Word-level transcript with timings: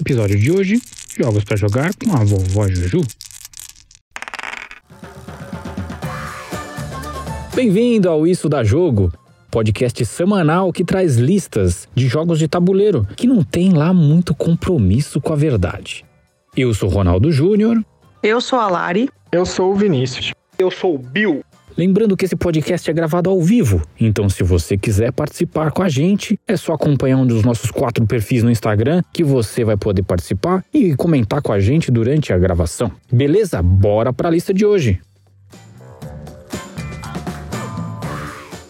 Episódio 0.00 0.36
de 0.36 0.50
hoje: 0.50 0.82
Jogos 1.16 1.44
para 1.44 1.56
jogar 1.56 1.92
com 1.94 2.12
a 2.16 2.24
vovó 2.24 2.66
Juju. 2.68 3.02
Bem-vindo 7.54 8.08
ao 8.08 8.26
Isso 8.26 8.48
da 8.48 8.64
Jogo, 8.64 9.12
podcast 9.52 10.04
semanal 10.04 10.72
que 10.72 10.84
traz 10.84 11.16
listas 11.16 11.88
de 11.94 12.08
jogos 12.08 12.40
de 12.40 12.48
tabuleiro 12.48 13.06
que 13.16 13.28
não 13.28 13.44
tem 13.44 13.72
lá 13.72 13.92
muito 13.94 14.34
compromisso 14.34 15.20
com 15.20 15.32
a 15.32 15.36
verdade. 15.36 16.04
Eu 16.56 16.74
sou 16.74 16.88
Ronaldo 16.88 17.30
Júnior. 17.30 17.80
Eu 18.20 18.40
sou 18.40 18.58
a 18.58 18.68
Lari. 18.68 19.08
Eu 19.30 19.46
sou 19.46 19.72
o 19.72 19.76
Vinícius. 19.76 20.32
Eu 20.58 20.72
sou 20.72 20.96
o 20.96 20.98
Bill. 20.98 21.44
Lembrando 21.76 22.16
que 22.16 22.24
esse 22.24 22.36
podcast 22.36 22.88
é 22.88 22.94
gravado 22.94 23.28
ao 23.28 23.42
vivo, 23.42 23.82
então 24.00 24.28
se 24.28 24.44
você 24.44 24.78
quiser 24.78 25.10
participar 25.10 25.72
com 25.72 25.82
a 25.82 25.88
gente, 25.88 26.38
é 26.46 26.56
só 26.56 26.74
acompanhar 26.74 27.16
um 27.16 27.26
dos 27.26 27.42
nossos 27.42 27.68
quatro 27.68 28.06
perfis 28.06 28.44
no 28.44 28.50
Instagram 28.50 29.02
que 29.12 29.24
você 29.24 29.64
vai 29.64 29.76
poder 29.76 30.04
participar 30.04 30.64
e 30.72 30.94
comentar 30.94 31.42
com 31.42 31.52
a 31.52 31.58
gente 31.58 31.90
durante 31.90 32.32
a 32.32 32.38
gravação. 32.38 32.92
Beleza? 33.12 33.60
Bora 33.60 34.12
para 34.12 34.28
a 34.28 34.30
lista 34.30 34.54
de 34.54 34.64
hoje. 34.64 35.00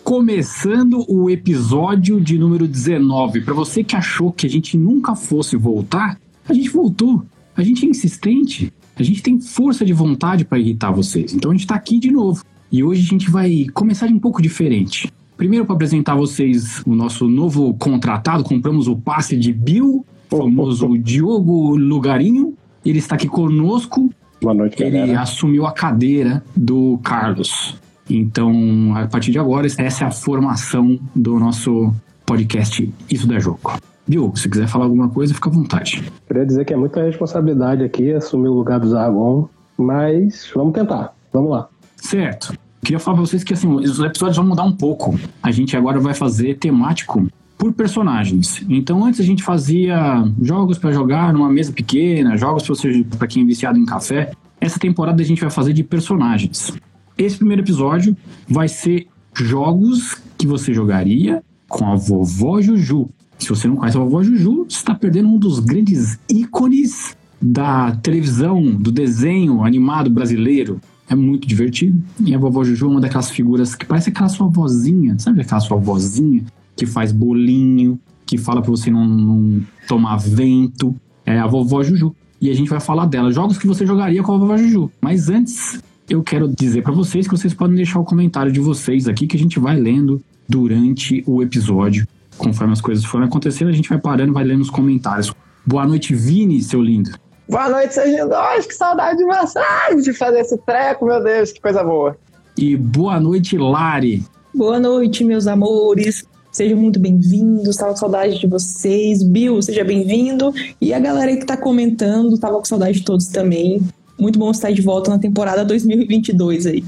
Começando 0.03 1.05
o 1.07 1.29
episódio 1.29 2.19
de 2.19 2.39
número 2.39 2.67
19. 2.67 3.43
Para 3.43 3.53
você 3.53 3.85
que 3.85 3.97
achou 3.97 4.33
que 4.33 4.47
a 4.47 4.51
gente 4.51 4.79
nunca 4.79 5.15
fosse 5.15 5.59
voltar, 5.59 6.19
a 6.49 6.55
gente 6.55 6.71
voltou. 6.71 7.23
A 7.55 7.63
gente 7.63 7.85
é 7.85 7.89
insistente. 7.91 8.73
A 8.97 9.03
gente 9.03 9.23
tem 9.23 9.39
força 9.39 9.85
de 9.85 9.93
vontade 9.93 10.47
para 10.47 10.59
irritar 10.59 10.91
vocês. 10.91 11.35
Então 11.35 11.51
a 11.51 11.55
gente 11.55 11.65
está 11.65 11.75
aqui 11.75 11.99
de 11.99 12.11
novo. 12.11 12.43
E 12.75 12.83
hoje 12.83 13.03
a 13.03 13.09
gente 13.09 13.31
vai 13.31 13.67
começar 13.73 14.09
de 14.09 14.13
um 14.13 14.19
pouco 14.19 14.43
diferente. 14.43 15.09
Primeiro, 15.37 15.65
para 15.65 15.77
apresentar 15.77 16.15
a 16.15 16.17
vocês 16.17 16.83
o 16.85 16.93
nosso 16.93 17.29
novo 17.29 17.73
contratado, 17.75 18.43
compramos 18.43 18.89
o 18.89 18.97
passe 18.97 19.37
de 19.37 19.53
Bill, 19.53 20.05
o 20.29 20.37
famoso 20.37 20.89
Diogo 20.99 21.77
Lugarinho. 21.77 22.55
Ele 22.85 22.99
está 22.99 23.15
aqui 23.15 23.29
conosco. 23.29 24.11
Boa 24.43 24.55
noite, 24.55 24.83
Ele 24.83 24.91
galera. 24.91 25.21
assumiu 25.21 25.67
a 25.67 25.71
cadeira 25.71 26.43
do 26.57 26.99
Carlos. 27.05 27.77
Então, 28.11 28.93
a 28.97 29.07
partir 29.07 29.31
de 29.31 29.39
agora, 29.39 29.69
essa 29.69 30.03
é 30.03 30.07
a 30.09 30.11
formação 30.11 30.99
do 31.15 31.39
nosso 31.39 31.95
podcast 32.27 32.93
Isso 33.09 33.29
da 33.29 33.39
Jogo. 33.39 33.79
Bill, 34.05 34.33
se 34.35 34.49
quiser 34.49 34.67
falar 34.67 34.87
alguma 34.87 35.09
coisa, 35.09 35.33
fica 35.33 35.49
à 35.49 35.53
vontade. 35.53 36.03
Queria 36.27 36.45
dizer 36.45 36.65
que 36.65 36.75
é 36.75 36.77
muita 36.77 37.05
responsabilidade 37.05 37.85
aqui 37.85 38.13
assumir 38.13 38.49
o 38.49 38.55
lugar 38.55 38.81
do 38.81 38.89
Zargon, 38.89 39.49
mas 39.79 40.51
vamos 40.53 40.73
tentar. 40.73 41.15
Vamos 41.33 41.53
lá. 41.53 41.69
Certo. 41.95 42.64
Queria 42.85 42.99
falar 42.99 43.17
pra 43.17 43.27
vocês 43.27 43.43
que 43.43 43.55
assim, 43.55 43.67
os 43.67 43.99
episódios 43.99 44.37
vão 44.37 44.47
mudar 44.47 44.65
um 44.65 44.73
pouco. 44.73 45.19
A 45.43 45.51
gente 45.51 45.75
agora 45.75 45.99
vai 45.99 46.13
fazer 46.13 46.59
temático 46.59 47.27
por 47.57 47.73
personagens. 47.73 48.63
Então 48.69 49.03
antes 49.05 49.21
a 49.21 49.25
gente 49.25 49.43
fazia 49.43 50.23
jogos 50.43 50.77
pra 50.77 50.93
jogar 50.93 51.33
numa 51.33 51.49
mesa 51.49 51.73
pequena, 51.73 52.37
jogos 52.37 52.69
para 53.19 53.27
quem 53.27 53.43
é 53.43 53.47
viciado 53.47 53.79
em 53.79 53.87
café. 53.87 54.33
Essa 54.61 54.79
temporada 54.79 55.23
a 55.23 55.25
gente 55.25 55.41
vai 55.41 55.51
fazer 55.51 55.73
de 55.73 55.83
personagens. 55.83 56.75
Esse 57.17 57.39
primeiro 57.39 57.63
episódio 57.63 58.15
vai 58.47 58.69
ser 58.69 59.07
jogos 59.35 60.19
que 60.37 60.47
você 60.47 60.75
jogaria 60.75 61.43
com 61.69 61.87
a 61.87 61.97
vovó 61.97 62.61
Juju. 62.61 63.09
Se 63.39 63.49
você 63.49 63.67
não 63.67 63.77
conhece 63.77 63.97
a 63.97 64.01
vovó 64.01 64.23
Juju, 64.23 64.67
você 64.69 64.77
está 64.77 64.95
perdendo 64.95 65.29
um 65.29 65.39
dos 65.39 65.59
grandes 65.59 66.19
ícones 66.29 67.17
da 67.41 67.93
televisão, 67.97 68.63
do 68.63 68.93
desenho 68.93 69.65
animado 69.65 70.11
brasileiro. 70.11 70.81
É 71.15 71.17
muito 71.17 71.47
divertido. 71.47 72.03
E 72.21 72.35
a 72.35 72.39
vovó 72.39 72.65
Juju 72.65 72.87
é 72.87 72.89
uma 72.89 73.01
daquelas 73.01 73.31
figuras 73.31 73.77
que 73.77 73.87
parece 73.87 74.11
aquela 74.11 74.29
sua 74.29 74.49
vozinha, 74.49 75.17
sabe 75.17 75.43
aquela 75.43 75.61
sua 75.61 75.77
vozinha 75.77 76.45
que 76.77 76.87
faz 76.87 77.13
bolinho, 77.13 78.01
que 78.27 78.37
fala 78.37 78.61
pra 78.61 78.71
você 78.71 78.91
não, 78.91 79.07
não 79.07 79.61
tomar 79.87 80.17
vento. 80.17 80.95
É 81.25 81.39
a 81.39 81.47
vovó 81.47 81.85
Juju. 81.85 82.15
E 82.41 82.51
a 82.51 82.55
gente 82.55 82.69
vai 82.69 82.81
falar 82.81 83.07
dela. 83.07 83.31
Jogos 83.31 83.57
que 83.57 83.67
você 83.67 83.87
jogaria 83.87 84.23
com 84.25 84.33
a 84.33 84.37
vovó 84.37 84.57
Juju. 84.57 84.91
Mas 85.01 85.29
antes, 85.29 85.81
eu 86.11 86.21
quero 86.21 86.49
dizer 86.49 86.83
pra 86.83 86.93
vocês 86.93 87.29
que 87.29 87.37
vocês 87.37 87.55
podem 87.55 87.77
deixar 87.77 88.01
o 88.01 88.05
comentário 88.05 88.51
de 88.51 88.59
vocês 88.59 89.07
aqui 89.07 89.29
que 89.29 89.37
a 89.37 89.41
gente 89.41 89.61
vai 89.61 89.79
lendo 89.79 90.21
durante 90.49 91.23
o 91.27 91.43
episódio. 91.43 92.09
Conforme 92.37 92.73
as 92.73 92.81
coisas 92.81 93.05
forem 93.05 93.29
acontecendo, 93.29 93.69
a 93.69 93.73
gente 93.73 93.89
vai 93.89 93.99
parando 93.99 94.33
e 94.33 94.35
vai 94.35 94.43
lendo 94.43 94.63
os 94.63 94.71
comentários. 94.71 95.33
Boa 95.65 95.87
noite, 95.87 96.13
Vini, 96.13 96.61
seu 96.61 96.83
lindo. 96.83 97.13
Boa 97.49 97.69
noite, 97.69 97.93
seus 97.93 98.09
lindos. 98.09 98.67
Que 98.67 98.75
saudade 98.75 99.19
de 99.19 99.25
vocês 99.25 100.03
de 100.03 100.13
fazer 100.15 100.41
esse 100.41 100.57
treco, 100.59 101.05
meu 101.05 101.23
Deus, 101.23 101.53
que 101.53 101.61
coisa 101.61 101.85
boa. 101.85 102.17
E 102.57 102.75
boa 102.75 103.21
noite, 103.21 103.59
Lari. 103.59 104.25
Boa 104.55 104.81
noite, 104.81 105.25
meus 105.25 105.47
amores. 105.47 106.25
Sejam 106.51 106.79
muito 106.79 106.99
bem-vindos. 106.99 107.77
Tava 107.77 107.91
com 107.91 107.99
saudade 107.99 108.39
de 108.39 108.47
vocês. 108.47 109.23
Bill, 109.23 109.61
seja 109.61 109.85
bem-vindo. 109.85 110.55
E 110.81 110.95
a 110.95 110.99
galera 110.99 111.31
aí 111.31 111.37
que 111.37 111.45
tá 111.45 111.57
comentando, 111.57 112.39
tava 112.39 112.57
com 112.57 112.65
saudade 112.65 113.01
de 113.01 113.05
todos 113.05 113.27
também. 113.27 113.83
Muito 114.19 114.39
bom 114.39 114.51
estar 114.51 114.73
de 114.73 114.81
volta 114.81 115.11
na 115.11 115.19
temporada 115.19 115.65
2022 115.65 116.67
aí. 116.67 116.85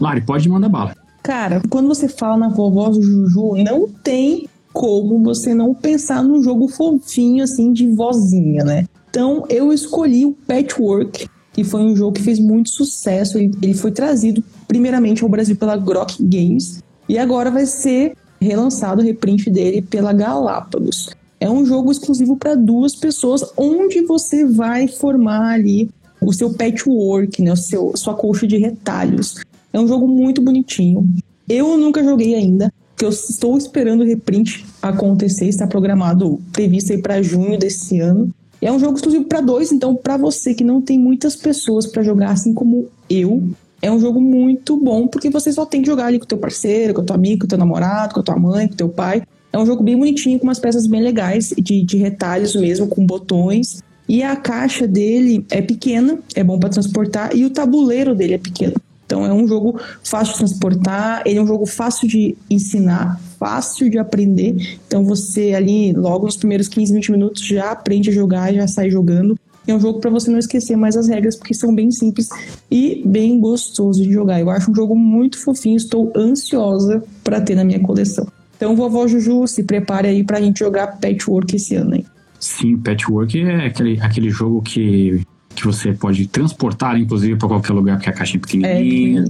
Lari, 0.00 0.20
pode 0.20 0.48
mandar 0.48 0.68
bala. 0.68 0.94
Cara, 1.22 1.60
quando 1.68 1.88
você 1.88 2.08
fala 2.08 2.36
na 2.36 2.48
vovó 2.48 2.92
Juju, 2.92 3.56
não 3.56 3.88
tem 3.88 4.48
como 4.76 5.22
você 5.22 5.54
não 5.54 5.72
pensar 5.72 6.22
num 6.22 6.42
jogo 6.42 6.68
fofinho 6.68 7.42
assim 7.42 7.72
de 7.72 7.88
vozinha, 7.88 8.62
né? 8.62 8.86
Então 9.08 9.42
eu 9.48 9.72
escolhi 9.72 10.26
o 10.26 10.36
Patchwork, 10.46 11.26
que 11.54 11.64
foi 11.64 11.80
um 11.80 11.96
jogo 11.96 12.12
que 12.12 12.22
fez 12.22 12.38
muito 12.38 12.68
sucesso. 12.68 13.38
Ele, 13.38 13.50
ele 13.62 13.72
foi 13.72 13.90
trazido 13.90 14.44
primeiramente 14.68 15.22
ao 15.22 15.30
Brasil 15.30 15.56
pela 15.56 15.78
Grok 15.78 16.22
Games 16.22 16.82
e 17.08 17.16
agora 17.16 17.50
vai 17.50 17.64
ser 17.64 18.14
relançado 18.38 19.00
o 19.00 19.04
reprint 19.04 19.48
dele 19.48 19.80
pela 19.80 20.12
Galápagos. 20.12 21.08
É 21.40 21.48
um 21.48 21.64
jogo 21.64 21.90
exclusivo 21.90 22.36
para 22.36 22.54
duas 22.54 22.94
pessoas, 22.94 23.50
onde 23.56 24.02
você 24.02 24.44
vai 24.44 24.86
formar 24.86 25.54
ali 25.54 25.88
o 26.20 26.34
seu 26.34 26.52
patchwork, 26.52 27.40
né? 27.40 27.50
O 27.50 27.56
seu, 27.56 27.96
sua 27.96 28.12
colcha 28.12 28.46
de 28.46 28.58
retalhos. 28.58 29.36
É 29.72 29.80
um 29.80 29.88
jogo 29.88 30.06
muito 30.06 30.42
bonitinho. 30.42 31.08
Eu 31.48 31.78
nunca 31.78 32.04
joguei 32.04 32.34
ainda, 32.34 32.70
porque 32.96 33.04
eu 33.04 33.10
estou 33.10 33.58
esperando 33.58 34.00
o 34.00 34.06
reprint 34.06 34.64
acontecer, 34.80 35.44
está 35.44 35.66
programado, 35.66 36.40
previsto 36.50 36.92
aí 36.92 36.98
para 37.02 37.20
junho 37.20 37.58
desse 37.58 38.00
ano. 38.00 38.30
É 38.58 38.72
um 38.72 38.78
jogo 38.78 38.96
exclusivo 38.96 39.26
para 39.26 39.42
dois, 39.42 39.70
então 39.70 39.94
para 39.94 40.16
você 40.16 40.54
que 40.54 40.64
não 40.64 40.80
tem 40.80 40.98
muitas 40.98 41.36
pessoas 41.36 41.86
para 41.86 42.02
jogar, 42.02 42.30
assim 42.30 42.54
como 42.54 42.88
eu, 43.10 43.50
é 43.82 43.92
um 43.92 44.00
jogo 44.00 44.18
muito 44.18 44.78
bom, 44.78 45.06
porque 45.06 45.28
você 45.28 45.52
só 45.52 45.66
tem 45.66 45.82
que 45.82 45.86
jogar 45.86 46.06
ali 46.06 46.18
com 46.18 46.24
teu 46.24 46.38
parceiro, 46.38 46.94
com 46.94 47.04
teu 47.04 47.14
amigo, 47.14 47.42
com 47.42 47.46
teu 47.46 47.58
namorado, 47.58 48.14
com 48.14 48.22
tua 48.22 48.38
mãe, 48.38 48.66
com 48.66 48.74
teu 48.74 48.88
pai. 48.88 49.22
É 49.52 49.58
um 49.58 49.66
jogo 49.66 49.82
bem 49.82 49.98
bonitinho, 49.98 50.38
com 50.38 50.46
umas 50.46 50.58
peças 50.58 50.86
bem 50.86 51.02
legais, 51.02 51.52
de, 51.58 51.84
de 51.84 51.98
retalhos 51.98 52.56
mesmo, 52.56 52.86
com 52.86 53.04
botões. 53.04 53.82
E 54.08 54.22
a 54.22 54.34
caixa 54.36 54.86
dele 54.86 55.44
é 55.50 55.60
pequena, 55.60 56.18
é 56.34 56.42
bom 56.42 56.58
para 56.58 56.70
transportar, 56.70 57.36
e 57.36 57.44
o 57.44 57.50
tabuleiro 57.50 58.14
dele 58.14 58.34
é 58.34 58.38
pequeno. 58.38 58.74
Então 59.06 59.24
é 59.24 59.32
um 59.32 59.46
jogo 59.46 59.80
fácil 60.02 60.32
de 60.32 60.38
transportar, 60.40 61.22
ele 61.24 61.38
é 61.38 61.42
um 61.42 61.46
jogo 61.46 61.64
fácil 61.64 62.08
de 62.08 62.36
ensinar, 62.50 63.20
fácil 63.38 63.88
de 63.88 63.98
aprender. 63.98 64.78
Então 64.86 65.04
você 65.04 65.54
ali, 65.54 65.92
logo 65.92 66.26
nos 66.26 66.36
primeiros 66.36 66.68
15, 66.68 66.92
20 66.92 67.12
minutos, 67.12 67.46
já 67.46 67.70
aprende 67.70 68.10
a 68.10 68.12
jogar, 68.12 68.52
já 68.52 68.66
sai 68.66 68.90
jogando. 68.90 69.38
É 69.66 69.74
um 69.74 69.80
jogo 69.80 70.00
para 70.00 70.10
você 70.10 70.30
não 70.30 70.38
esquecer 70.38 70.76
mais 70.76 70.96
as 70.96 71.08
regras, 71.08 71.36
porque 71.36 71.54
são 71.54 71.74
bem 71.74 71.90
simples 71.90 72.28
e 72.70 73.02
bem 73.04 73.40
gostoso 73.40 74.02
de 74.02 74.12
jogar. 74.12 74.40
Eu 74.40 74.50
acho 74.50 74.70
um 74.70 74.74
jogo 74.74 74.94
muito 74.94 75.38
fofinho, 75.38 75.76
estou 75.76 76.12
ansiosa 76.16 77.02
para 77.24 77.40
ter 77.40 77.56
na 77.56 77.64
minha 77.64 77.80
coleção. 77.80 78.26
Então, 78.56 78.76
vovó 78.76 79.06
Juju, 79.06 79.46
se 79.46 79.64
prepare 79.64 80.08
aí 80.08 80.24
pra 80.24 80.40
gente 80.40 80.60
jogar 80.60 80.98
Patchwork 80.98 81.54
esse 81.56 81.74
ano 81.74 81.94
aí. 81.94 82.04
Sim, 82.38 82.78
Patchwork 82.78 83.40
é 83.40 83.66
aquele, 83.66 84.00
aquele 84.00 84.30
jogo 84.30 84.62
que, 84.62 85.20
que 85.56 85.64
você 85.66 85.92
pode 85.92 86.26
transportar, 86.28 86.98
inclusive, 86.98 87.36
para 87.36 87.48
qualquer 87.48 87.72
lugar, 87.72 87.96
porque 87.96 88.10
a 88.10 88.12
caixa 88.12 88.34
é 88.34 88.36
É, 88.36 88.40
pequenininha, 88.40 89.24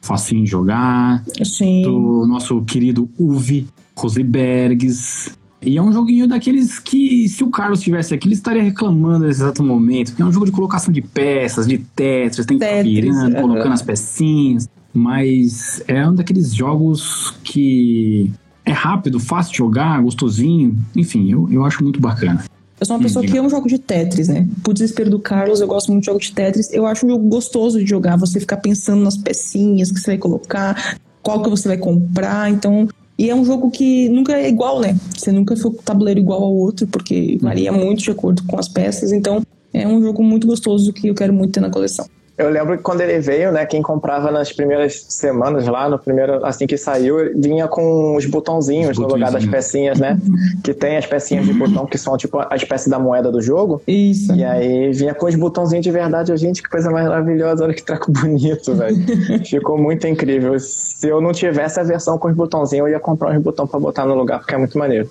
facinho 0.00 0.44
de 0.44 0.50
jogar. 0.50 1.24
sim. 1.44 1.82
Do 1.82 2.26
nosso 2.26 2.62
querido 2.62 3.08
Uwe 3.18 3.66
Rosenbergs. 3.96 5.38
E 5.62 5.76
é 5.76 5.82
um 5.82 5.92
joguinho 5.92 6.26
daqueles 6.26 6.78
que, 6.78 7.28
se 7.28 7.44
o 7.44 7.50
Carlos 7.50 7.80
estivesse 7.80 8.14
aqui, 8.14 8.26
ele 8.26 8.34
estaria 8.34 8.62
reclamando 8.62 9.26
nesse 9.26 9.42
exato 9.42 9.62
momento. 9.62 10.08
Porque 10.12 10.22
é 10.22 10.24
um 10.24 10.32
jogo 10.32 10.46
de 10.46 10.52
colocação 10.52 10.90
de 10.92 11.02
peças, 11.02 11.66
de 11.66 11.76
Tetris, 11.78 12.46
tem 12.46 12.58
que 12.58 12.64
ficar 12.64 12.82
virando, 12.82 13.36
aham. 13.36 13.42
colocando 13.42 13.72
as 13.72 13.82
pecinhas. 13.82 14.68
Mas 14.92 15.82
é 15.86 16.08
um 16.08 16.14
daqueles 16.14 16.54
jogos 16.54 17.34
que 17.44 18.30
é 18.64 18.72
rápido, 18.72 19.20
fácil 19.20 19.52
de 19.52 19.58
jogar, 19.58 20.00
gostosinho. 20.00 20.76
Enfim, 20.96 21.30
eu, 21.30 21.46
eu 21.52 21.64
acho 21.64 21.82
muito 21.84 22.00
bacana. 22.00 22.42
Eu 22.80 22.86
sou 22.86 22.96
uma 22.96 23.02
pessoa 23.02 23.22
que 23.22 23.36
ama 23.36 23.50
jogo 23.50 23.68
de 23.68 23.78
Tetris, 23.78 24.28
né? 24.28 24.48
Por 24.64 24.72
desespero 24.72 25.10
do 25.10 25.18
Carlos, 25.18 25.60
eu 25.60 25.68
gosto 25.68 25.92
muito 25.92 26.00
de 26.00 26.06
jogo 26.06 26.18
de 26.18 26.32
Tetris. 26.32 26.72
Eu 26.72 26.86
acho 26.86 27.04
um 27.04 27.10
jogo 27.10 27.28
gostoso 27.28 27.78
de 27.78 27.84
jogar, 27.84 28.16
você 28.16 28.40
ficar 28.40 28.56
pensando 28.56 29.04
nas 29.04 29.18
pecinhas 29.18 29.92
que 29.92 30.00
você 30.00 30.12
vai 30.12 30.18
colocar, 30.18 30.98
qual 31.22 31.42
que 31.42 31.50
você 31.50 31.68
vai 31.68 31.76
comprar, 31.76 32.50
então... 32.50 32.88
E 33.18 33.28
é 33.28 33.34
um 33.34 33.44
jogo 33.44 33.70
que 33.70 34.08
nunca 34.08 34.32
é 34.32 34.48
igual, 34.48 34.80
né? 34.80 34.96
Você 35.14 35.30
nunca 35.30 35.54
foi 35.54 35.72
com 35.72 35.80
o 35.80 35.82
tabuleiro 35.82 36.20
igual 36.20 36.42
ao 36.42 36.56
outro, 36.56 36.86
porque 36.86 37.36
varia 37.42 37.70
muito 37.70 38.02
de 38.02 38.10
acordo 38.10 38.42
com 38.44 38.58
as 38.58 38.66
peças, 38.66 39.12
então 39.12 39.42
é 39.74 39.86
um 39.86 40.00
jogo 40.00 40.22
muito 40.22 40.46
gostoso 40.46 40.90
que 40.90 41.08
eu 41.08 41.14
quero 41.14 41.34
muito 41.34 41.52
ter 41.52 41.60
na 41.60 41.68
coleção. 41.68 42.06
Eu 42.40 42.48
lembro 42.48 42.74
que 42.78 42.82
quando 42.82 43.02
ele 43.02 43.20
veio, 43.20 43.52
né, 43.52 43.66
quem 43.66 43.82
comprava 43.82 44.30
nas 44.30 44.50
primeiras 44.50 45.04
semanas 45.10 45.66
lá, 45.66 45.90
no 45.90 45.98
primeiro, 45.98 46.42
assim 46.44 46.66
que 46.66 46.78
saiu, 46.78 47.38
vinha 47.38 47.68
com 47.68 48.16
os 48.16 48.24
botãozinhos 48.24 48.92
Os 48.92 48.98
no 48.98 49.08
lugar 49.08 49.30
das 49.30 49.44
pecinhas, 49.44 49.98
né? 49.98 50.18
que 50.64 50.72
tem 50.72 50.96
as 50.96 51.04
pecinhas 51.04 51.44
de 51.44 51.52
botão 51.52 51.84
que 51.84 51.98
são 51.98 52.16
tipo 52.16 52.38
a 52.38 52.56
espécie 52.56 52.88
da 52.88 52.98
moeda 52.98 53.30
do 53.30 53.42
jogo. 53.42 53.82
Isso. 53.86 54.34
E 54.34 54.42
aí 54.42 54.90
vinha 54.90 55.14
com 55.14 55.26
os 55.26 55.34
botãozinhos 55.34 55.84
de 55.84 55.90
verdade. 55.90 56.34
Gente, 56.38 56.62
que 56.62 56.70
coisa 56.70 56.90
mais 56.90 57.06
maravilhosa, 57.06 57.62
olha 57.62 57.74
que 57.74 57.82
treco 57.82 58.10
bonito, 58.10 58.74
velho. 58.74 58.96
Ficou 59.44 59.76
muito 59.76 60.06
incrível. 60.06 60.58
Se 60.58 61.08
eu 61.08 61.20
não 61.20 61.32
tivesse 61.32 61.78
a 61.78 61.82
versão 61.82 62.16
com 62.16 62.28
os 62.28 62.34
botãozinhos, 62.34 62.86
eu 62.86 62.92
ia 62.92 63.00
comprar 63.00 63.36
uns 63.36 63.42
botões 63.42 63.68
pra 63.68 63.78
botar 63.78 64.06
no 64.06 64.14
lugar, 64.14 64.38
porque 64.38 64.54
é 64.54 64.58
muito 64.58 64.78
maneiro. 64.78 65.10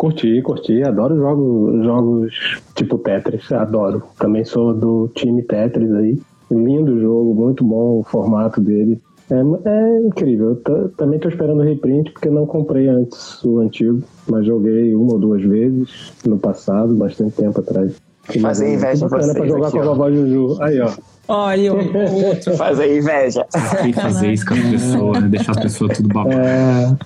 Curti, 0.00 0.40
curti. 0.40 0.82
Adoro 0.82 1.14
jogos, 1.14 1.84
jogos 1.84 2.62
tipo 2.74 2.96
Tetris. 2.96 3.52
Adoro. 3.52 4.02
Também 4.18 4.46
sou 4.46 4.72
do 4.72 5.10
time 5.14 5.42
Tetris 5.42 5.92
aí. 5.92 6.18
Lindo 6.50 6.98
jogo, 6.98 7.34
muito 7.34 7.62
bom 7.62 7.98
o 7.98 8.02
formato 8.02 8.62
dele. 8.62 8.98
É, 9.30 9.68
é 9.68 9.98
incrível. 10.06 10.58
Eu 10.66 10.88
também 10.92 11.20
tô 11.20 11.28
esperando 11.28 11.60
o 11.60 11.64
reprint 11.64 12.12
porque 12.12 12.30
não 12.30 12.46
comprei 12.46 12.88
antes 12.88 13.44
o 13.44 13.58
antigo, 13.58 14.02
mas 14.26 14.46
joguei 14.46 14.94
uma 14.94 15.12
ou 15.12 15.18
duas 15.18 15.42
vezes 15.42 16.14
no 16.26 16.38
passado, 16.38 16.94
bastante 16.94 17.36
tempo 17.36 17.60
atrás. 17.60 17.94
Fazer 18.40 18.68
Muito 18.68 18.78
inveja 18.78 19.08
pra 19.08 19.18
vocês 19.18 19.48
jogar 19.48 19.68
aqui, 19.68 19.76
com 19.76 19.82
a 19.82 19.86
vovó 19.86 20.10
Juju. 20.10 20.62
Aí, 20.62 20.80
ó. 20.80 20.90
Olha, 21.28 21.74
o 21.74 21.76
o 21.76 22.24
outro. 22.24 22.56
Fazer 22.56 22.98
inveja. 22.98 23.46
Tem 23.82 23.92
que 23.92 24.00
fazer 24.00 24.32
isso 24.32 24.46
com 24.46 24.54
as 24.54 24.60
pessoas, 24.60 25.22
né? 25.22 25.28
Deixar 25.28 25.52
as 25.52 25.60
pessoas 25.60 25.96
tudo 25.96 26.08
babado. 26.08 26.40
É, 26.40 26.96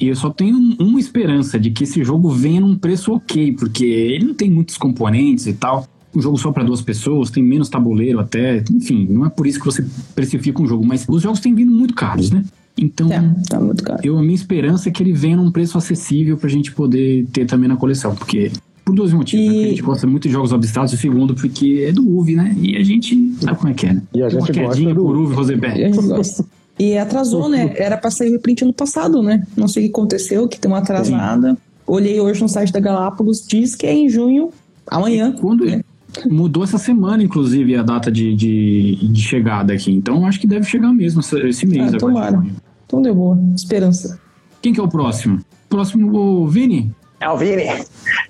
E 0.00 0.06
eu 0.08 0.14
só 0.16 0.30
tenho 0.30 0.56
um- 0.56 0.76
uma 0.78 1.00
esperança 1.00 1.58
de 1.58 1.70
que 1.70 1.84
esse 1.84 2.04
jogo 2.04 2.30
venha 2.30 2.60
num 2.60 2.76
preço 2.76 3.12
ok, 3.12 3.52
porque 3.52 3.84
ele 3.84 4.26
não 4.26 4.34
tem 4.34 4.50
muitos 4.50 4.76
componentes 4.78 5.46
e 5.46 5.52
tal. 5.54 5.86
Um 6.14 6.22
jogo 6.22 6.36
só 6.38 6.50
para 6.52 6.64
duas 6.64 6.80
pessoas, 6.80 7.30
tem 7.30 7.42
menos 7.42 7.68
tabuleiro 7.68 8.18
até. 8.20 8.62
Enfim, 8.70 9.06
não 9.10 9.26
é 9.26 9.28
por 9.28 9.46
isso 9.46 9.58
que 9.58 9.66
você 9.66 9.84
precifica 10.14 10.62
um 10.62 10.66
jogo, 10.66 10.86
mas 10.86 11.04
os 11.08 11.22
jogos 11.22 11.40
têm 11.40 11.54
vindo 11.54 11.70
muito 11.72 11.94
caros, 11.94 12.30
né? 12.30 12.44
Então, 12.80 13.12
É, 13.12 13.20
tá 13.48 13.58
muito 13.60 13.82
caro. 13.82 14.00
eu, 14.04 14.16
a 14.16 14.22
minha 14.22 14.34
esperança 14.34 14.88
é 14.88 14.92
que 14.92 15.02
ele 15.02 15.12
venha 15.12 15.36
num 15.36 15.50
preço 15.50 15.76
acessível 15.76 16.36
pra 16.36 16.48
gente 16.48 16.70
poder 16.72 17.26
ter 17.32 17.44
também 17.44 17.68
na 17.68 17.76
coleção, 17.76 18.14
porque. 18.14 18.52
Por 18.84 18.94
dois 18.94 19.12
motivos. 19.12 19.44
E- 19.44 19.58
né? 19.58 19.64
A 19.64 19.68
gente 19.68 19.82
gosta 19.82 20.06
muito 20.06 20.28
de 20.28 20.32
jogos 20.32 20.52
abstratos, 20.52 20.92
e 20.92 20.96
o 20.96 20.98
segundo, 20.98 21.34
porque 21.34 21.84
é 21.88 21.92
do 21.92 22.08
UV, 22.08 22.36
né? 22.36 22.56
E 22.58 22.76
a 22.76 22.82
gente 22.84 23.34
sabe 23.40 23.58
como 23.58 23.68
é 23.70 23.74
que 23.74 23.84
é, 23.86 23.92
né? 23.94 24.02
E 24.14 24.22
a 24.22 24.28
Tem 24.28 24.38
uma 24.38 24.46
gente 24.46 24.60
gosta 24.60 24.74
quedinha 24.76 24.94
do 24.94 25.02
por 25.02 25.14
UV. 25.16 25.24
UV, 25.26 25.34
Rosenberg. 25.34 25.82
E 26.78 26.96
atrasou, 26.96 27.48
né? 27.48 27.72
Era 27.76 27.96
pra 27.96 28.10
sair 28.10 28.28
o 28.28 28.32
reprint 28.32 28.62
ano 28.62 28.72
passado, 28.72 29.22
né? 29.22 29.44
Não 29.56 29.66
sei 29.66 29.84
o 29.84 29.86
que 29.86 29.92
aconteceu, 29.92 30.46
que 30.46 30.58
tem 30.58 30.70
uma 30.70 30.78
atrasada. 30.78 31.56
Olhei 31.86 32.20
hoje 32.20 32.40
no 32.40 32.48
site 32.48 32.72
da 32.72 32.80
Galápagos, 32.80 33.44
diz 33.46 33.74
que 33.74 33.86
é 33.86 33.92
em 33.92 34.08
junho, 34.08 34.50
amanhã. 34.86 35.32
Quando 35.32 35.64
né? 35.64 35.82
mudou 36.26 36.62
essa 36.62 36.78
semana, 36.78 37.22
inclusive, 37.22 37.74
a 37.76 37.82
data 37.82 38.12
de, 38.12 38.34
de, 38.36 39.08
de 39.10 39.20
chegada 39.22 39.72
aqui. 39.72 39.90
Então, 39.90 40.24
acho 40.26 40.38
que 40.38 40.46
deve 40.46 40.64
chegar 40.66 40.92
mesmo 40.92 41.20
esse, 41.20 41.36
esse 41.48 41.66
mês 41.66 41.82
Ah, 41.82 41.96
agora. 41.96 41.98
tomara. 41.98 42.36
de 42.36 42.42
junho. 42.48 42.56
Então 42.86 43.02
deu 43.02 43.14
boa. 43.14 43.38
Esperança. 43.54 44.18
Quem 44.62 44.72
que 44.72 44.80
é 44.80 44.82
o 44.82 44.88
próximo? 44.88 45.40
Próximo, 45.68 46.16
o 46.16 46.46
Vini. 46.48 46.94
É 47.20 47.28
o 47.28 47.36
Vini. 47.36 47.64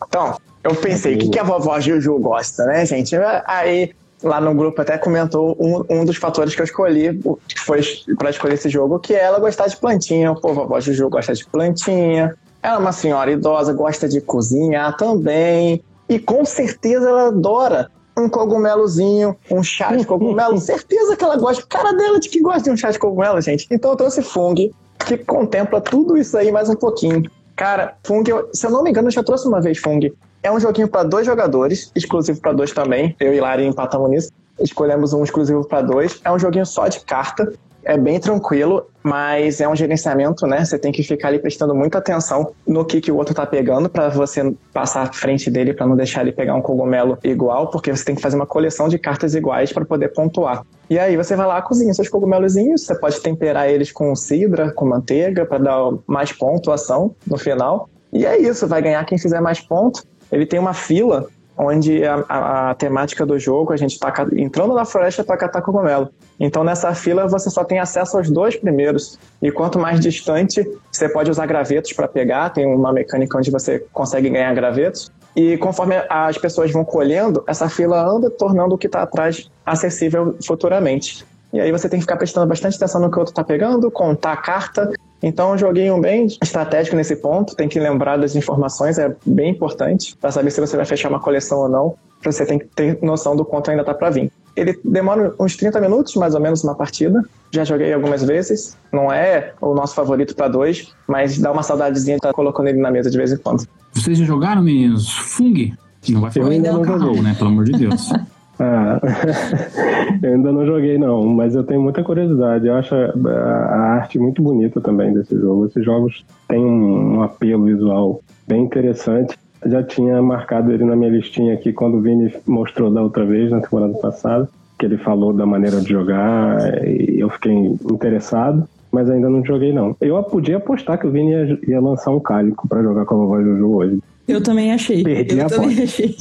Então, 0.07 0.37
eu 0.65 0.75
pensei, 0.75 1.15
o 1.15 1.19
que, 1.19 1.29
que 1.29 1.39
a 1.39 1.45
vovó 1.45 1.79
Juju 1.81 2.19
gosta, 2.19 2.65
né, 2.67 2.85
gente? 2.87 3.15
Aí, 3.47 3.91
lá 4.23 4.41
no 4.41 4.55
grupo 4.55 4.81
até 4.81 4.99
comentou 4.99 5.57
um, 5.61 5.85
um 6.01 6.05
dos 6.05 6.17
fatores 6.17 6.55
que 6.55 6.61
eu 6.61 6.65
escolhi, 6.65 7.19
que 7.49 7.61
foi 7.61 7.81
pra 8.19 8.31
escolher 8.31 8.55
esse 8.55 8.69
jogo, 8.69 8.99
que 8.99 9.15
é 9.15 9.23
ela 9.23 9.39
gostar 9.39 9.67
de 9.69 9.77
plantinha. 9.77 10.35
Pô, 10.35 10.53
vovó 10.53 10.81
Juju 10.81 11.09
gosta 11.09 11.33
de 11.35 11.47
plantinha. 11.47 12.35
Ela 12.63 12.77
é 12.77 12.79
uma 12.79 12.93
senhora 12.93 13.31
idosa, 13.31 13.73
gosta 13.73 14.09
de 14.09 14.21
cozinhar 14.21 14.97
também. 14.97 15.83
E 16.09 16.19
com 16.19 16.45
certeza 16.45 17.09
ela 17.09 17.29
adora 17.29 17.91
um 18.17 18.29
cogumelozinho, 18.29 19.37
um 19.51 19.63
chá 19.63 19.95
de 19.95 20.05
cogumelo. 20.05 20.59
certeza 20.61 21.17
que 21.17 21.23
ela 21.23 21.37
gosta. 21.37 21.65
Cara 21.69 21.93
dela 21.93 22.19
de 22.19 22.29
que 22.29 22.41
gosta 22.41 22.63
de 22.63 22.71
um 22.71 22.77
chá 22.77 22.91
de 22.91 22.99
cogumelo, 22.99 23.41
gente. 23.41 23.67
Então 23.71 23.93
eu 23.93 23.97
trouxe 23.97 24.23
Fung, 24.23 24.73
que 25.07 25.19
contempla 25.19 25.81
tudo 25.81 26.17
isso 26.17 26.37
aí 26.37 26.51
mais 26.51 26.69
um 26.69 26.75
pouquinho. 26.75 27.23
Cara, 27.55 27.95
Fung, 28.05 28.25
eu- 28.29 28.49
se 28.53 28.67
eu 28.67 28.71
não 28.71 28.83
me 28.83 28.91
engano, 28.91 29.09
eu 29.09 29.13
já 29.13 29.23
trouxe 29.23 29.47
uma 29.47 29.61
vez 29.61 29.79
Fung. 29.79 30.01
É 30.43 30.51
um 30.51 30.61
joguinho 30.61 30.89
para 30.89 31.03
dois 31.03 31.27
jogadores, 31.27 31.91
exclusivo 31.95 32.41
para 32.41 32.53
dois 32.53 32.73
também. 32.73 33.15
Eu 33.19 33.35
e 33.35 33.41
Lari 33.41 33.67
empatamos 33.67 34.09
nisso. 34.11 34.31
Escolhemos 34.61 35.13
um 35.13 35.23
exclusivo 35.23 35.67
para 35.67 35.83
dois. 35.83 36.21
É 36.25 36.31
um 36.31 36.39
joguinho 36.39 36.67
só 36.67 36.89
de 36.89 37.01
carta. 37.01 37.53
É 37.85 37.97
bem 37.97 38.21
tranquilo, 38.21 38.87
mas 39.03 39.61
é 39.61 39.69
um 39.69 39.75
gerenciamento, 39.75 40.47
né? 40.47 40.65
Você 40.65 40.79
tem 40.79 40.93
que 40.93 41.03
ficar 41.03 41.29
ali 41.29 41.39
prestando 41.39 41.75
muita 41.75 41.99
atenção 41.99 42.53
no 42.67 42.85
que, 42.85 43.01
que 43.01 43.11
o 43.11 43.17
outro 43.17 43.35
tá 43.35 43.47
pegando 43.47 43.89
para 43.89 44.11
você 44.11 44.55
passar 44.75 45.03
à 45.05 45.13
frente 45.13 45.51
dele 45.51 45.73
para 45.73 45.87
não 45.87 45.97
deixar 45.97 46.21
ele 46.21 46.33
pegar 46.33 46.55
um 46.55 46.61
cogumelo 46.61 47.17
igual, 47.25 47.71
porque 47.71 47.91
você 47.91 48.05
tem 48.05 48.15
que 48.15 48.21
fazer 48.21 48.37
uma 48.37 48.47
coleção 48.47 48.89
de 48.89 48.99
cartas 48.99 49.35
iguais 49.35 49.73
para 49.73 49.87
poder 49.87 50.09
pontuar. 50.09 50.67
E 50.91 50.99
aí 50.99 51.17
você 51.17 51.35
vai 51.35 51.47
lá, 51.47 51.63
cozinha 51.63 51.95
seus 51.95 52.09
cogumelozinhos, 52.09 52.85
você 52.85 52.95
pode 52.95 53.21
temperar 53.21 53.71
eles 53.71 53.91
com 53.91 54.15
cidra, 54.15 54.71
com 54.73 54.85
manteiga, 54.85 55.47
para 55.47 55.59
dar 55.59 55.93
mais 56.07 56.31
pontuação 56.33 57.15
no 57.27 57.39
final. 57.39 57.89
E 58.13 58.27
é 58.27 58.39
isso, 58.39 58.67
vai 58.67 58.83
ganhar 58.83 59.05
quem 59.05 59.17
fizer 59.17 59.41
mais 59.41 59.61
ponto. 59.61 60.03
Ele 60.31 60.47
tem 60.47 60.59
uma 60.59 60.75
fila 60.75 61.27
onde 61.57 62.05
a, 62.05 62.25
a- 62.29 62.71
a 62.71 62.75
temática 62.75 63.27
do 63.27 63.37
jogo, 63.39 63.73
a 63.73 63.77
gente 63.77 63.99
tá 63.99 64.13
ca- 64.13 64.29
entrando 64.37 64.75
na 64.75 64.85
floresta 64.85 65.25
para 65.25 65.37
catar 65.37 65.61
cogumelo. 65.61 66.09
Então 66.39 66.63
nessa 66.63 66.95
fila 66.95 67.27
você 67.27 67.51
só 67.51 67.65
tem 67.65 67.81
acesso 67.81 68.17
aos 68.17 68.31
dois 68.31 68.55
primeiros. 68.57 69.19
E 69.43 69.51
quanto 69.51 69.79
mais 69.79 69.99
distante, 69.99 70.65
você 70.93 71.09
pode 71.09 71.31
usar 71.31 71.47
gravetos 71.47 71.93
para 71.93 72.07
pegar, 72.07 72.51
tem 72.51 72.65
uma 72.65 72.93
mecânica 72.93 73.37
onde 73.37 73.51
você 73.51 73.81
consegue 73.93 74.31
ganhar 74.31 74.55
gravetos. 74.55 75.11
E 75.35 75.57
conforme 75.59 75.97
as 76.09 76.39
pessoas 76.39 76.71
vão 76.71 76.85
colhendo, 76.85 77.43
essa 77.47 77.69
fila 77.69 78.01
anda 78.09 78.31
tornando 78.31 78.75
o 78.75 78.79
que 78.79 78.87
está 78.87 79.03
atrás 79.03 79.51
acessível 79.67 80.37
futuramente. 80.47 81.25
E 81.53 81.61
aí 81.61 81.73
você 81.73 81.89
tem 81.89 81.99
que 81.99 82.03
ficar 82.05 82.17
prestando 82.17 82.47
bastante 82.47 82.77
atenção 82.77 83.01
no 83.01 83.11
que 83.11 83.17
o 83.17 83.21
outro 83.21 83.35
tá 83.35 83.43
pegando, 83.43 83.91
contar 83.91 84.33
a 84.33 84.37
carta. 84.37 84.93
Então, 85.23 85.51
é 85.51 85.55
um 85.55 85.59
joguinho 85.59 86.01
bem 86.01 86.27
estratégico 86.43 86.95
nesse 86.97 87.17
ponto. 87.17 87.57
Tem 87.57 87.69
que 87.69 87.79
lembrar 87.81 88.17
das 88.17 88.37
informações, 88.37 88.99
é 88.99 89.15
bem 89.27 89.51
importante 89.51 90.17
para 90.21 90.31
saber 90.31 90.51
se 90.51 90.61
você 90.61 90.77
vai 90.77 90.87
fechar 90.87 91.09
uma 91.09 91.21
coleção 91.21 91.59
ou 91.59 91.69
não. 91.69 91.95
Você 92.25 92.45
tem 92.45 92.59
que 92.59 92.67
ter 92.67 92.99
noção 93.03 93.37
do 93.37 93.45
quanto 93.45 93.71
ainda 93.71 93.85
tá 93.85 93.95
para 93.95 94.11
vir. 94.11 94.31
Ele 94.57 94.79
demora 94.85 95.35
uns 95.39 95.57
30 95.57 95.81
minutos, 95.81 96.15
mais 96.17 96.35
ou 96.35 96.41
menos, 96.41 96.65
uma 96.65 96.75
partida. 96.75 97.23
Já 97.53 97.63
joguei 97.65 97.93
algumas 97.93 98.25
vezes. 98.25 98.77
Não 98.93 99.13
é 99.13 99.53
o 99.61 99.73
nosso 99.73 99.95
favorito 99.95 100.35
para 100.35 100.49
dois, 100.49 100.89
mas 101.07 101.39
dá 101.39 101.53
uma 101.53 101.63
saudadezinha 101.63 102.17
de 102.17 102.19
estar 102.19 102.33
colocando 102.33 102.69
ele 102.69 102.81
na 102.81 102.91
mesa 102.91 103.11
de 103.11 103.17
vez 103.17 103.33
em 103.33 103.37
quando. 103.37 103.65
Vocês 103.93 104.19
já 104.19 104.25
jogaram, 104.25 104.63
meninos? 104.63 105.09
Fung? 105.13 105.73
Não 106.09 106.21
vai 106.21 106.31
falar 106.31 106.47
Eu 106.47 106.53
ainda 106.53 106.73
não 106.73 106.81
macarrão, 106.81 107.07
joguei. 107.07 107.23
né? 107.23 107.35
Pelo 107.39 107.51
amor 107.51 107.65
de 107.65 107.73
Deus. 107.73 108.11
Ah, 108.59 109.01
eu 110.23 110.35
ainda 110.35 110.51
não 110.51 110.67
joguei 110.67 110.99
não, 110.99 111.25
mas 111.27 111.55
eu 111.55 111.63
tenho 111.63 111.81
muita 111.81 112.03
curiosidade. 112.03 112.67
Eu 112.67 112.75
acho 112.75 112.95
a, 112.95 113.13
a 113.29 113.81
arte 113.95 114.19
muito 114.19 114.43
bonita 114.43 114.81
também 114.81 115.13
desse 115.13 115.39
jogo. 115.39 115.67
Esses 115.67 115.85
jogos 115.85 116.25
têm 116.49 116.59
um, 116.59 117.17
um 117.17 117.23
apelo 117.23 117.65
visual 117.65 118.21
bem 118.47 118.65
interessante. 118.65 119.39
Eu 119.63 119.71
já 119.71 119.83
tinha 119.83 120.21
marcado 120.23 120.73
ele 120.73 120.85
na 120.85 120.97
minha 120.97 121.11
listinha 121.11 121.55
aqui 121.55 121.73
quando 121.73 121.99
o 121.99 122.01
Vini 122.01 122.33
mostrou 122.47 122.91
da 122.91 123.03
outra 123.03 123.25
vez, 123.25 123.51
na 123.51 123.61
temporada 123.61 123.95
passada, 123.95 124.49
que 124.79 124.87
ele 124.87 124.97
falou 124.99 125.33
da 125.33 125.47
maneira 125.47 125.81
de 125.81 125.89
jogar 125.89 126.87
e 126.87 127.21
eu 127.21 127.29
fiquei 127.31 127.53
interessado, 127.53 128.69
mas 128.91 129.11
ainda 129.11 129.29
não 129.29 129.45
joguei 129.45 129.73
não. 129.73 129.97
Eu 130.01 130.21
podia 130.23 130.57
apostar 130.57 130.99
que 130.99 131.07
o 131.07 131.11
Vini 131.11 131.31
ia, 131.31 131.59
ia 131.67 131.81
lançar 131.81 132.11
um 132.11 132.21
cálico 132.21 132.69
pra 132.69 132.83
jogar 132.83 133.05
com 133.05 133.15
a 133.15 133.19
vovó 133.19 133.41
Juju 133.41 133.73
hoje. 133.73 134.01
Eu 134.29 134.43
também 134.43 134.73
achei. 134.73 135.03
Perdi 135.03 135.39
eu 135.39 135.47
a 135.47 135.49
também 135.49 135.83
achei. 135.83 136.15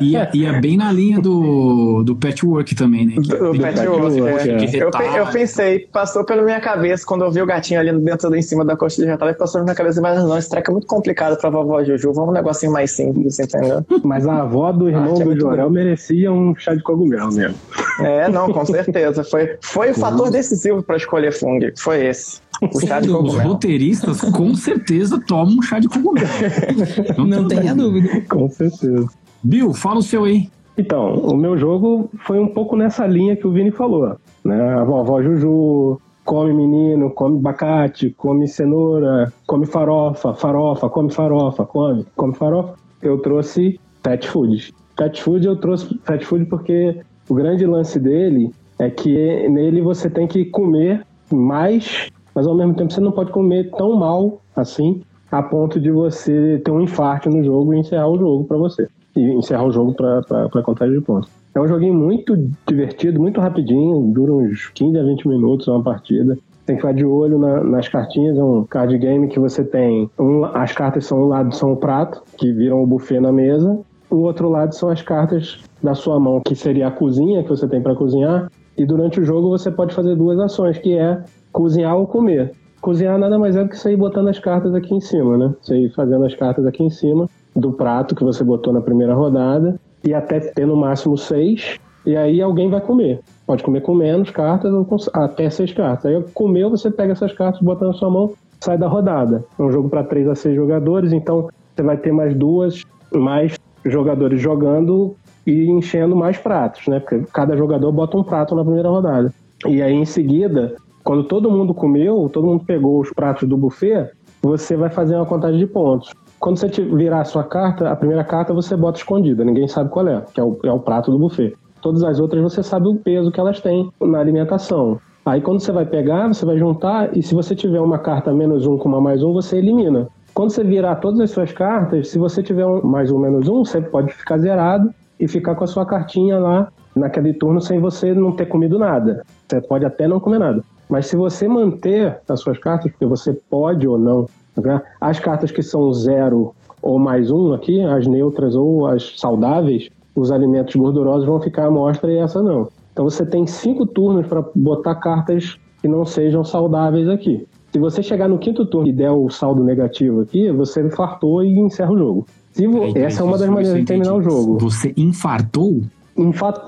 Ia, 0.00 0.30
ia 0.32 0.60
bem 0.60 0.76
na 0.76 0.92
linha 0.92 1.20
do, 1.20 2.04
do 2.04 2.14
patchwork 2.14 2.74
também, 2.76 3.06
né? 3.06 3.14
Que 3.20 3.32
é 3.32 3.36
Do 3.36 3.58
patchwork, 3.58 4.56
de 4.66 4.76
é. 4.76 4.82
Eu, 4.82 4.90
eu 5.16 5.26
pensei, 5.26 5.80
passou 5.92 6.24
pela 6.24 6.42
minha 6.42 6.60
cabeça 6.60 7.04
quando 7.04 7.24
eu 7.24 7.32
vi 7.32 7.42
o 7.42 7.46
gatinho 7.46 7.80
ali 7.80 7.92
dentro 7.98 8.32
em 8.34 8.42
cima 8.42 8.64
da 8.64 8.76
coxa 8.76 9.02
de 9.02 9.08
retalho, 9.08 9.36
passou 9.36 9.54
pela 9.54 9.64
minha 9.64 9.74
cabeça, 9.74 10.00
mas 10.00 10.22
não, 10.22 10.38
esse 10.38 10.48
treco 10.48 10.70
é 10.70 10.72
muito 10.72 10.86
complicado 10.86 11.36
pra 11.36 11.50
vovó 11.50 11.82
Juju, 11.82 12.12
vamos 12.12 12.30
um 12.30 12.32
negocinho 12.32 12.72
mais 12.72 12.92
simples, 12.92 13.40
entendeu? 13.40 13.84
Mas 14.04 14.26
a 14.26 14.42
avó 14.42 14.70
do 14.70 14.88
irmão 14.88 15.10
Arte 15.10 15.22
é 15.22 15.24
do 15.24 15.40
Jorel 15.40 15.68
merecia 15.68 16.32
um 16.32 16.54
chá 16.54 16.74
de 16.74 16.82
cogumelo 16.82 17.32
mesmo. 17.32 17.56
É, 18.00 18.28
não, 18.28 18.52
com 18.52 18.64
certeza. 18.64 19.24
Foi, 19.24 19.56
foi 19.60 19.90
o 19.90 19.94
fator 19.94 20.30
decisivo 20.30 20.82
pra 20.82 20.96
escolher 20.96 21.32
Fung, 21.32 21.60
foi 21.76 22.06
esse. 22.06 22.40
O 22.62 22.80
chá 22.80 23.00
de 23.00 23.08
Os 23.08 23.16
cogumelo. 23.16 23.48
roteiristas 23.48 24.20
com 24.20 24.54
certeza 24.54 25.20
tomam 25.26 25.58
um 25.58 25.62
chá 25.62 25.78
de 25.78 25.88
cogumelo. 25.88 26.28
Não 27.26 27.48
tenha 27.48 27.74
dúvida. 27.74 28.22
Com 28.28 28.48
certeza. 28.48 29.08
Bill, 29.42 29.72
fala 29.72 29.98
o 29.98 30.02
seu 30.02 30.24
aí. 30.24 30.48
Então, 30.78 31.14
o 31.14 31.36
meu 31.36 31.56
jogo 31.56 32.10
foi 32.24 32.38
um 32.38 32.48
pouco 32.48 32.76
nessa 32.76 33.06
linha 33.06 33.36
que 33.36 33.46
o 33.46 33.52
Vini 33.52 33.70
falou. 33.70 34.16
Né? 34.44 34.74
A 34.74 34.84
vovó 34.84 35.22
Juju 35.22 35.98
come 36.24 36.52
menino, 36.52 37.10
come 37.10 37.38
abacate, 37.38 38.10
come 38.10 38.46
cenoura, 38.46 39.32
come 39.46 39.64
farofa, 39.64 40.34
farofa, 40.34 40.88
come 40.90 41.10
farofa, 41.10 41.64
come, 41.64 42.04
come 42.16 42.34
farofa. 42.34 42.74
Eu 43.00 43.18
trouxe 43.18 43.80
pet 44.02 44.28
food. 44.28 44.74
Pet 44.96 45.22
food 45.22 45.46
eu 45.46 45.56
trouxe 45.56 45.94
pet 45.98 46.26
food 46.26 46.46
porque 46.46 47.00
o 47.28 47.34
grande 47.34 47.64
lance 47.64 47.98
dele 47.98 48.50
é 48.78 48.90
que 48.90 49.48
nele 49.48 49.80
você 49.80 50.10
tem 50.10 50.26
que 50.26 50.44
comer 50.46 51.06
mais, 51.32 52.08
mas 52.36 52.46
ao 52.46 52.54
mesmo 52.54 52.74
tempo 52.74 52.92
você 52.92 53.00
não 53.00 53.10
pode 53.10 53.32
comer 53.32 53.70
tão 53.70 53.96
mal 53.96 54.42
assim, 54.54 55.00
a 55.32 55.42
ponto 55.42 55.80
de 55.80 55.90
você 55.90 56.60
ter 56.62 56.70
um 56.70 56.82
infarto 56.82 57.30
no 57.30 57.42
jogo 57.42 57.72
e 57.72 57.78
encerrar 57.78 58.08
o 58.08 58.18
jogo 58.18 58.44
para 58.44 58.58
você. 58.58 58.86
E 59.16 59.22
encerrar 59.32 59.64
o 59.64 59.72
jogo 59.72 59.94
para 59.94 60.62
contagem 60.62 60.98
de 60.98 61.00
pontos. 61.00 61.30
É 61.54 61.60
um 61.60 61.66
joguinho 61.66 61.94
muito 61.94 62.36
divertido, 62.68 63.18
muito 63.18 63.40
rapidinho, 63.40 64.12
dura 64.12 64.32
uns 64.34 64.68
15 64.68 64.98
a 64.98 65.02
20 65.02 65.26
minutos 65.26 65.66
uma 65.66 65.82
partida. 65.82 66.36
Tem 66.66 66.76
que 66.76 66.82
ficar 66.82 66.92
de 66.92 67.06
olho 67.06 67.38
na, 67.38 67.64
nas 67.64 67.88
cartinhas, 67.88 68.36
é 68.36 68.44
um 68.44 68.64
card 68.64 68.98
game 68.98 69.28
que 69.28 69.40
você 69.40 69.64
tem. 69.64 70.10
Um, 70.18 70.44
as 70.44 70.72
cartas 70.72 71.06
são 71.06 71.22
um 71.22 71.28
lado 71.28 71.54
são 71.54 71.72
o 71.72 71.76
prato, 71.76 72.22
que 72.36 72.52
viram 72.52 72.82
o 72.82 72.86
buffet 72.86 73.20
na 73.20 73.32
mesa. 73.32 73.78
O 74.10 74.16
outro 74.16 74.50
lado 74.50 74.74
são 74.74 74.90
as 74.90 75.00
cartas 75.00 75.60
da 75.82 75.94
sua 75.94 76.20
mão, 76.20 76.42
que 76.44 76.54
seria 76.54 76.88
a 76.88 76.90
cozinha 76.90 77.42
que 77.42 77.48
você 77.48 77.66
tem 77.66 77.80
para 77.80 77.94
cozinhar. 77.94 78.50
E 78.76 78.84
durante 78.84 79.18
o 79.18 79.24
jogo 79.24 79.48
você 79.48 79.70
pode 79.70 79.94
fazer 79.94 80.14
duas 80.14 80.38
ações, 80.38 80.76
que 80.76 80.94
é 80.94 81.22
cozinhar 81.56 81.96
ou 81.96 82.06
comer. 82.06 82.52
Cozinhar 82.82 83.18
nada 83.18 83.38
mais 83.38 83.56
é 83.56 83.64
do 83.64 83.70
que 83.70 83.78
sair 83.78 83.96
botando 83.96 84.28
as 84.28 84.38
cartas 84.38 84.74
aqui 84.74 84.94
em 84.94 85.00
cima, 85.00 85.38
né? 85.38 85.54
Você 85.62 85.74
ir 85.74 85.94
fazendo 85.94 86.26
as 86.26 86.34
cartas 86.34 86.66
aqui 86.66 86.84
em 86.84 86.90
cima 86.90 87.26
do 87.54 87.72
prato 87.72 88.14
que 88.14 88.22
você 88.22 88.44
botou 88.44 88.74
na 88.74 88.82
primeira 88.82 89.14
rodada 89.14 89.80
e 90.04 90.12
até 90.12 90.38
ter 90.38 90.66
no 90.66 90.76
máximo 90.76 91.16
seis, 91.16 91.78
e 92.04 92.14
aí 92.14 92.42
alguém 92.42 92.68
vai 92.68 92.82
comer. 92.82 93.20
Pode 93.46 93.62
comer 93.62 93.80
com 93.80 93.94
menos 93.94 94.28
cartas 94.30 94.70
ou 94.70 94.84
com 94.84 94.96
até 95.14 95.48
seis 95.48 95.72
cartas. 95.72 96.04
Aí 96.04 96.22
comeu, 96.34 96.68
você 96.68 96.90
pega 96.90 97.12
essas 97.12 97.32
cartas, 97.32 97.62
bota 97.62 97.86
na 97.86 97.94
sua 97.94 98.10
mão, 98.10 98.34
sai 98.60 98.76
da 98.76 98.86
rodada. 98.86 99.42
É 99.58 99.62
um 99.62 99.72
jogo 99.72 99.88
para 99.88 100.04
três 100.04 100.28
a 100.28 100.34
seis 100.34 100.54
jogadores, 100.54 101.10
então 101.10 101.48
você 101.74 101.82
vai 101.82 101.96
ter 101.96 102.12
mais 102.12 102.36
duas, 102.36 102.82
mais 103.14 103.58
jogadores 103.82 104.42
jogando 104.42 105.16
e 105.46 105.70
enchendo 105.70 106.14
mais 106.14 106.36
pratos, 106.36 106.86
né? 106.86 107.00
Porque 107.00 107.22
cada 107.32 107.56
jogador 107.56 107.90
bota 107.92 108.18
um 108.18 108.22
prato 108.22 108.54
na 108.54 108.62
primeira 108.62 108.90
rodada. 108.90 109.32
E 109.66 109.80
aí 109.80 109.94
em 109.94 110.04
seguida, 110.04 110.76
quando 111.06 111.22
todo 111.22 111.48
mundo 111.48 111.72
comeu, 111.72 112.28
todo 112.32 112.48
mundo 112.48 112.64
pegou 112.64 113.00
os 113.00 113.12
pratos 113.12 113.48
do 113.48 113.56
buffet, 113.56 114.10
você 114.42 114.76
vai 114.76 114.90
fazer 114.90 115.14
uma 115.14 115.24
contagem 115.24 115.56
de 115.56 115.66
pontos. 115.66 116.12
Quando 116.40 116.58
você 116.58 116.66
virar 116.66 117.20
a 117.20 117.24
sua 117.24 117.44
carta, 117.44 117.88
a 117.88 117.94
primeira 117.94 118.24
carta 118.24 118.52
você 118.52 118.76
bota 118.76 118.98
escondida, 118.98 119.44
ninguém 119.44 119.68
sabe 119.68 119.88
qual 119.88 120.08
é, 120.08 120.24
que 120.34 120.40
é 120.40 120.42
o, 120.42 120.58
é 120.64 120.72
o 120.72 120.80
prato 120.80 121.12
do 121.12 121.18
buffet. 121.18 121.54
Todas 121.80 122.02
as 122.02 122.18
outras 122.18 122.42
você 122.42 122.60
sabe 122.60 122.88
o 122.88 122.96
peso 122.96 123.30
que 123.30 123.38
elas 123.38 123.60
têm 123.60 123.88
na 124.00 124.18
alimentação. 124.18 124.98
Aí 125.24 125.40
quando 125.40 125.60
você 125.60 125.70
vai 125.70 125.86
pegar, 125.86 126.26
você 126.26 126.44
vai 126.44 126.58
juntar 126.58 127.16
e 127.16 127.22
se 127.22 127.36
você 127.36 127.54
tiver 127.54 127.80
uma 127.80 128.00
carta 128.00 128.34
menos 128.34 128.66
um 128.66 128.76
com 128.76 128.88
uma 128.88 129.00
mais 129.00 129.22
um, 129.22 129.32
você 129.32 129.58
elimina. 129.58 130.08
Quando 130.34 130.50
você 130.50 130.64
virar 130.64 130.96
todas 130.96 131.20
as 131.20 131.30
suas 131.30 131.52
cartas, 131.52 132.08
se 132.08 132.18
você 132.18 132.42
tiver 132.42 132.66
um 132.66 132.82
mais 132.82 133.12
um 133.12 133.18
menos 133.20 133.48
um, 133.48 133.64
você 133.64 133.80
pode 133.80 134.12
ficar 134.12 134.38
zerado 134.38 134.92
e 135.20 135.28
ficar 135.28 135.54
com 135.54 135.62
a 135.62 135.68
sua 135.68 135.86
cartinha 135.86 136.36
lá 136.40 136.66
naquele 136.96 137.32
turno 137.32 137.60
sem 137.60 137.78
você 137.78 138.12
não 138.12 138.32
ter 138.32 138.46
comido 138.46 138.76
nada. 138.76 139.22
Você 139.46 139.60
pode 139.60 139.84
até 139.84 140.08
não 140.08 140.18
comer 140.18 140.40
nada. 140.40 140.64
Mas 140.88 141.06
se 141.06 141.16
você 141.16 141.48
manter 141.48 142.18
as 142.28 142.40
suas 142.40 142.58
cartas, 142.58 142.90
porque 142.92 143.06
você 143.06 143.32
pode 143.32 143.86
ou 143.86 143.98
não 143.98 144.26
né? 144.62 144.82
As 145.00 145.18
cartas 145.18 145.50
que 145.50 145.62
são 145.62 145.92
zero 145.92 146.54
ou 146.80 146.98
mais 146.98 147.30
um 147.30 147.52
aqui, 147.52 147.80
as 147.80 148.06
neutras 148.06 148.54
ou 148.54 148.86
as 148.86 149.18
saudáveis, 149.18 149.88
os 150.14 150.30
alimentos 150.30 150.74
gordurosos 150.74 151.26
vão 151.26 151.40
ficar 151.40 151.66
à 151.66 151.70
mostra 151.70 152.12
e 152.12 152.16
essa 152.16 152.42
não. 152.42 152.68
Então 152.92 153.04
você 153.04 153.26
tem 153.26 153.46
cinco 153.46 153.84
turnos 153.84 154.26
para 154.26 154.44
botar 154.54 154.94
cartas 154.96 155.58
que 155.80 155.88
não 155.88 156.04
sejam 156.04 156.44
saudáveis 156.44 157.08
aqui. 157.08 157.46
Se 157.72 157.78
você 157.78 158.02
chegar 158.02 158.28
no 158.28 158.38
quinto 158.38 158.64
turno 158.64 158.88
e 158.88 158.92
der 158.92 159.10
o 159.10 159.28
saldo 159.28 159.62
negativo 159.62 160.22
aqui, 160.22 160.50
você 160.50 160.80
infartou 160.80 161.44
e 161.44 161.58
encerra 161.58 161.92
o 161.92 161.98
jogo. 161.98 162.26
Vo... 162.54 162.98
Essa 162.98 163.20
é 163.20 163.24
uma 163.24 163.36
das 163.36 163.48
maneiras 163.50 163.78
de 163.78 163.84
terminar 163.84 164.14
o 164.14 164.22
jogo. 164.22 164.58
Você 164.58 164.94
infartou? 164.96 165.82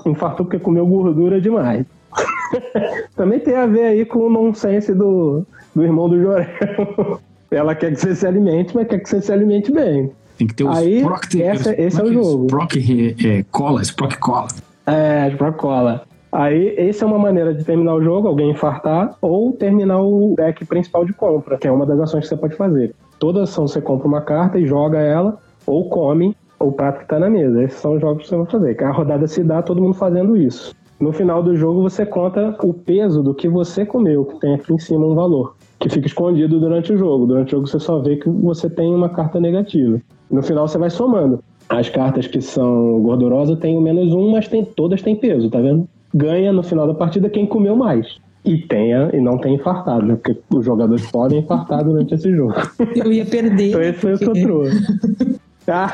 Infartou 0.05 0.45
porque 0.45 0.59
comeu 0.59 0.85
gordura 0.85 1.41
demais. 1.41 1.85
Também 3.15 3.39
tem 3.39 3.55
a 3.55 3.65
ver 3.65 3.83
aí 3.83 4.05
com 4.05 4.19
o 4.19 4.29
nonsense 4.29 4.93
do, 4.93 5.45
do 5.75 5.83
irmão 5.83 6.09
do 6.09 6.21
Jorel. 6.21 7.19
Ela 7.51 7.73
quer 7.73 7.91
que 7.91 7.99
você 7.99 8.15
se 8.15 8.27
alimente, 8.27 8.75
mas 8.75 8.87
quer 8.87 8.99
que 8.99 9.09
você 9.09 9.21
se 9.21 9.31
alimente 9.31 9.71
bem. 9.71 10.11
Tem 10.37 10.47
que 10.47 10.53
ter 10.53 10.63
os 10.63 10.77
Aí, 10.77 11.03
essa, 11.41 11.73
esse 11.81 11.99
é, 11.99 12.03
é 12.03 12.03
o 12.03 12.13
jogo. 12.13 12.47
Proc 12.47 12.75
é, 12.75 13.43
cola, 13.51 13.81
Sprock 13.81 14.17
cola. 14.19 14.47
É, 14.85 15.29
Sprock 15.29 15.57
cola. 15.57 16.03
Aí, 16.31 16.75
essa 16.77 17.05
é 17.05 17.07
uma 17.07 17.17
maneira 17.17 17.53
de 17.53 17.63
terminar 17.63 17.95
o 17.95 18.03
jogo, 18.03 18.27
alguém 18.27 18.51
infartar, 18.51 19.17
ou 19.19 19.51
terminar 19.53 19.99
o 19.99 20.35
deck 20.37 20.63
principal 20.65 21.03
de 21.03 21.11
compra, 21.11 21.57
que 21.57 21.67
é 21.67 21.71
uma 21.71 21.85
das 21.85 21.99
ações 21.99 22.23
que 22.23 22.29
você 22.29 22.37
pode 22.37 22.55
fazer. 22.55 22.93
Toda 23.17 23.43
ação 23.43 23.67
você 23.67 23.81
compra 23.81 24.07
uma 24.07 24.21
carta 24.21 24.59
e 24.59 24.67
joga 24.67 24.99
ela, 24.99 25.39
ou 25.65 25.89
come 25.89 26.37
o 26.59 26.71
prato 26.71 26.99
que 26.99 27.03
está 27.03 27.19
na 27.19 27.29
mesa. 27.29 27.63
Esses 27.63 27.79
são 27.79 27.95
os 27.95 28.01
jogos 28.01 28.23
que 28.23 28.29
você 28.29 28.37
vai 28.37 28.45
fazer. 28.45 28.75
Que 28.75 28.83
a 28.83 28.91
rodada 28.91 29.27
se 29.27 29.43
dá 29.43 29.61
todo 29.61 29.81
mundo 29.81 29.95
fazendo 29.95 30.37
isso. 30.37 30.75
No 30.99 31.13
final 31.13 31.41
do 31.41 31.55
jogo, 31.55 31.81
você 31.81 32.05
conta 32.05 32.55
o 32.61 32.73
peso 32.73 33.23
do 33.23 33.33
que 33.33 33.47
você 33.47 33.85
comeu, 33.85 34.25
que 34.25 34.39
tem 34.39 34.53
aqui 34.53 34.73
em 34.73 34.79
cima 34.79 35.05
um 35.05 35.15
valor 35.15 35.55
que 35.79 35.89
fica 35.89 36.07
escondido 36.07 36.59
durante 36.59 36.91
o 36.91 36.97
jogo. 36.97 37.25
Durante 37.25 37.49
o 37.49 37.51
jogo 37.57 37.67
você 37.67 37.79
só 37.79 37.99
vê 37.99 38.17
que 38.17 38.29
você 38.29 38.69
tem 38.69 38.93
uma 38.93 39.09
carta 39.09 39.39
negativa. 39.39 39.99
No 40.29 40.43
final 40.43 40.67
você 40.67 40.77
vai 40.77 40.89
somando. 40.89 41.41
As 41.69 41.87
cartas 41.87 42.27
que 42.27 42.41
são 42.41 43.01
gordurosas 43.01 43.57
têm 43.59 43.77
o 43.77 43.81
menos 43.81 44.13
um, 44.13 44.31
mas 44.31 44.47
tem, 44.47 44.65
todas 44.65 45.01
têm 45.01 45.15
peso, 45.15 45.49
tá 45.49 45.61
vendo? 45.61 45.87
Ganha 46.13 46.51
no 46.51 46.63
final 46.63 46.85
da 46.85 46.93
partida 46.93 47.29
quem 47.29 47.45
comeu 47.45 47.75
mais. 47.75 48.17
E 48.43 48.57
tenha 48.57 49.09
e 49.13 49.21
não 49.21 49.37
tem 49.37 49.55
infartado, 49.55 50.05
né? 50.05 50.15
Porque 50.15 50.37
os 50.53 50.65
jogadores 50.65 51.09
podem 51.11 51.39
infartar 51.39 51.83
durante 51.83 52.13
esse 52.13 52.33
jogo. 52.35 52.55
Eu 52.95 53.11
ia 53.11 53.25
perder. 53.25 53.69
então 53.69 53.81
esse 53.81 53.99
foi 53.99 54.13
o 54.13 54.17
que 54.17 54.25
eu 54.25 54.33
trouxe. 54.33 55.39
Tá? 55.65 55.93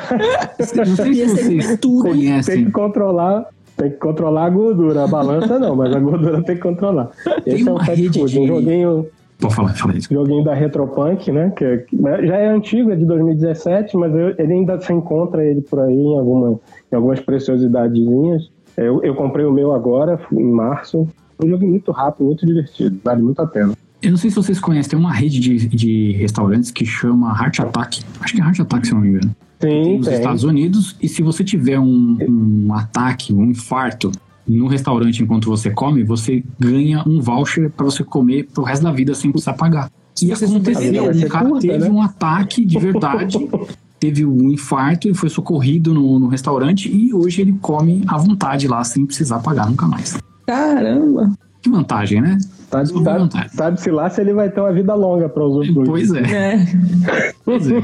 Não 0.57 0.85
sei 0.85 1.13
se 1.13 1.27
vocês 1.27 1.79
conhecem. 2.01 2.55
Tem 2.55 2.65
que 2.65 2.71
controlar 2.71 3.45
tem 3.77 3.91
que 3.91 3.97
controlar 3.97 4.45
a 4.45 4.49
gordura. 4.49 5.03
A 5.03 5.07
balança 5.07 5.59
não, 5.59 5.75
mas 5.75 5.95
a 5.95 5.99
gordura 5.99 6.41
tem 6.43 6.55
que 6.55 6.61
controlar. 6.61 7.11
Esse 7.45 7.63
tem 7.63 7.67
é 7.67 7.71
um 7.71 7.77
pet 7.77 8.19
food, 8.19 8.31
de... 8.31 8.39
um 8.39 8.47
joguinho 8.47 9.07
Pode 9.39 9.53
falar, 9.53 9.73
fala 9.73 9.97
isso. 9.97 10.13
Joguinho 10.13 10.43
da 10.43 10.53
Retropunk, 10.53 11.31
né? 11.31 11.51
Que, 11.55 11.79
que, 11.79 11.97
já 12.01 12.37
é 12.37 12.47
antigo, 12.47 12.91
é 12.91 12.95
de 12.95 13.05
2017, 13.05 13.97
mas 13.97 14.13
eu, 14.13 14.29
ele 14.37 14.53
ainda 14.53 14.79
se 14.79 14.93
encontra 14.93 15.43
ele 15.43 15.61
por 15.61 15.79
aí 15.81 15.93
em, 15.93 16.17
alguma, 16.17 16.59
em 16.91 16.95
algumas 16.95 17.19
preciosidadezinhas. 17.19 18.49
Eu, 18.77 19.03
eu 19.03 19.13
comprei 19.13 19.45
o 19.45 19.51
meu 19.51 19.73
agora, 19.73 20.19
em 20.31 20.51
março. 20.51 21.07
Um 21.43 21.49
jogo 21.49 21.67
muito 21.67 21.91
rápido, 21.91 22.25
muito 22.25 22.45
divertido, 22.45 22.97
vale 23.03 23.21
muito 23.21 23.41
a 23.41 23.47
pena. 23.47 23.73
Eu 24.05 24.11
não 24.11 24.17
sei 24.19 24.29
se 24.29 24.35
vocês 24.35 24.59
conhecem, 24.59 24.91
tem 24.91 24.99
uma 24.99 25.11
rede 25.11 25.39
de, 25.39 25.67
de 25.67 26.11
restaurantes 26.11 26.69
que 26.69 26.85
chama 26.85 27.31
Heart 27.31 27.61
Attack. 27.61 28.03
Acho 28.19 28.35
que 28.35 28.41
é 28.41 28.43
Heart 28.43 28.59
Attack, 28.59 28.87
se 28.87 28.93
não 28.93 29.01
me 29.01 29.09
engano. 29.09 29.35
Sim, 29.59 29.97
nos 29.97 30.07
tem. 30.07 30.15
Estados 30.17 30.43
Unidos. 30.43 30.95
E 31.01 31.07
se 31.07 31.23
você 31.23 31.43
tiver 31.43 31.79
um, 31.79 32.17
um 32.21 32.73
ataque, 32.73 33.33
um 33.33 33.45
infarto 33.45 34.11
no 34.47 34.67
restaurante 34.67 35.23
enquanto 35.23 35.49
você 35.49 35.71
come, 35.71 36.03
você 36.03 36.43
ganha 36.59 37.03
um 37.07 37.19
voucher 37.19 37.71
para 37.71 37.83
você 37.83 38.03
comer 38.03 38.47
pro 38.53 38.63
resto 38.63 38.83
da 38.83 38.91
vida 38.91 39.15
sem 39.15 39.31
precisar 39.31 39.53
pagar. 39.53 39.89
E 40.21 40.31
aconteceu, 40.31 41.11
um 41.11 41.27
cara 41.27 41.49
curta, 41.49 41.67
teve 41.67 41.79
né? 41.79 41.89
um 41.89 42.01
ataque 42.01 42.63
de 42.63 42.79
verdade, 42.79 43.37
teve 43.99 44.23
um 44.23 44.51
infarto 44.51 45.09
e 45.09 45.15
foi 45.15 45.29
socorrido 45.29 45.93
no, 45.95 46.19
no 46.19 46.27
restaurante 46.27 46.89
e 46.89 47.11
hoje 47.11 47.41
ele 47.41 47.57
come 47.59 48.03
à 48.07 48.17
vontade 48.17 48.67
lá 48.67 48.83
sem 48.83 49.03
precisar 49.03 49.39
pagar 49.39 49.67
nunca 49.67 49.87
mais. 49.87 50.17
Caramba! 50.45 51.33
Que 51.65 51.69
vantagem, 51.71 52.21
né? 52.21 52.37
Sabe, 52.69 52.89
sabe, 53.03 53.49
sabe-se 53.49 53.89
lá 53.89 54.07
se 54.07 54.21
ele 54.21 54.35
vai 54.35 54.51
ter 54.51 54.61
uma 54.61 54.71
vida 54.71 54.93
longa 54.93 55.27
para 55.27 55.43
os 55.43 55.55
outros. 55.55 55.87
Pois 55.87 56.13
é. 56.13 56.21
é. 56.21 57.33
Pois 57.43 57.71
é. 57.71 57.81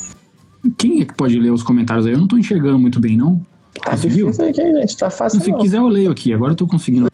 Quem 0.78 1.02
é 1.02 1.04
que 1.04 1.12
pode 1.12 1.38
ler 1.38 1.50
os 1.50 1.62
comentários 1.62 2.06
aí? 2.06 2.14
Eu 2.14 2.18
não 2.18 2.26
tô 2.26 2.38
enxergando 2.38 2.78
muito 2.78 2.98
bem, 2.98 3.14
não. 3.14 3.38
Tá 3.84 3.94
difícil 3.96 4.30
aqui, 4.30 4.54
gente. 4.54 4.96
Tá 4.96 5.10
fácil. 5.10 5.42
Se 5.42 5.50
não. 5.50 5.58
quiser, 5.58 5.76
eu 5.76 5.88
leio 5.88 6.10
aqui. 6.10 6.32
Agora 6.32 6.52
eu 6.52 6.56
tô 6.56 6.66
conseguindo. 6.66 7.08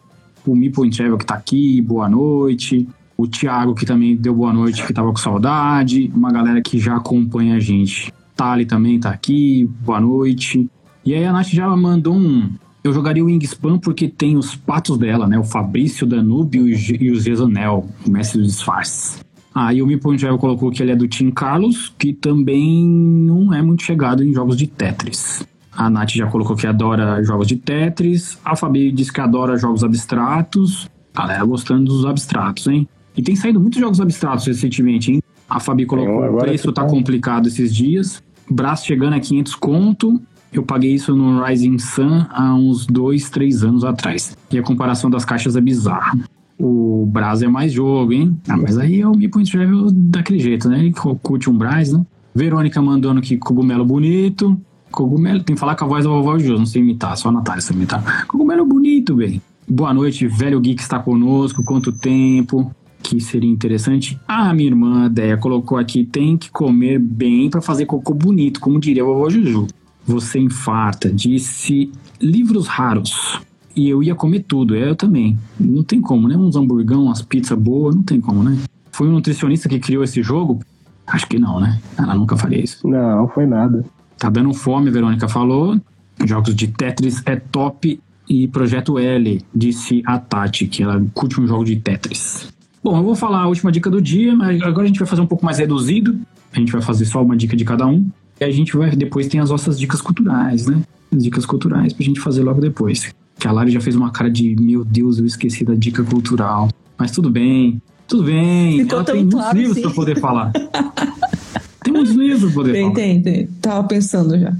O 0.47 0.55
Meeple 0.55 0.89
Travel 0.89 1.17
que 1.17 1.25
tá 1.25 1.33
aqui, 1.33 1.81
boa 1.81 2.07
noite. 2.07 2.87
O 3.17 3.27
Thiago 3.27 3.75
que 3.75 3.85
também 3.85 4.15
deu 4.15 4.33
boa 4.33 4.53
noite, 4.53 4.87
que 4.87 4.93
tava 4.93 5.09
com 5.09 5.17
saudade. 5.17 6.09
Uma 6.15 6.31
galera 6.31 6.61
que 6.61 6.79
já 6.79 6.95
acompanha 6.95 7.57
a 7.57 7.59
gente. 7.59 8.13
Tali 8.37 8.65
também 8.65 8.97
tá 9.01 9.09
aqui, 9.09 9.69
boa 9.81 9.99
noite. 9.99 10.69
E 11.03 11.13
aí 11.13 11.25
a 11.25 11.33
Nath 11.33 11.49
já 11.49 11.67
mandou 11.75 12.15
um. 12.15 12.49
Eu 12.89 12.93
jogaria 12.93 13.23
o 13.23 13.27
Wingspan 13.27 13.77
porque 13.77 14.07
tem 14.07 14.35
os 14.35 14.55
patos 14.55 14.97
dela, 14.97 15.27
né? 15.27 15.37
O 15.37 15.43
Fabrício, 15.43 16.07
Danúbio 16.07 16.67
e 16.67 17.11
o 17.11 17.19
Zezanel, 17.19 17.87
o 18.03 18.09
mestre 18.09 18.41
dos 18.41 18.47
disfarces. 18.53 19.23
Aí 19.53 19.79
ah, 19.79 19.83
o 19.83 20.17
Travel 20.17 20.39
colocou 20.39 20.71
que 20.71 20.81
ele 20.81 20.91
é 20.91 20.95
do 20.95 21.07
Team 21.07 21.29
Carlos, 21.29 21.93
que 21.99 22.13
também 22.13 22.83
não 22.83 23.53
é 23.53 23.61
muito 23.61 23.83
chegado 23.83 24.23
em 24.23 24.33
jogos 24.33 24.57
de 24.57 24.65
Tetris. 24.65 25.45
A 25.71 25.87
Nath 25.87 26.09
já 26.13 26.25
colocou 26.25 26.55
que 26.55 26.65
adora 26.65 27.23
jogos 27.23 27.45
de 27.45 27.57
Tetris. 27.57 28.39
A 28.43 28.55
Fabi 28.55 28.91
disse 28.91 29.13
que 29.13 29.21
adora 29.21 29.55
jogos 29.55 29.83
abstratos. 29.83 30.89
Galera 31.13 31.45
gostando 31.45 31.83
dos 31.83 32.07
abstratos, 32.07 32.65
hein? 32.65 32.89
E 33.15 33.21
tem 33.21 33.35
saído 33.35 33.59
muitos 33.59 33.79
jogos 33.79 34.01
abstratos 34.01 34.47
recentemente, 34.47 35.11
hein? 35.11 35.21
A 35.47 35.59
Fabi 35.59 35.85
colocou 35.85 36.37
o 36.37 36.37
preço 36.39 36.71
tá, 36.71 36.81
tá 36.83 36.89
complicado 36.89 37.47
esses 37.47 37.71
dias. 37.71 38.23
Braço 38.49 38.87
chegando 38.87 39.13
a 39.13 39.19
500 39.19 39.53
conto. 39.53 40.19
Eu 40.51 40.63
paguei 40.63 40.93
isso 40.93 41.15
no 41.15 41.43
Rising 41.43 41.77
Sun 41.77 42.25
há 42.29 42.53
uns 42.55 42.85
2, 42.87 43.29
3 43.29 43.63
anos 43.63 43.83
atrás. 43.83 44.35
E 44.51 44.57
a 44.57 44.63
comparação 44.63 45.09
das 45.09 45.23
caixas 45.23 45.55
é 45.55 45.61
bizarra. 45.61 46.17
O 46.57 47.05
Brás 47.05 47.41
é 47.41 47.47
mais 47.47 47.71
jogo, 47.71 48.11
hein? 48.11 48.37
Ah, 48.47 48.57
mas 48.57 48.77
aí 48.77 48.99
é 48.99 49.07
o 49.07 49.15
Me 49.15 49.27
Point 49.29 49.49
Travel 49.49 49.89
daquele 49.91 50.39
jeito, 50.39 50.67
né? 50.67 50.79
Ele 50.79 50.93
curte 51.21 51.49
um 51.49 51.57
Brás, 51.57 51.93
né? 51.93 52.03
Verônica 52.35 52.81
mandando 52.81 53.21
que 53.21 53.37
cogumelo 53.37 53.85
bonito. 53.85 54.59
Cogumelo, 54.91 55.43
tem 55.43 55.55
que 55.55 55.59
falar 55.59 55.75
com 55.75 55.85
a 55.85 55.87
voz 55.87 56.03
da 56.03 56.09
vovó 56.09 56.37
Jô, 56.39 56.57
não 56.57 56.65
sei 56.65 56.81
imitar, 56.81 57.15
só 57.15 57.29
a 57.29 57.31
Natália 57.31 57.61
sabe 57.61 57.77
imitar. 57.77 58.25
Cogumelo 58.27 58.65
bonito, 58.65 59.15
bem. 59.15 59.41
Boa 59.67 59.93
noite, 59.93 60.27
velho 60.27 60.59
geek 60.59 60.81
está 60.81 60.99
conosco, 60.99 61.63
quanto 61.63 61.91
tempo. 61.91 62.71
que 63.01 63.19
seria 63.21 63.49
interessante. 63.49 64.19
Ah, 64.27 64.53
minha 64.53 64.69
irmã 64.69 65.09
Deia 65.09 65.37
colocou 65.37 65.77
aqui: 65.77 66.03
tem 66.03 66.37
que 66.37 66.49
comer 66.51 66.99
bem 66.99 67.49
para 67.49 67.61
fazer 67.61 67.85
cocô 67.85 68.13
bonito, 68.13 68.59
como 68.59 68.79
diria 68.79 69.03
a 69.03 69.05
vovó 69.05 69.29
Juju. 69.29 69.67
Você 70.09 70.39
infarta, 70.39 71.07
disse 71.07 71.91
livros 72.19 72.65
raros. 72.65 73.39
E 73.75 73.87
eu 73.87 74.01
ia 74.01 74.15
comer 74.15 74.39
tudo, 74.39 74.75
eu 74.75 74.95
também. 74.95 75.37
Não 75.59 75.83
tem 75.83 76.01
como, 76.01 76.27
né? 76.27 76.35
Uns 76.35 76.55
hamburgão, 76.55 77.03
umas 77.03 77.21
pizzas 77.21 77.55
boas, 77.55 77.95
não 77.95 78.01
tem 78.01 78.19
como, 78.19 78.41
né? 78.41 78.57
Foi 78.91 79.07
um 79.07 79.11
nutricionista 79.11 79.69
que 79.69 79.77
criou 79.77 80.03
esse 80.03 80.23
jogo? 80.23 80.61
Acho 81.05 81.27
que 81.27 81.37
não, 81.37 81.59
né? 81.59 81.79
Ela 81.95 82.15
nunca 82.15 82.35
faria 82.35 82.59
isso. 82.59 82.87
Não, 82.87 83.27
foi 83.27 83.45
nada. 83.45 83.85
Tá 84.17 84.31
dando 84.31 84.51
fome, 84.51 84.89
a 84.89 84.91
Verônica 84.91 85.27
falou. 85.27 85.79
Jogos 86.25 86.55
de 86.55 86.67
Tetris 86.69 87.21
é 87.27 87.35
top 87.35 88.01
e 88.27 88.47
Projeto 88.47 88.97
L, 88.97 89.45
disse 89.53 90.01
a 90.07 90.17
Tati, 90.17 90.65
que 90.65 90.81
ela 90.81 90.99
curte 91.13 91.39
um 91.39 91.45
jogo 91.45 91.65
de 91.65 91.75
Tetris. 91.75 92.51
Bom, 92.83 92.97
eu 92.97 93.03
vou 93.03 93.15
falar 93.15 93.41
a 93.41 93.47
última 93.47 93.71
dica 93.71 93.91
do 93.91 94.01
dia, 94.01 94.35
mas 94.35 94.59
agora 94.63 94.85
a 94.85 94.87
gente 94.87 94.97
vai 94.97 95.07
fazer 95.07 95.21
um 95.21 95.27
pouco 95.27 95.45
mais 95.45 95.59
reduzido. 95.59 96.19
A 96.51 96.57
gente 96.57 96.71
vai 96.71 96.81
fazer 96.81 97.05
só 97.05 97.21
uma 97.21 97.37
dica 97.37 97.55
de 97.55 97.63
cada 97.63 97.85
um. 97.85 98.09
E 98.39 98.43
a 98.43 98.51
gente 98.51 98.75
vai 98.75 98.89
depois 98.95 99.27
tem 99.27 99.39
as 99.39 99.49
nossas 99.49 99.79
dicas 99.79 100.01
culturais, 100.01 100.65
né? 100.67 100.81
As 101.11 101.23
dicas 101.23 101.45
culturais 101.45 101.93
pra 101.93 102.05
gente 102.05 102.19
fazer 102.19 102.43
logo 102.43 102.61
depois. 102.61 103.13
Que 103.37 103.47
a 103.47 103.51
Lari 103.51 103.71
já 103.71 103.81
fez 103.81 103.95
uma 103.95 104.11
cara 104.11 104.29
de 104.29 104.55
meu 104.59 104.83
Deus, 104.83 105.17
eu 105.19 105.25
esqueci 105.25 105.63
da 105.65 105.73
dica 105.73 106.03
cultural. 106.03 106.69
Mas 106.97 107.11
tudo 107.11 107.29
bem, 107.29 107.81
tudo 108.07 108.23
bem. 108.23 108.79
Ficou 108.79 108.97
Ela 108.97 109.05
tem 109.05 109.15
muitos 109.15 109.39
claro, 109.39 109.57
livros 109.57 109.75
sim. 109.75 109.81
pra 109.81 109.91
poder 109.91 110.19
falar. 110.19 110.51
tem 111.83 111.93
muitos 111.93 112.13
livros 112.13 112.41
pra 112.41 112.51
poder 112.51 112.71
Tem, 112.73 112.81
falar. 112.83 112.95
tem, 112.95 113.21
tem. 113.21 113.47
Tava 113.61 113.87
pensando 113.87 114.37
já. 114.37 114.55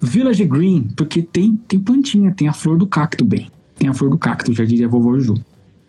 Village 0.00 0.44
Green, 0.44 0.88
porque 0.96 1.22
tem, 1.22 1.56
tem 1.66 1.80
plantinha, 1.80 2.32
tem 2.32 2.48
a 2.48 2.52
flor 2.52 2.76
do 2.78 2.86
cacto, 2.86 3.24
bem. 3.24 3.48
Tem 3.78 3.88
a 3.88 3.94
flor 3.94 4.10
do 4.10 4.18
cacto, 4.18 4.52
já 4.52 4.64
diria 4.64 4.86
a 4.86 4.88
vovó 4.88 5.18
Ju. 5.18 5.34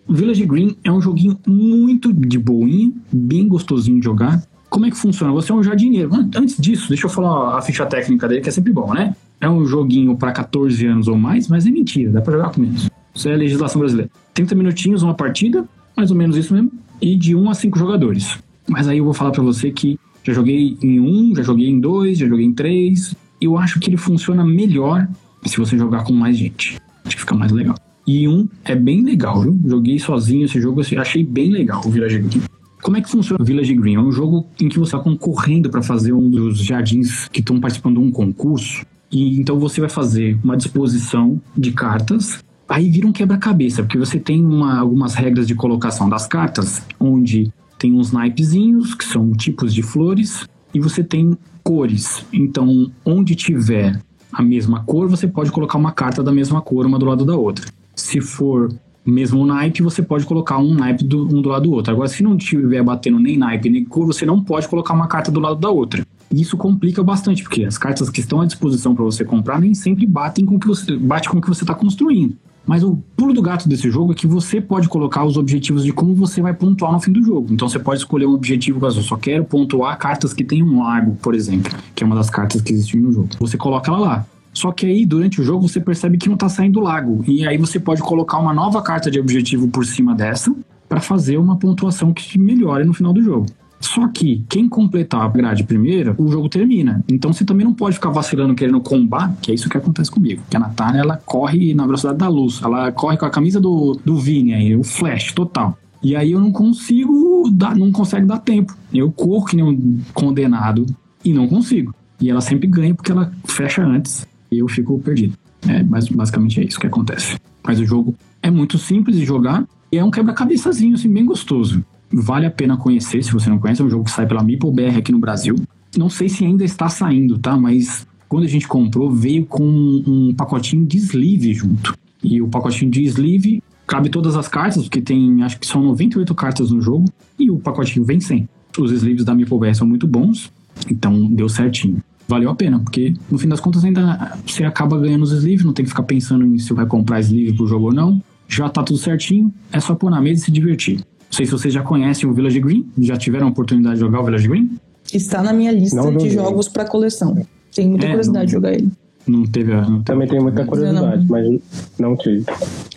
Village 0.10 0.46
Green 0.46 0.76
é 0.84 0.92
um 0.92 1.02
joguinho 1.02 1.38
muito 1.46 2.14
de 2.14 2.40
boinha, 2.40 2.92
bem 3.12 3.48
gostosinho 3.48 4.00
de 4.00 4.06
jogar. 4.06 4.42
Como 4.78 4.86
é 4.86 4.92
que 4.92 4.96
funciona? 4.98 5.34
Você 5.34 5.52
é 5.52 5.56
um 5.56 5.64
jardineiro. 5.64 6.14
An- 6.14 6.30
Antes 6.36 6.56
disso, 6.58 6.88
deixa 6.90 7.08
eu 7.08 7.10
falar 7.10 7.58
a 7.58 7.62
ficha 7.64 7.84
técnica 7.88 8.28
dele, 8.28 8.42
que 8.42 8.50
é 8.50 8.52
sempre 8.52 8.72
bom, 8.72 8.94
né? 8.94 9.16
É 9.42 9.50
um 9.50 9.66
joguinho 9.66 10.16
para 10.16 10.32
14 10.32 10.86
anos 10.86 11.08
ou 11.08 11.18
mais, 11.18 11.48
mas 11.48 11.66
é 11.66 11.72
mentira, 11.72 12.12
dá 12.12 12.22
pra 12.22 12.34
jogar 12.38 12.52
com 12.52 12.62
menos. 12.62 12.88
Isso 13.16 13.28
é 13.28 13.34
a 13.34 13.38
legislação 13.38 13.80
brasileira. 13.80 14.12
30 14.36 14.54
minutinhos, 14.54 15.02
uma 15.02 15.16
partida, 15.16 15.68
mais 15.96 16.12
ou 16.12 16.16
menos 16.18 16.38
isso 16.38 16.54
mesmo, 16.54 16.72
e 17.02 17.16
de 17.16 17.36
1 17.36 17.50
a 17.50 17.56
5 17.56 17.80
jogadores. 17.80 18.38
Mas 18.70 18.88
aí 18.88 19.00
eu 19.00 19.04
vou 19.04 19.16
falar 19.16 19.32
pra 19.32 19.42
você 19.42 19.72
que 19.72 20.00
já 20.24 20.32
joguei 20.32 20.78
em 20.80 21.00
1, 21.00 21.38
já 21.38 21.42
joguei 21.42 21.68
em 21.70 21.80
2, 21.80 22.20
já 22.20 22.28
joguei 22.28 22.46
em 22.46 22.54
3. 22.54 23.16
Eu 23.42 23.58
acho 23.58 23.80
que 23.80 23.90
ele 23.90 23.98
funciona 23.98 24.46
melhor 24.46 25.08
se 25.44 25.58
você 25.58 25.76
jogar 25.76 26.04
com 26.04 26.14
mais 26.14 26.38
gente. 26.38 26.78
Acho 27.04 27.16
que 27.16 27.22
fica 27.22 27.34
mais 27.34 27.52
legal. 27.52 27.76
E 28.06 28.28
um 28.28 28.48
é 28.64 28.76
bem 28.76 29.02
legal, 29.02 29.42
viu? 29.42 29.60
Joguei 29.66 29.98
sozinho 29.98 30.46
esse 30.46 30.62
jogo, 30.62 30.82
achei 31.00 31.24
bem 31.24 31.50
legal 31.52 31.82
o 31.84 31.90
Village 31.90 32.20
Green. 32.20 32.42
Como 32.82 32.96
é 32.96 33.02
que 33.02 33.10
funciona 33.10 33.42
o 33.42 33.46
Village 33.46 33.74
Green? 33.74 33.96
É 33.96 34.00
um 34.00 34.12
jogo 34.12 34.46
em 34.62 34.70
que 34.70 34.78
você 34.78 34.96
está 34.96 35.00
concorrendo 35.00 35.70
para 35.70 35.82
fazer 35.82 36.14
um 36.14 36.30
dos 36.30 36.60
jardins 36.60 37.28
que 37.30 37.40
estão 37.40 37.60
participando 37.60 37.96
de 37.96 38.02
um 38.02 38.12
concurso. 38.12 38.86
E 39.12 39.40
então 39.40 39.60
você 39.60 39.82
vai 39.82 39.90
fazer 39.90 40.38
uma 40.44 40.56
disposição 40.56 41.42
de 41.58 41.72
cartas. 41.72 42.44
Aí 42.70 42.90
vira 42.90 43.08
um 43.08 43.12
quebra-cabeça, 43.12 43.82
porque 43.82 43.98
você 43.98 44.20
tem 44.20 44.46
uma- 44.46 44.80
algumas 44.80 45.16
regras 45.16 45.48
de 45.48 45.56
colocação 45.56 46.10
das 46.10 46.28
cartas, 46.28 46.82
onde 47.00 47.52
tem 47.80 47.94
uns 47.94 48.12
naipezinhos, 48.12 48.94
que 48.94 49.06
são 49.06 49.32
tipos 49.32 49.74
de 49.74 49.82
flores, 49.82 50.46
e 50.74 50.80
você 50.80 51.04
tem 51.04 51.38
cores. 51.64 52.26
Então, 52.34 52.92
onde 53.06 53.36
tiver 53.36 54.00
a 54.32 54.44
mesma 54.44 54.84
cor, 54.84 55.08
você 55.08 55.28
pode 55.28 55.52
colocar 55.52 55.78
uma 55.78 55.92
carta 55.92 56.22
da 56.22 56.32
mesma 56.32 56.62
cor 56.62 56.86
uma 56.86 57.00
do 57.00 57.06
lado 57.06 57.24
da 57.26 57.36
outra. 57.36 57.66
Se 57.96 58.20
for 58.20 58.74
mesmo 59.08 59.46
naipe, 59.46 59.82
você 59.82 60.02
pode 60.02 60.26
colocar 60.26 60.58
um 60.58 60.74
naipe 60.74 61.04
do, 61.04 61.24
um 61.24 61.42
do 61.42 61.50
lado 61.50 61.64
do 61.64 61.72
outro. 61.72 61.94
Agora, 61.94 62.08
se 62.08 62.22
não 62.22 62.38
tiver 62.38 62.84
batendo 62.84 63.20
nem 63.20 63.38
naipe 63.38 63.70
nem 63.70 63.86
cor, 63.86 64.06
você 64.06 64.26
não 64.26 64.44
pode 64.44 64.68
colocar 64.68 64.94
uma 64.94 65.08
carta 65.08 65.32
do 65.32 65.40
lado 65.40 65.60
da 65.60 65.70
outra. 65.70 66.06
Isso 66.30 66.58
complica 66.58 67.02
bastante, 67.02 67.42
porque 67.42 67.64
as 67.64 67.78
cartas 67.78 68.10
que 68.10 68.20
estão 68.20 68.42
à 68.42 68.46
disposição 68.46 68.94
para 68.94 69.06
você 69.06 69.24
comprar 69.24 69.60
nem 69.60 69.74
sempre 69.74 70.06
batem 70.06 70.46
com 70.46 70.56
o 70.56 70.60
que 70.60 70.68
você 70.68 70.96
bate 70.98 71.30
com 71.30 71.38
o 71.38 71.42
que 71.42 71.48
você 71.48 71.64
está 71.64 71.74
construindo. 71.74 72.36
Mas 72.66 72.84
o 72.84 73.02
pulo 73.16 73.34
do 73.34 73.42
gato 73.42 73.70
desse 73.70 73.90
jogo 73.90 74.12
é 74.12 74.16
que 74.16 74.28
você 74.28 74.60
pode 74.60 74.90
colocar 74.90 75.24
os 75.24 75.38
objetivos 75.38 75.86
de 75.86 75.94
como 75.94 76.14
você 76.14 76.42
vai 76.42 76.54
pontuar 76.54 76.92
no 76.92 77.00
fim 77.00 77.14
do 77.14 77.24
jogo. 77.24 77.48
Então 77.54 77.70
você 77.70 77.80
pode 77.80 78.02
escolher 78.02 78.26
um 78.26 78.34
objetivo, 78.34 78.82
caso 78.82 79.00
eu 79.00 79.04
só 79.04 79.16
quero 79.16 79.46
pontuar 79.46 79.98
cartas 79.98 80.34
que 80.34 80.44
tem 80.44 80.62
um 80.62 80.84
lago, 80.84 81.16
por 81.22 81.34
exemplo, 81.34 81.72
que 81.96 82.04
é 82.04 82.06
uma 82.06 82.16
das 82.16 82.30
cartas 82.30 82.62
que 82.62 82.74
existe 82.74 82.98
no 82.98 83.14
jogo. 83.14 83.30
Você 83.40 83.58
coloca 83.58 83.90
ela 83.90 84.00
lá. 84.00 84.26
Só 84.58 84.72
que 84.72 84.88
aí, 84.88 85.06
durante 85.06 85.40
o 85.40 85.44
jogo, 85.44 85.68
você 85.68 85.80
percebe 85.80 86.18
que 86.18 86.28
não 86.28 86.36
tá 86.36 86.50
saindo 86.50 86.80
do 86.80 86.80
lago. 86.80 87.24
E 87.28 87.48
aí 87.48 87.60
você 87.60 87.80
pode 87.80 88.02
colocar 88.02 88.39
uma 88.39 88.52
nova 88.52 88.82
carta 88.82 89.12
de 89.12 89.20
objetivo 89.20 89.67
por 89.67 89.86
cima 89.86 90.15
dessa 90.15 90.52
para 90.89 91.00
fazer 91.00 91.38
uma 91.38 91.58
pontuação 91.58 92.12
que 92.12 92.39
melhore 92.39 92.84
no 92.84 92.91
final 92.91 93.13
do 93.13 93.22
jogo. 93.22 93.46
Só 93.80 94.08
que 94.08 94.43
quem 94.50 94.67
completar 94.67 95.22
a 95.22 95.28
grade 95.28 95.63
primeiro, 95.63 96.15
o 96.17 96.28
jogo 96.28 96.50
termina. 96.50 97.04
Então 97.08 97.32
você 97.32 97.46
também 97.46 97.63
não 97.63 97.74
pode 97.74 97.98
ficar 97.98 98.10
vacilando 98.10 98.56
querendo 98.56 98.82
combar, 98.82 99.32
que 99.43 99.52
é 99.52 99.54
isso 99.54 99.70
que 99.70 99.78
acontece 99.78 100.10
comigo. 100.10 100.41
Que 100.50 100.58
a 100.58 100.60
Natália, 100.60 101.02
ela 101.02 101.22
corre 101.24 101.76
na 101.76 101.86
velocidade 101.86 102.17
da 102.17 102.28
luz. 102.28 102.60
Ela 102.63 102.91
corre 102.91 103.15
com 103.15 103.28
a 103.28 103.30
camisa 103.30 103.62
do, 103.62 104.00
do 104.04 104.17
Vini 104.17 104.56
aí, 104.56 104.76
o 104.76 104.84
flash 104.84 105.34
total. 105.34 105.78
E 106.02 106.15
aí 106.15 106.32
eu 106.32 106.39
não 106.39 106.52
consigo 106.52 107.48
dar, 107.52 107.76
não 107.76 107.91
consegue 107.91 108.26
dar 108.26 108.39
tempo. 108.39 108.76
Eu 108.91 109.12
corro 109.12 109.46
que 109.46 109.56
nem 109.56 109.63
um 109.63 110.00
condenado 110.15 110.84
e 111.24 111.32
não 111.32 111.48
consigo. 111.48 111.93
E 112.20 112.28
ela 112.28 112.41
sempre 112.41 112.65
ganha 112.65 112.96
porque 112.96 113.12
ela 113.12 113.32
fecha 113.46 113.84
antes 113.84 114.26
e 114.52 114.60
eu 114.60 114.68
fico 114.68 114.98
perdido. 115.00 115.38
É, 115.68 115.84
mas 115.84 116.08
basicamente 116.08 116.60
é 116.60 116.64
isso 116.64 116.80
que 116.80 116.88
acontece. 116.88 117.38
Mas 117.64 117.80
o 117.80 117.86
jogo 117.86 118.16
é 118.42 118.50
muito 118.50 118.78
simples 118.78 119.18
de 119.18 119.26
jogar 119.26 119.66
e 119.92 119.98
é 119.98 120.04
um 120.04 120.12
quebra-cabeçazinho, 120.12 120.96
assim, 120.96 121.12
bem 121.12 121.26
gostoso. 121.26 121.84
Vale 122.12 122.46
a 122.46 122.52
pena 122.52 122.78
conhecer, 122.78 123.24
se 123.24 123.32
você 123.32 123.50
não 123.50 123.60
conhece, 123.60 123.82
é 123.82 123.86
um 123.86 123.90
jogo 123.90 124.06
que 124.06 124.12
sai 124.12 124.26
pela 124.26 124.44
Meeple 124.44 124.72
BR 124.72 124.98
aqui 124.98 125.12
no 125.12 125.20
Brasil. 125.20 125.56
Não 125.98 126.10
sei 126.10 126.30
se 126.30 126.46
ainda 126.46 126.64
está 126.64 126.88
saindo, 126.88 127.38
tá? 127.38 127.58
Mas 127.58 128.08
quando 128.30 128.44
a 128.44 128.48
gente 128.48 128.68
comprou, 128.68 129.12
veio 129.12 129.46
com 129.46 129.64
um 129.64 130.34
pacotinho 130.36 130.86
de 130.86 130.98
sleeve 130.98 131.54
junto. 131.54 131.98
E 132.24 132.42
o 132.42 132.48
pacotinho 132.48 132.92
de 132.92 133.04
sleeve 133.04 133.62
cabe 133.86 134.10
todas 134.10 134.36
as 134.36 134.48
cartas, 134.48 134.84
porque 134.84 135.02
tem, 135.02 135.44
acho 135.44 135.60
que 135.60 135.66
são 135.66 135.82
98 135.84 136.36
cartas 136.36 136.72
no 136.72 136.82
jogo, 136.82 137.06
e 137.40 137.50
o 137.50 137.58
pacotinho 137.58 138.06
vem 138.06 138.20
sem. 138.20 138.48
Os 138.78 138.92
sleeves 138.92 139.24
da 139.24 139.34
Meeple 139.34 139.58
BR 139.58 139.74
são 139.74 139.88
muito 139.88 140.06
bons, 140.06 140.52
então 140.90 141.26
deu 141.34 141.48
certinho. 141.48 142.02
Valeu 142.28 142.50
a 142.50 142.56
pena, 142.56 142.80
porque 142.80 143.13
no 143.32 143.38
fim 143.38 143.48
das 143.48 143.60
contas 143.60 143.86
ainda 143.86 144.38
você 144.46 144.63
acaba 144.66 144.98
ganhando 145.00 145.24
os 145.24 145.32
sleeves, 145.32 145.63
não 145.66 145.72
tem 145.74 145.86
que 145.86 145.90
ficar 145.90 146.04
pensando 146.04 146.46
em 146.46 146.58
se 146.60 146.74
vai 146.74 146.86
comprar 146.86 147.20
sleeve 147.22 147.54
pro 147.54 147.66
jogo 147.68 147.88
ou 147.88 147.94
não. 147.94 148.22
Já 148.50 148.68
tá 148.70 148.84
tudo 148.84 149.00
certinho, 149.00 149.52
é 149.72 149.80
só 149.80 149.96
pôr 149.96 150.10
na 150.10 150.22
mesa 150.22 150.42
e 150.42 150.46
se 150.46 150.52
divertir. 150.52 150.98
Não 150.98 151.04
sei 151.32 151.46
se 151.46 151.52
vocês 151.52 151.74
já 151.74 151.82
conhecem 151.84 152.30
o 152.30 152.34
Village 152.34 152.60
Green, 152.60 152.86
já 152.98 153.16
tiveram 153.18 153.48
a 153.48 153.50
oportunidade 153.50 153.96
de 153.96 154.02
jogar 154.02 154.22
o 154.22 154.26
Village 154.26 154.48
Green? 154.48 154.72
Está 155.13 155.42
na 155.42 155.54
minha 155.54 155.72
lista 155.72 155.96
Não 155.96 156.08
de 156.12 156.13
joguei. 156.30 156.32
jogos 156.32 156.68
para 156.68 156.86
coleção. 156.86 157.46
Tenho 157.74 157.90
muita 157.92 158.06
É, 158.06 158.10
curiosidade 158.10 158.40
não- 158.40 158.46
de 158.46 158.52
jogar 158.52 158.74
ele. 158.74 158.92
Não 159.28 159.44
teve 159.46 159.74
a. 159.74 159.82
Não 159.82 159.86
teve 160.02 160.04
Também 160.04 160.28
tenho 160.28 160.42
muita 160.44 160.66
curiosidade, 160.66 161.26
mas 161.30 161.60
não 162.00 162.16
tive. 162.16 162.46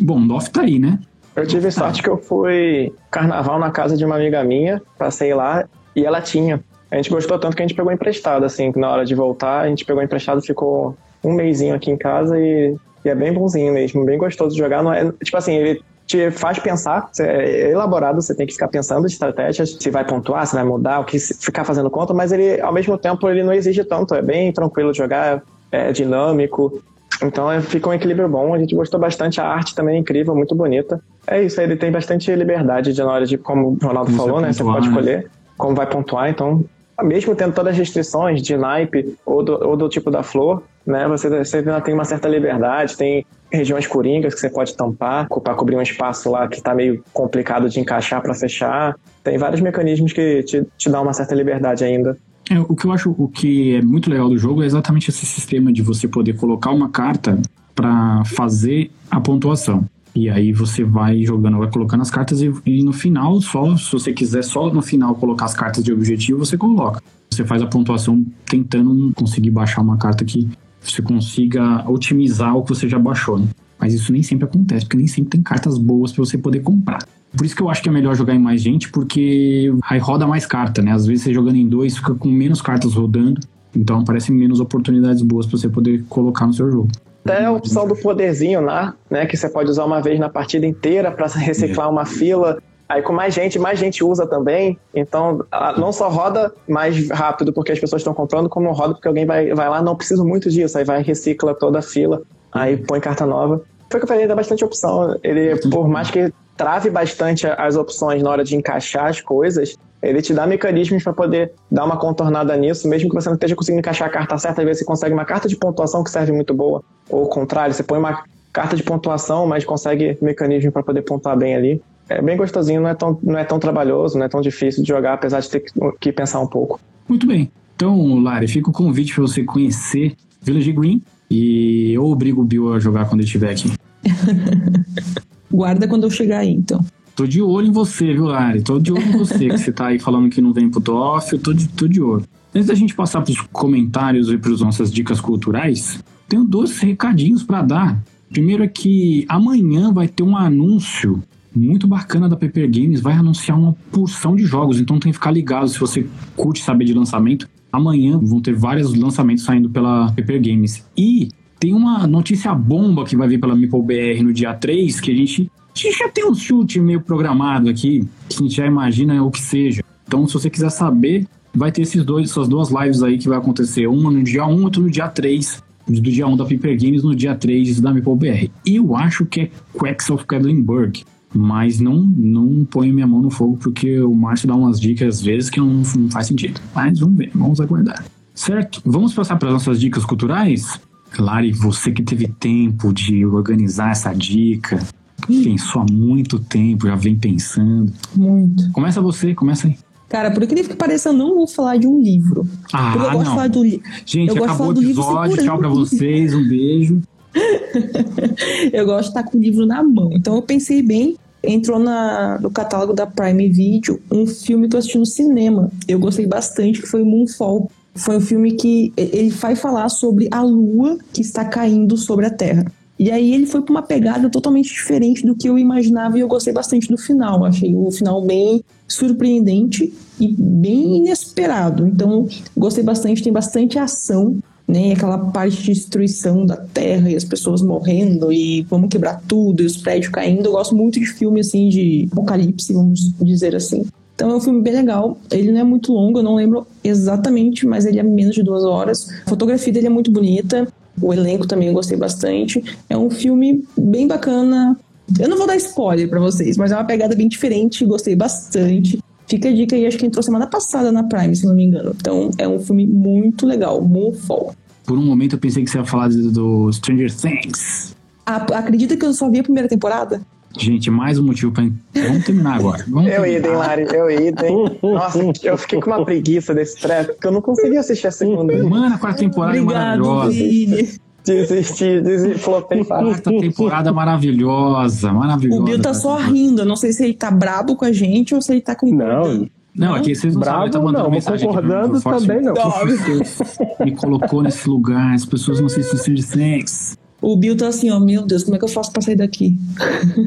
Bom, 0.00 0.22
o 0.22 0.28
Doff 0.28 0.50
tá 0.50 0.62
aí, 0.62 0.78
né? 0.78 0.98
Eu 1.34 1.46
tive 1.46 1.70
sorte 1.70 2.02
que 2.02 2.08
eu 2.08 2.16
fui 2.18 2.92
carnaval 3.10 3.58
na 3.58 3.70
casa 3.70 3.96
de 3.96 4.04
uma 4.04 4.16
amiga 4.16 4.42
minha, 4.44 4.80
passei 4.98 5.34
lá 5.34 5.64
e 5.94 6.04
ela 6.04 6.20
tinha. 6.20 6.62
A 6.90 6.96
gente 6.96 7.10
gostou 7.10 7.38
tanto 7.38 7.56
que 7.56 7.62
a 7.62 7.66
gente 7.66 7.76
pegou 7.76 7.92
emprestado, 7.92 8.44
assim, 8.44 8.72
na 8.76 8.90
hora 8.90 9.04
de 9.04 9.14
voltar, 9.14 9.60
a 9.60 9.68
gente 9.68 9.84
pegou 9.84 10.02
emprestado, 10.02 10.42
ficou 10.42 10.96
um 11.24 11.32
mêsinho 11.32 11.74
aqui 11.74 11.90
em 11.90 11.96
casa 11.96 12.38
e, 12.38 12.74
e 13.04 13.08
é 13.08 13.14
bem 13.14 13.32
bonzinho 13.32 13.72
mesmo, 13.72 14.04
bem 14.04 14.18
gostoso 14.18 14.54
de 14.54 14.58
jogar. 14.60 14.82
Não 14.82 14.92
é, 14.92 15.10
tipo 15.22 15.36
assim, 15.36 15.54
ele 15.54 15.80
te 16.06 16.30
faz 16.32 16.58
pensar, 16.58 17.08
cê- 17.12 17.22
é 17.22 17.70
elaborado, 17.70 18.20
você 18.20 18.34
tem 18.34 18.44
que 18.46 18.52
ficar 18.52 18.66
pensando 18.66 19.06
de 19.06 19.12
estratégias, 19.12 19.76
se 19.80 19.90
vai 19.90 20.04
pontuar, 20.04 20.44
se 20.46 20.54
vai 20.56 20.64
mudar, 20.64 20.98
o 21.00 21.04
que 21.04 21.18
ficar 21.20 21.62
fazendo 21.64 21.88
conta, 21.88 22.12
mas 22.12 22.32
ele, 22.32 22.60
ao 22.60 22.72
mesmo 22.72 22.98
tempo, 22.98 23.28
ele 23.28 23.44
não 23.44 23.52
exige 23.52 23.84
tanto, 23.84 24.14
é 24.14 24.22
bem 24.22 24.52
tranquilo 24.52 24.90
de 24.90 24.98
jogar, 24.98 25.42
é 25.70 25.92
dinâmico. 25.92 26.82
Então 27.22 27.52
é, 27.52 27.60
fica 27.60 27.88
um 27.88 27.92
equilíbrio 27.92 28.28
bom. 28.28 28.54
A 28.54 28.58
gente 28.58 28.74
gostou 28.74 28.98
bastante. 28.98 29.40
A 29.40 29.46
arte 29.46 29.74
também 29.74 29.96
é 29.96 29.98
incrível, 29.98 30.34
muito 30.34 30.54
bonita. 30.54 31.00
É 31.26 31.40
isso, 31.42 31.60
ele 31.60 31.76
tem 31.76 31.92
bastante 31.92 32.34
liberdade 32.34 32.92
de, 32.92 33.00
na 33.02 33.12
hora 33.12 33.26
de, 33.26 33.36
como 33.38 33.76
o 33.80 33.86
Ronaldo 33.86 34.10
Como 34.10 34.16
falou, 34.16 34.40
você 34.40 34.46
né? 34.46 34.52
Você 34.52 34.64
pontuar, 34.64 34.74
pode 34.76 34.86
né? 34.88 34.90
escolher 35.00 35.30
como 35.56 35.74
vai 35.76 35.86
pontuar. 35.86 36.30
Então, 36.30 36.64
mesmo 37.02 37.34
tendo 37.34 37.54
todas 37.54 37.72
as 37.72 37.78
restrições 37.78 38.42
de 38.42 38.56
naipe 38.56 39.16
ou 39.24 39.42
do, 39.42 39.52
ou 39.68 39.76
do 39.76 39.88
tipo 39.88 40.10
da 40.10 40.22
flor, 40.22 40.62
né? 40.86 41.06
Você, 41.08 41.28
você 41.28 41.58
ainda 41.58 41.80
tem 41.80 41.94
uma 41.94 42.04
certa 42.04 42.28
liberdade. 42.28 42.96
Tem 42.96 43.24
regiões 43.52 43.86
coringas 43.86 44.34
que 44.34 44.40
você 44.40 44.50
pode 44.50 44.76
tampar 44.76 45.28
para 45.28 45.54
cobrir 45.54 45.76
um 45.76 45.82
espaço 45.82 46.30
lá 46.30 46.48
que 46.48 46.56
está 46.56 46.74
meio 46.74 47.02
complicado 47.12 47.68
de 47.68 47.80
encaixar 47.80 48.22
para 48.22 48.34
fechar. 48.34 48.96
Tem 49.22 49.36
vários 49.38 49.60
mecanismos 49.60 50.12
que 50.12 50.42
te, 50.42 50.66
te 50.76 50.90
dão 50.90 51.02
uma 51.02 51.12
certa 51.12 51.34
liberdade 51.34 51.84
ainda. 51.84 52.16
É, 52.50 52.58
o 52.58 52.74
que 52.74 52.86
eu 52.86 52.92
acho 52.92 53.14
o 53.16 53.28
que 53.28 53.76
é 53.76 53.82
muito 53.82 54.10
legal 54.10 54.28
do 54.28 54.36
jogo 54.36 54.62
é 54.62 54.66
exatamente 54.66 55.10
esse 55.10 55.24
sistema 55.24 55.72
de 55.72 55.82
você 55.82 56.08
poder 56.08 56.34
colocar 56.34 56.70
uma 56.70 56.88
carta 56.88 57.38
para 57.74 58.24
fazer 58.24 58.90
a 59.10 59.20
pontuação. 59.20 59.84
E 60.14 60.28
aí 60.28 60.52
você 60.52 60.84
vai 60.84 61.22
jogando, 61.22 61.58
vai 61.58 61.70
colocando 61.70 62.00
as 62.00 62.10
cartas 62.10 62.42
e, 62.42 62.52
e 62.66 62.82
no 62.82 62.92
final, 62.92 63.40
só 63.40 63.76
se 63.76 63.92
você 63.92 64.12
quiser 64.12 64.42
só 64.42 64.72
no 64.72 64.82
final 64.82 65.14
colocar 65.14 65.44
as 65.44 65.54
cartas 65.54 65.84
de 65.84 65.92
objetivo, 65.92 66.38
você 66.38 66.56
coloca. 66.56 67.02
Você 67.30 67.44
faz 67.44 67.62
a 67.62 67.66
pontuação 67.66 68.24
tentando 68.44 69.12
conseguir 69.14 69.50
baixar 69.50 69.82
uma 69.82 69.96
carta 69.96 70.24
que 70.24 70.48
você 70.80 71.00
consiga 71.00 71.88
otimizar 71.88 72.56
o 72.56 72.62
que 72.62 72.70
você 72.70 72.88
já 72.88 72.98
baixou. 72.98 73.38
Né? 73.38 73.48
Mas 73.78 73.94
isso 73.94 74.12
nem 74.12 74.22
sempre 74.22 74.44
acontece, 74.44 74.84
porque 74.84 74.96
nem 74.96 75.06
sempre 75.06 75.30
tem 75.30 75.42
cartas 75.42 75.78
boas 75.78 76.12
para 76.12 76.24
você 76.24 76.36
poder 76.36 76.60
comprar. 76.60 77.06
Por 77.36 77.46
isso 77.46 77.54
que 77.54 77.62
eu 77.62 77.70
acho 77.70 77.82
que 77.82 77.88
é 77.88 77.92
melhor 77.92 78.16
jogar 78.16 78.34
em 78.34 78.38
mais 78.38 78.60
gente, 78.60 78.90
porque 78.90 79.72
aí 79.88 79.98
roda 80.00 80.26
mais 80.26 80.44
carta, 80.44 80.82
né? 80.82 80.92
Às 80.92 81.06
vezes 81.06 81.22
você 81.22 81.32
jogando 81.32 81.56
em 81.56 81.68
dois 81.68 81.96
fica 81.96 82.14
com 82.14 82.28
menos 82.28 82.60
cartas 82.60 82.94
rodando, 82.94 83.40
então 83.74 84.00
aparecem 84.00 84.34
menos 84.34 84.58
oportunidades 84.58 85.22
boas 85.22 85.46
para 85.46 85.56
você 85.56 85.68
poder 85.68 86.04
colocar 86.08 86.46
no 86.46 86.52
seu 86.52 86.70
jogo. 86.70 86.88
Até 87.24 87.44
a 87.44 87.52
opção 87.52 87.86
do 87.86 87.94
poderzinho 87.96 88.60
lá, 88.60 88.94
né? 89.10 89.26
Que 89.26 89.36
você 89.36 89.48
pode 89.48 89.70
usar 89.70 89.84
uma 89.84 90.00
vez 90.00 90.18
na 90.18 90.28
partida 90.28 90.66
inteira 90.66 91.10
para 91.10 91.26
reciclar 91.38 91.90
uma 91.90 92.04
fila. 92.04 92.58
Aí 92.88 93.02
com 93.02 93.12
mais 93.12 93.32
gente, 93.32 93.58
mais 93.58 93.78
gente 93.78 94.02
usa 94.02 94.26
também. 94.26 94.78
Então, 94.94 95.44
não 95.76 95.92
só 95.92 96.08
roda 96.08 96.52
mais 96.68 97.08
rápido 97.10 97.52
porque 97.52 97.70
as 97.70 97.78
pessoas 97.78 98.00
estão 98.00 98.12
comprando, 98.12 98.48
como 98.48 98.72
roda 98.72 98.94
porque 98.94 99.06
alguém 99.06 99.24
vai, 99.24 99.54
vai 99.54 99.68
lá, 99.68 99.80
não 99.80 99.94
preciso 99.94 100.24
muito 100.24 100.50
disso. 100.50 100.76
Aí 100.76 100.84
vai 100.84 101.02
recicla 101.02 101.54
toda 101.54 101.78
a 101.78 101.82
fila, 101.82 102.22
aí 102.52 102.76
põe 102.76 103.00
carta 103.00 103.24
nova. 103.24 103.62
Foi 103.88 103.98
o 103.98 104.00
que 104.00 104.04
eu 104.04 104.08
falei, 104.08 104.26
dá 104.26 104.34
bastante 104.34 104.64
opção. 104.64 105.16
Ele, 105.22 105.56
por 105.68 105.88
mais 105.88 106.10
que 106.10 106.32
trave 106.56 106.90
bastante 106.90 107.46
as 107.46 107.76
opções 107.76 108.22
na 108.22 108.30
hora 108.30 108.44
de 108.44 108.56
encaixar 108.56 109.06
as 109.06 109.20
coisas, 109.20 109.76
ele 110.02 110.22
te 110.22 110.32
dá 110.32 110.46
mecanismos 110.46 111.02
para 111.02 111.12
poder 111.12 111.52
dar 111.70 111.84
uma 111.84 111.96
contornada 111.96 112.56
nisso, 112.56 112.88
mesmo 112.88 113.08
que 113.08 113.14
você 113.14 113.28
não 113.28 113.34
esteja 113.34 113.54
conseguindo 113.54 113.80
encaixar 113.80 114.08
a 114.08 114.10
carta 114.10 114.38
certa, 114.38 114.62
às 114.62 114.66
vezes 114.66 114.80
você 114.80 114.84
consegue 114.84 115.12
uma 115.12 115.24
carta 115.24 115.48
de 115.48 115.56
pontuação 115.56 116.02
que 116.02 116.10
serve 116.10 116.32
muito 116.32 116.54
boa, 116.54 116.82
ou 117.08 117.24
o 117.24 117.28
contrário, 117.28 117.74
você 117.74 117.82
põe 117.82 117.98
uma 117.98 118.22
carta 118.52 118.76
de 118.76 118.82
pontuação, 118.82 119.46
mas 119.46 119.64
consegue 119.64 120.18
mecanismo 120.20 120.72
para 120.72 120.82
poder 120.82 121.02
pontuar 121.02 121.36
bem 121.36 121.54
ali. 121.54 121.82
É 122.08 122.20
bem 122.20 122.36
gostosinho, 122.36 122.80
não 122.80 122.88
é, 122.88 122.94
tão, 122.94 123.18
não 123.22 123.38
é 123.38 123.44
tão 123.44 123.60
trabalhoso, 123.60 124.18
não 124.18 124.24
é 124.24 124.28
tão 124.28 124.40
difícil 124.40 124.82
de 124.82 124.88
jogar, 124.88 125.14
apesar 125.14 125.38
de 125.38 125.48
ter 125.48 125.64
que 126.00 126.10
pensar 126.10 126.40
um 126.40 126.46
pouco. 126.46 126.80
Muito 127.08 127.24
bem. 127.24 127.50
Então, 127.76 128.20
Lari, 128.20 128.48
fica 128.48 128.68
o 128.68 128.72
convite 128.72 129.14
para 129.14 129.22
você 129.22 129.44
conhecer 129.44 130.16
Village 130.42 130.72
Green 130.72 131.02
e 131.30 131.92
eu 131.92 132.04
obrigo 132.04 132.42
o 132.42 132.44
Bill 132.44 132.74
a 132.74 132.80
jogar 132.80 133.04
quando 133.04 133.20
ele 133.20 133.26
estiver 133.26 133.52
aqui. 133.52 133.72
Guarda 135.52 135.86
quando 135.86 136.04
eu 136.04 136.10
chegar 136.10 136.38
aí, 136.38 136.52
então. 136.52 136.84
Tô 137.20 137.26
de 137.26 137.42
olho 137.42 137.66
em 137.66 137.70
você, 137.70 138.14
viu, 138.14 138.24
Lari? 138.24 138.62
Tô 138.62 138.78
de 138.78 138.90
olho 138.90 139.02
em 139.02 139.18
você, 139.18 139.50
que 139.50 139.58
você 139.58 139.70
tá 139.70 139.88
aí 139.88 139.98
falando 139.98 140.30
que 140.30 140.40
não 140.40 140.54
vem 140.54 140.70
pro 140.70 140.80
TOF, 140.80 141.34
eu 141.34 141.38
tô 141.38 141.52
de, 141.52 141.68
tô 141.68 141.86
de 141.86 142.00
olho. 142.00 142.24
Antes 142.54 142.68
da 142.68 142.74
gente 142.74 142.94
passar 142.94 143.20
pros 143.20 143.38
comentários 143.52 144.30
e 144.30 144.38
pras 144.38 144.62
nossas 144.62 144.90
dicas 144.90 145.20
culturais, 145.20 146.02
tenho 146.26 146.44
dois 146.44 146.78
recadinhos 146.78 147.42
para 147.42 147.60
dar. 147.60 148.02
Primeiro 148.30 148.64
é 148.64 148.66
que 148.66 149.26
amanhã 149.28 149.92
vai 149.92 150.08
ter 150.08 150.22
um 150.22 150.34
anúncio 150.34 151.22
muito 151.54 151.86
bacana 151.86 152.26
da 152.26 152.36
Paper 152.36 152.70
Games, 152.70 153.02
vai 153.02 153.12
anunciar 153.12 153.58
uma 153.58 153.76
porção 153.92 154.34
de 154.34 154.46
jogos, 154.46 154.80
então 154.80 154.98
tem 154.98 155.12
que 155.12 155.18
ficar 155.18 155.30
ligado 155.30 155.68
se 155.68 155.78
você 155.78 156.06
curte 156.34 156.62
saber 156.62 156.86
de 156.86 156.94
lançamento. 156.94 157.46
Amanhã 157.70 158.18
vão 158.18 158.40
ter 158.40 158.54
vários 158.54 158.94
lançamentos 158.94 159.44
saindo 159.44 159.68
pela 159.68 160.06
Paper 160.12 160.40
Games. 160.40 160.82
E 160.96 161.28
tem 161.58 161.74
uma 161.74 162.06
notícia 162.06 162.54
bomba 162.54 163.04
que 163.04 163.14
vai 163.14 163.28
vir 163.28 163.38
pela 163.38 163.54
MeepleBR 163.54 164.22
no 164.22 164.32
dia 164.32 164.54
3, 164.54 164.98
que 164.98 165.10
a 165.10 165.14
gente 165.14 165.50
a 165.74 165.78
gente 165.78 165.98
já 165.98 166.08
tem 166.08 166.28
um 166.28 166.34
chute 166.34 166.80
meio 166.80 167.00
programado 167.00 167.68
aqui, 167.68 168.06
que 168.28 168.36
a 168.36 168.42
gente 168.42 168.56
já 168.56 168.66
imagina 168.66 169.22
o 169.22 169.30
que 169.30 169.40
seja. 169.40 169.82
Então, 170.06 170.26
se 170.26 170.34
você 170.34 170.50
quiser 170.50 170.70
saber, 170.70 171.26
vai 171.54 171.70
ter 171.70 171.82
esses 171.82 172.04
dois, 172.04 172.30
essas 172.30 172.48
duas 172.48 172.70
lives 172.70 173.02
aí 173.02 173.18
que 173.18 173.28
vai 173.28 173.38
acontecer. 173.38 173.86
Uma 173.86 174.10
no 174.10 174.22
dia 174.22 174.44
1, 174.44 174.62
outra 174.62 174.82
no 174.82 174.90
dia 174.90 175.08
3. 175.08 175.62
Do 175.88 176.00
dia 176.02 176.26
1 176.26 176.36
da 176.36 176.44
Paper 176.44 176.78
Games, 176.80 177.02
no 177.02 177.16
dia 177.16 177.34
3 177.34 177.80
da 177.80 177.92
MeepleBR. 177.92 178.50
Eu 178.64 178.96
acho 178.96 179.26
que 179.26 179.40
é 179.40 179.50
Quacks 179.72 180.10
of 180.10 180.26
Quedlinburg. 180.26 181.04
Mas 181.32 181.80
não, 181.80 181.94
não 181.94 182.64
ponho 182.64 182.92
minha 182.92 183.06
mão 183.06 183.22
no 183.22 183.30
fogo, 183.30 183.56
porque 183.56 184.00
o 184.00 184.14
Márcio 184.14 184.48
dá 184.48 184.54
umas 184.54 184.80
dicas 184.80 185.16
às 185.16 185.22
vezes 185.22 185.48
que 185.48 185.60
não, 185.60 185.82
não 185.96 186.10
faz 186.10 186.26
sentido. 186.26 186.60
Mas 186.74 186.98
vamos 186.98 187.16
ver, 187.16 187.30
vamos 187.34 187.60
aguardar. 187.60 188.04
Certo? 188.34 188.80
Vamos 188.84 189.14
passar 189.14 189.36
para 189.36 189.48
as 189.48 189.54
nossas 189.54 189.80
dicas 189.80 190.04
culturais? 190.04 190.80
Lari, 191.18 191.52
você 191.52 191.90
que 191.92 192.02
teve 192.02 192.28
tempo 192.28 192.92
de 192.92 193.24
organizar 193.24 193.90
essa 193.90 194.12
dica, 194.12 194.78
Pensou 195.26 195.82
há 195.82 195.86
muito 195.90 196.38
tempo, 196.38 196.86
já 196.86 196.96
vem 196.96 197.16
pensando. 197.16 197.92
Muito. 198.14 198.70
Começa 198.72 199.00
você, 199.00 199.34
começa 199.34 199.66
aí. 199.66 199.76
Cara, 200.08 200.32
por 200.32 200.42
incrível 200.42 200.70
que 200.70 200.76
pareça, 200.76 201.10
eu 201.10 201.12
não 201.12 201.36
vou 201.36 201.46
falar 201.46 201.76
de 201.76 201.86
um 201.86 202.00
livro. 202.00 202.44
Ah, 202.72 202.94
eu 202.96 203.00
gosto 203.00 203.14
não. 203.14 203.22
de 203.22 203.28
falar 203.28 203.48
do 203.48 203.62
livro. 203.62 203.88
Gente, 204.04 204.36
eu 204.36 204.44
acabou 204.44 204.68
o 204.68 204.82
episódio. 204.82 205.36
Tchau 205.36 205.58
pra 205.58 205.68
vocês, 205.68 206.34
um 206.34 206.48
beijo. 206.48 207.00
eu 208.72 208.84
gosto 208.84 209.02
de 209.02 209.08
estar 209.08 209.22
com 209.22 209.38
o 209.38 209.40
livro 209.40 209.64
na 209.64 209.84
mão. 209.84 210.10
Então 210.12 210.34
eu 210.34 210.42
pensei 210.42 210.82
bem. 210.82 211.16
Entrou 211.42 211.78
na, 211.78 212.38
no 212.40 212.50
catálogo 212.50 212.92
da 212.92 213.06
Prime 213.06 213.48
Video 213.48 213.98
um 214.10 214.26
filme 214.26 214.68
que 214.68 214.74
eu 214.74 214.78
assisti 214.78 214.98
no 214.98 215.06
cinema. 215.06 215.70
Eu 215.86 216.00
gostei 216.00 216.26
bastante, 216.26 216.82
que 216.82 216.88
foi 216.88 217.04
Moonfall. 217.04 217.70
Foi 217.94 218.16
um 218.16 218.20
filme 218.20 218.52
que 218.52 218.92
ele 218.96 219.30
vai 219.30 219.54
falar 219.54 219.88
sobre 219.88 220.28
a 220.30 220.42
lua 220.42 220.98
que 221.12 221.20
está 221.20 221.44
caindo 221.44 221.96
sobre 221.96 222.26
a 222.26 222.30
Terra. 222.30 222.64
E 223.00 223.10
aí 223.10 223.32
ele 223.32 223.46
foi 223.46 223.62
para 223.62 223.72
uma 223.72 223.80
pegada 223.80 224.28
totalmente 224.28 224.68
diferente 224.68 225.24
do 225.24 225.34
que 225.34 225.48
eu 225.48 225.58
imaginava 225.58 226.18
e 226.18 226.20
eu 226.20 226.28
gostei 226.28 226.52
bastante 226.52 226.86
do 226.86 226.98
final. 226.98 227.46
Achei 227.46 227.74
o 227.74 227.90
final 227.90 228.20
bem 228.20 228.62
surpreendente 228.86 229.90
e 230.20 230.28
bem 230.28 230.98
inesperado. 230.98 231.86
Então, 231.86 232.28
gostei 232.54 232.84
bastante, 232.84 233.22
tem 233.22 233.32
bastante 233.32 233.78
ação, 233.78 234.36
né? 234.68 234.92
Aquela 234.92 235.16
parte 235.16 235.62
de 235.62 235.72
destruição 235.72 236.44
da 236.44 236.58
terra 236.58 237.10
e 237.10 237.16
as 237.16 237.24
pessoas 237.24 237.62
morrendo 237.62 238.30
e 238.30 238.66
vamos 238.68 238.90
quebrar 238.90 239.22
tudo 239.26 239.62
e 239.62 239.66
os 239.66 239.78
prédios 239.78 240.12
caindo. 240.12 240.44
Eu 240.44 240.52
gosto 240.52 240.76
muito 240.76 241.00
de 241.00 241.06
filme 241.06 241.40
assim 241.40 241.70
de 241.70 242.06
apocalipse, 242.12 242.74
vamos 242.74 243.14
dizer 243.22 243.56
assim. 243.56 243.86
Então 244.14 244.30
é 244.30 244.36
um 244.36 244.40
filme 244.42 244.60
bem 244.60 244.74
legal. 244.74 245.16
Ele 245.30 245.50
não 245.50 245.60
é 245.60 245.64
muito 245.64 245.90
longo, 245.90 246.18
eu 246.18 246.22
não 246.22 246.34
lembro 246.34 246.66
exatamente, 246.84 247.66
mas 247.66 247.86
ele 247.86 247.98
é 247.98 248.02
menos 248.02 248.34
de 248.34 248.42
duas 248.42 248.62
horas. 248.62 249.08
A 249.26 249.30
fotografia 249.30 249.72
dele 249.72 249.86
é 249.86 249.90
muito 249.90 250.10
bonita. 250.10 250.70
O 251.00 251.12
elenco 251.12 251.46
também 251.46 251.68
eu 251.68 251.74
gostei 251.74 251.96
bastante. 251.96 252.62
É 252.88 252.96
um 252.96 253.10
filme 253.10 253.64
bem 253.76 254.06
bacana. 254.06 254.76
Eu 255.18 255.28
não 255.28 255.36
vou 255.36 255.46
dar 255.46 255.56
spoiler 255.56 256.08
para 256.08 256.20
vocês, 256.20 256.56
mas 256.56 256.70
é 256.70 256.76
uma 256.76 256.84
pegada 256.84 257.16
bem 257.16 257.28
diferente, 257.28 257.84
gostei 257.84 258.14
bastante. 258.14 258.98
Fica 259.26 259.48
a 259.48 259.52
dica 259.52 259.76
aí, 259.76 259.86
acho 259.86 259.98
que 259.98 260.06
entrou 260.06 260.22
semana 260.22 260.46
passada 260.46 260.90
na 260.90 261.04
Prime, 261.04 261.34
se 261.34 261.46
não 261.46 261.54
me 261.54 261.64
engano. 261.64 261.94
Então 261.96 262.30
é 262.36 262.48
um 262.48 262.58
filme 262.58 262.86
muito 262.86 263.46
legal, 263.46 263.80
Moonfall. 263.80 264.54
Por 264.84 264.98
um 264.98 265.04
momento 265.04 265.36
eu 265.36 265.38
pensei 265.38 265.62
que 265.62 265.70
você 265.70 265.78
ia 265.78 265.84
falar 265.84 266.08
do 266.08 266.72
Stranger 266.72 267.14
Things. 267.14 267.94
Ah, 268.26 268.44
acredita 268.58 268.96
que 268.96 269.04
eu 269.04 269.12
só 269.12 269.28
vi 269.30 269.40
a 269.40 269.42
primeira 269.42 269.68
temporada? 269.68 270.20
Gente, 270.58 270.90
mais 270.90 271.18
um 271.18 271.24
motivo 271.24 271.52
pra. 271.52 271.64
Vamos 271.94 272.24
terminar 272.24 272.56
agora. 272.58 272.84
Vamos 272.88 273.10
eu 273.10 273.22
terminar. 273.22 273.38
idem, 273.38 273.52
Lari, 273.52 273.86
eu 273.94 274.10
idem. 274.10 274.78
Nossa, 274.82 275.18
eu 275.44 275.56
fiquei 275.56 275.80
com 275.80 275.90
uma 275.90 276.04
preguiça 276.04 276.52
desse 276.54 276.80
treco, 276.80 277.12
porque 277.14 277.26
eu 277.26 277.32
não 277.32 277.40
consegui 277.40 277.76
assistir 277.76 278.08
a 278.08 278.10
segunda. 278.10 278.62
Mano, 278.68 278.94
a 278.94 278.98
quarta 278.98 279.20
temporada 279.20 279.56
é 279.56 279.60
Obrigado, 279.60 280.04
maravilhosa. 280.04 280.30
Vini. 280.32 280.88
Desisti, 281.24 282.00
desisti, 282.00 282.38
flopei. 282.38 282.84
Quarta 282.84 283.30
temporada 283.30 283.92
maravilhosa, 283.92 285.12
maravilhosa. 285.12 285.60
O 285.60 285.64
Bill 285.64 285.80
tá 285.80 285.94
só 285.94 286.16
rindo. 286.16 286.62
Eu 286.62 286.66
não 286.66 286.76
sei 286.76 286.92
se 286.92 287.04
ele 287.04 287.14
tá 287.14 287.30
brabo 287.30 287.76
com 287.76 287.84
a 287.84 287.92
gente 287.92 288.34
ou 288.34 288.42
se 288.42 288.50
ele 288.52 288.60
tá 288.62 288.74
com. 288.74 288.86
Não, 288.92 289.46
Não, 289.74 289.94
aqui 289.94 290.14
vocês 290.14 290.34
não 290.34 290.42
sabem, 290.42 290.52
bravo 290.52 290.64
ele 290.64 290.72
tá 290.72 290.80
mandando 290.80 291.04
não, 291.04 291.10
mensagem 291.10 291.48
aqui 291.48 291.58
pra 291.58 291.62
mim, 291.62 291.68
concordando 291.68 292.00
faço- 292.00 292.26
também 292.26 292.42
não. 292.42 292.54
Me 293.84 293.92
colocou 293.94 294.42
nesse 294.42 294.68
lugar, 294.68 295.14
as 295.14 295.24
pessoas 295.24 295.60
não 295.60 295.66
assistem 295.66 295.98
Stranger 295.98 296.26
Things. 296.28 296.96
O 297.22 297.36
Bill 297.36 297.56
tá 297.56 297.68
assim, 297.68 297.90
ó, 297.90 298.00
meu 298.00 298.24
Deus, 298.26 298.44
como 298.44 298.56
é 298.56 298.58
que 298.58 298.64
eu 298.64 298.68
faço 298.68 298.90
pra 298.92 299.02
sair 299.02 299.16
daqui? 299.16 299.56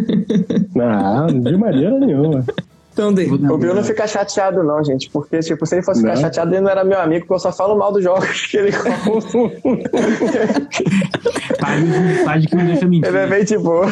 Não, 0.76 1.28
de 1.28 1.58
maneira 1.58 2.00
nenhuma. 2.00 2.46
Então, 2.94 3.12
dei. 3.12 3.28
O 3.28 3.58
Bill 3.58 3.74
não 3.74 3.84
fica 3.84 4.06
chateado, 4.06 4.64
não, 4.64 4.84
gente. 4.84 5.10
Porque, 5.10 5.40
tipo, 5.40 5.66
se 5.66 5.74
ele 5.76 5.82
fosse 5.82 6.02
ficar 6.02 6.14
Não. 6.14 6.22
chateado, 6.22 6.54
ele 6.54 6.62
não 6.62 6.70
era 6.70 6.84
meu 6.84 7.00
amigo, 7.00 7.22
porque 7.22 7.34
eu 7.34 7.40
só 7.40 7.52
falo 7.52 7.76
mal 7.76 7.92
dos 7.92 8.04
jogos 8.04 8.46
que 8.46 8.56
ele 8.58 8.72
compra. 8.72 9.60
Tá 11.60 11.68
aí 11.70 11.84
uma 11.84 12.00
mensagem 12.02 12.48
que 12.48 12.56
me 12.56 12.64
deixa 12.66 12.88
mentir. 12.88 13.08
ele 13.08 13.18
é 13.18 13.28
bem 13.28 13.44
de 13.44 13.58
boa. 13.58 13.88